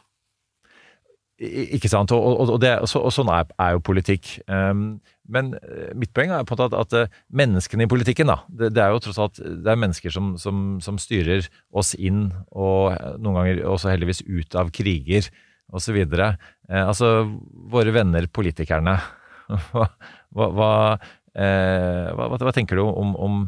[1.38, 4.40] Ikke sant, og, og, det, og, så, og sånn er, er jo politikk.
[4.50, 4.98] Um,
[5.30, 8.40] men eh, mitt poeng er på en måte at, at eh, menneskene i politikken, da,
[8.50, 12.32] det, det er jo tross alt det er mennesker som, som, som styrer oss inn,
[12.50, 15.30] og eh, noen ganger også heldigvis ut av kriger
[15.70, 16.00] osv.
[16.00, 16.40] Eh,
[16.80, 17.12] altså,
[17.70, 18.96] våre venner politikerne,
[19.76, 19.88] hva,
[20.34, 20.72] hva,
[21.36, 23.40] eh, hva, hva, tenker du om, om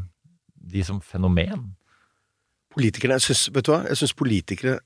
[0.70, 1.72] de som fenomen?
[2.76, 4.78] Politikerne, jeg synes, vet du hva, jeg synes politikere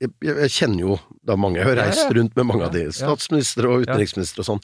[0.00, 0.94] jeg, jeg, kjenner jo
[1.26, 4.62] da mange, jeg har reist rundt med mange av de, statsministre og utenriksministre og sånn.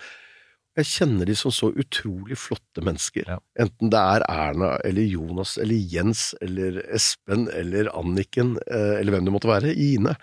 [0.76, 3.30] Jeg kjenner de som så utrolig flotte mennesker.
[3.60, 9.28] Enten det er Erna eller Jonas eller Jens eller Espen eller Anniken eh, eller hvem
[9.28, 10.16] det måtte være, Ine.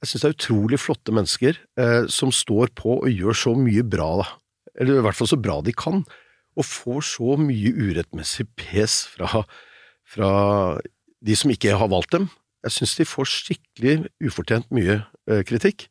[0.00, 3.82] Jeg synes det er utrolig flotte mennesker eh, som står på og gjør så mye
[3.82, 4.28] bra, da.
[4.80, 6.04] Eller i hvert fall så bra de kan.
[6.58, 9.42] Og får så mye urettmessig pes fra,
[10.06, 10.30] fra
[11.20, 12.30] de som ikke har valgt dem.
[12.66, 13.94] Jeg synes de får skikkelig
[14.28, 14.98] ufortjent mye
[15.30, 15.86] eh, kritikk.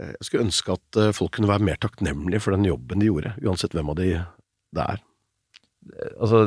[0.00, 3.10] Eh, Jeg skulle ønske at eh, folk kunne være mer takknemlige for den jobben de
[3.10, 4.08] gjorde, uansett hvem av de
[4.74, 5.04] det er.
[6.20, 6.40] Altså,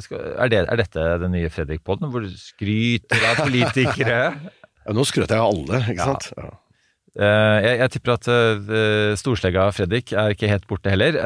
[0.00, 4.20] skal, er, det, er dette den nye Fredrik-podden, hvor du skryter av politikere?
[4.86, 6.04] Ja, nå skrøt jeg av alle, ikke Ja.
[6.12, 6.28] sant?
[6.38, 6.50] Ja.
[7.64, 8.26] Jeg, jeg tipper at
[9.18, 11.16] storslegga Fredrik er ikke helt borte heller.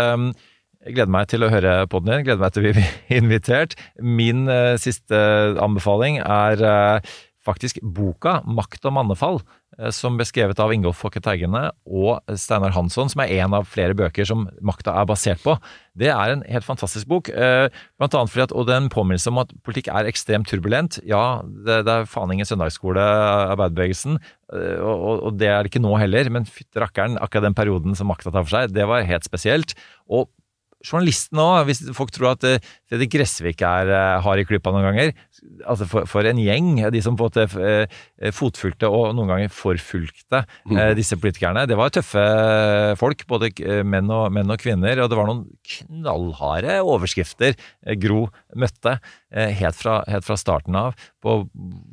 [0.81, 2.85] Gleder meg til å høre podden din, gleder meg til å bli
[3.21, 3.75] invitert.
[4.01, 5.19] Min uh, siste
[5.61, 9.41] anbefaling er uh, faktisk boka 'Makt og mannefall',
[9.79, 13.69] eh, som ble skrevet av Ingolf Fokke Teigene og Steinar Hansson, som er en av
[13.69, 15.57] flere bøker som makta er basert på.
[15.97, 18.93] Det er en helt fantastisk bok, eh, blant annet fordi at, og det er en
[18.93, 21.01] påminnelse om at politikk er ekstremt turbulent.
[21.05, 23.01] Ja, det, det er faen ingen søndagsskole,
[23.57, 24.21] arbeiderbevegelsen,
[24.53, 27.97] eh, og, og det er det ikke nå heller, men fytti rakkeren, akkurat den perioden
[27.97, 29.77] som makta tar for seg, det var helt spesielt.
[30.09, 30.29] Og
[30.81, 34.87] journalistene òg, hvis folk tror at eh, Fredrik Gressvik er eh, hard i klypa noen
[34.89, 35.13] ganger.
[35.69, 39.53] Altså for, for en gjeng, de som på en måte eh, fotfulgte og noen ganger
[39.53, 40.81] forfulgte mm.
[40.99, 41.67] disse politikerne.
[41.69, 42.25] Det var tøffe
[43.01, 43.53] folk, både
[43.87, 45.45] menn og, menn og kvinner, og det var noen
[45.75, 47.57] knallharde overskrifter
[48.01, 48.27] Gro
[48.59, 48.97] møtte
[49.31, 51.43] helt fra, helt fra starten av, på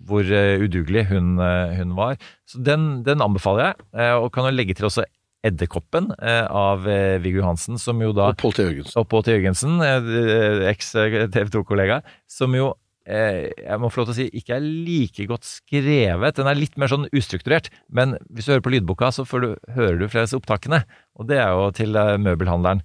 [0.08, 0.32] hvor
[0.64, 2.18] udugelig hun, hun var.
[2.48, 5.08] Så den, den anbefaler jeg, og kan jo legge til også
[5.48, 8.66] Edderkoppen eh, av eh, Viggo Johansen, som jo da Og Pål T.
[8.66, 8.98] Jørgensen.
[9.00, 9.34] og Pål T.
[9.36, 12.74] Jørgensen, eh, eks-TV 2-kollega, som jo
[13.08, 16.36] jeg må få lov til å si ikke er like godt skrevet.
[16.36, 19.48] Den er litt mer sånn ustrukturert, men hvis du hører på lydboka, så får du,
[19.78, 20.82] hører du flere av disse opptakene.
[21.16, 22.82] Og det er jo til møbelhandleren.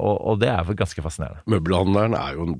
[0.00, 1.44] Og, og det er jo ganske fascinerende.
[1.44, 2.56] Møbelhandleren er jo en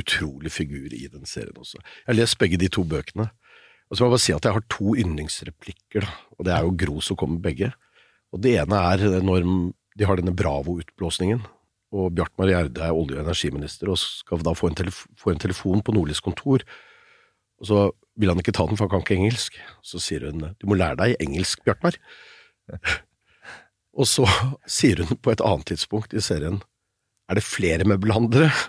[0.00, 1.82] utrolig figur i den serien også.
[1.84, 3.28] Jeg har lest begge de to bøkene.
[3.86, 6.14] Og så må jeg bare si at jeg har to yndlingsreplikker, da.
[6.36, 7.70] Og det er jo Gro som kommer begge.
[8.34, 9.46] Og det ene er når
[9.96, 11.44] de har denne Bravo-utblåsningen,
[11.96, 15.82] og Bjartmar Gjerde er olje- og energiminister og skal da få en, få en telefon
[15.84, 16.64] på Nordlys kontor.
[17.62, 17.82] Og så
[18.18, 19.56] vil han ikke ta den, for han kan ikke engelsk.
[19.86, 21.96] Så sier hun du må lære deg engelsk, Bjartmar.
[24.00, 24.26] og så
[24.68, 26.60] sier hun på et annet tidspunkt i serien
[27.26, 28.52] er det flere møbelhandlere?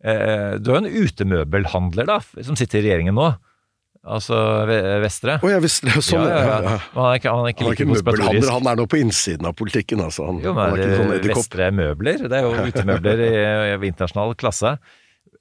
[0.00, 3.26] Eh, du er jo en utemøbelhandler, da, som sitter i regjeringen nå.
[4.00, 4.36] Altså
[5.02, 5.34] Vestre.
[5.44, 6.00] Jeg visste det.
[6.00, 6.70] Sånn, ja, ja, ja, ja.
[6.70, 6.76] ja.
[6.94, 8.30] Han er ikke, han er ikke Han like konspiratorisk.
[8.30, 10.24] møbelhandler, han er nå på innsiden av politikken, altså.
[10.30, 11.42] Han, Jo, han men er ikke sånn edderkopp.
[11.42, 12.22] Vestre møbler.
[12.32, 13.34] Det er jo utemøbler i,
[13.74, 14.72] i internasjonal klasse.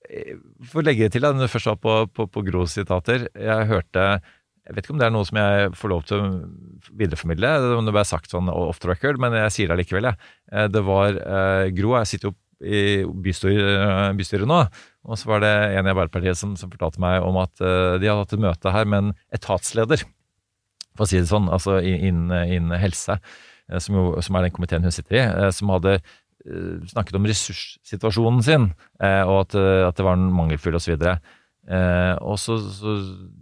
[0.10, 0.34] Eh,
[0.74, 3.68] For å legge til, da, når du først var på, på, på Gros sitater Jeg
[3.70, 4.06] hørte
[4.66, 6.30] Jeg vet ikke om det er noe som jeg får lov til å
[7.00, 10.10] videreformidle, om det ble sagt sånn off the record, men jeg sier det allikevel.
[10.12, 10.20] Jeg.
[10.52, 14.58] Eh, Det var eh, Gro, jeg sitter jo i bystyret, bystyret nå,
[15.10, 18.08] og så var det en i Arbeiderpartiet som, som fortalte meg om at uh, de
[18.08, 20.06] hadde hatt et møte her med en etatsleder
[20.94, 23.16] for å si det sånn, altså innen innen helse,
[23.70, 26.00] eh, som, jo, som er den komiteen hun sitter i, eh, som hadde
[26.90, 28.66] snakket om ressurssituasjonen sin,
[29.04, 30.94] og at, at det var mangelfull osv.
[31.70, 32.96] Eh, og så, så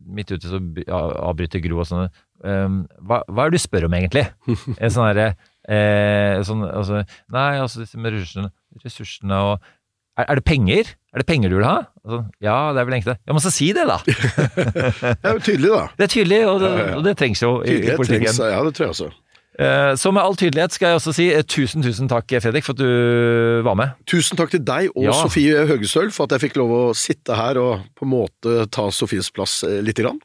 [0.10, 2.10] midt ute så avbryter Gro og sånn
[2.42, 4.26] hva, hva er det du spør om egentlig?
[4.84, 5.30] En sånn derre
[5.64, 8.52] eh, sånn, altså, Nei, altså disse med ressursene,
[8.84, 9.70] ressursene og
[10.18, 10.90] er, er det penger?
[11.14, 11.76] Er det penger du vil ha?
[12.06, 13.20] Altså, ja, det er vel egentlig det.
[13.28, 13.98] Ja, men så si det, da!
[14.08, 15.86] Det er jo tydelig, da.
[15.98, 18.28] Det er tydelig, og det, og det trengs jo i, i politikken.
[18.30, 19.10] trengs, ja, det tror jeg også.
[19.58, 22.78] Eh, Så med all tydelighet skal jeg også si eh, tusen, tusen takk, Fredrik, for
[22.78, 23.96] at du var med.
[24.10, 25.16] Tusen takk til deg og Ja.
[25.18, 28.90] Sofie Høgestøl for at jeg fikk lov å sitte her og på en måte ta
[28.94, 30.20] Sofies plass eh, lite grann.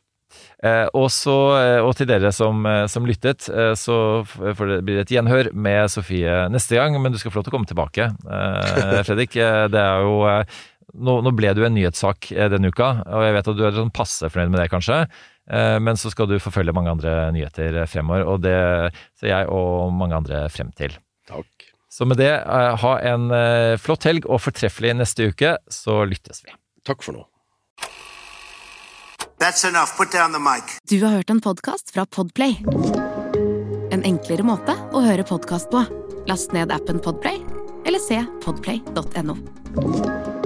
[0.62, 3.48] Eh, og, så, eh, og til dere som, eh, som lyttet,
[3.78, 3.97] så
[4.39, 4.55] det
[4.86, 7.56] blir det et gjenhør med Sofie neste gang, men du skal få lov til å
[7.56, 8.06] komme tilbake.
[8.22, 10.20] Eh, Fredrik, det er jo
[10.93, 13.94] nå, nå ble du en nyhetssak denne uka, og jeg vet at du er sånn
[13.94, 15.01] passe fornøyd med det, kanskje.
[15.51, 18.55] Eh, Men så skal du forfølge mange andre nyheter fremover, og det
[19.18, 20.94] ser jeg og mange andre frem til.
[21.26, 21.51] Takk.
[21.93, 22.30] Så med det,
[22.80, 23.26] ha en
[23.82, 26.55] flott helg og fortreffelig neste uke, så lyttes vi.
[26.89, 27.26] Takk for nå.
[29.43, 29.97] That's enough.
[29.97, 30.62] Put down the mic.
[30.89, 32.56] Du har hørt en podkast fra Podplay.
[33.90, 35.82] En enklere måte å høre podkast på.
[36.31, 37.43] Last ned appen Podplay,
[37.82, 40.41] eller se podplay.no.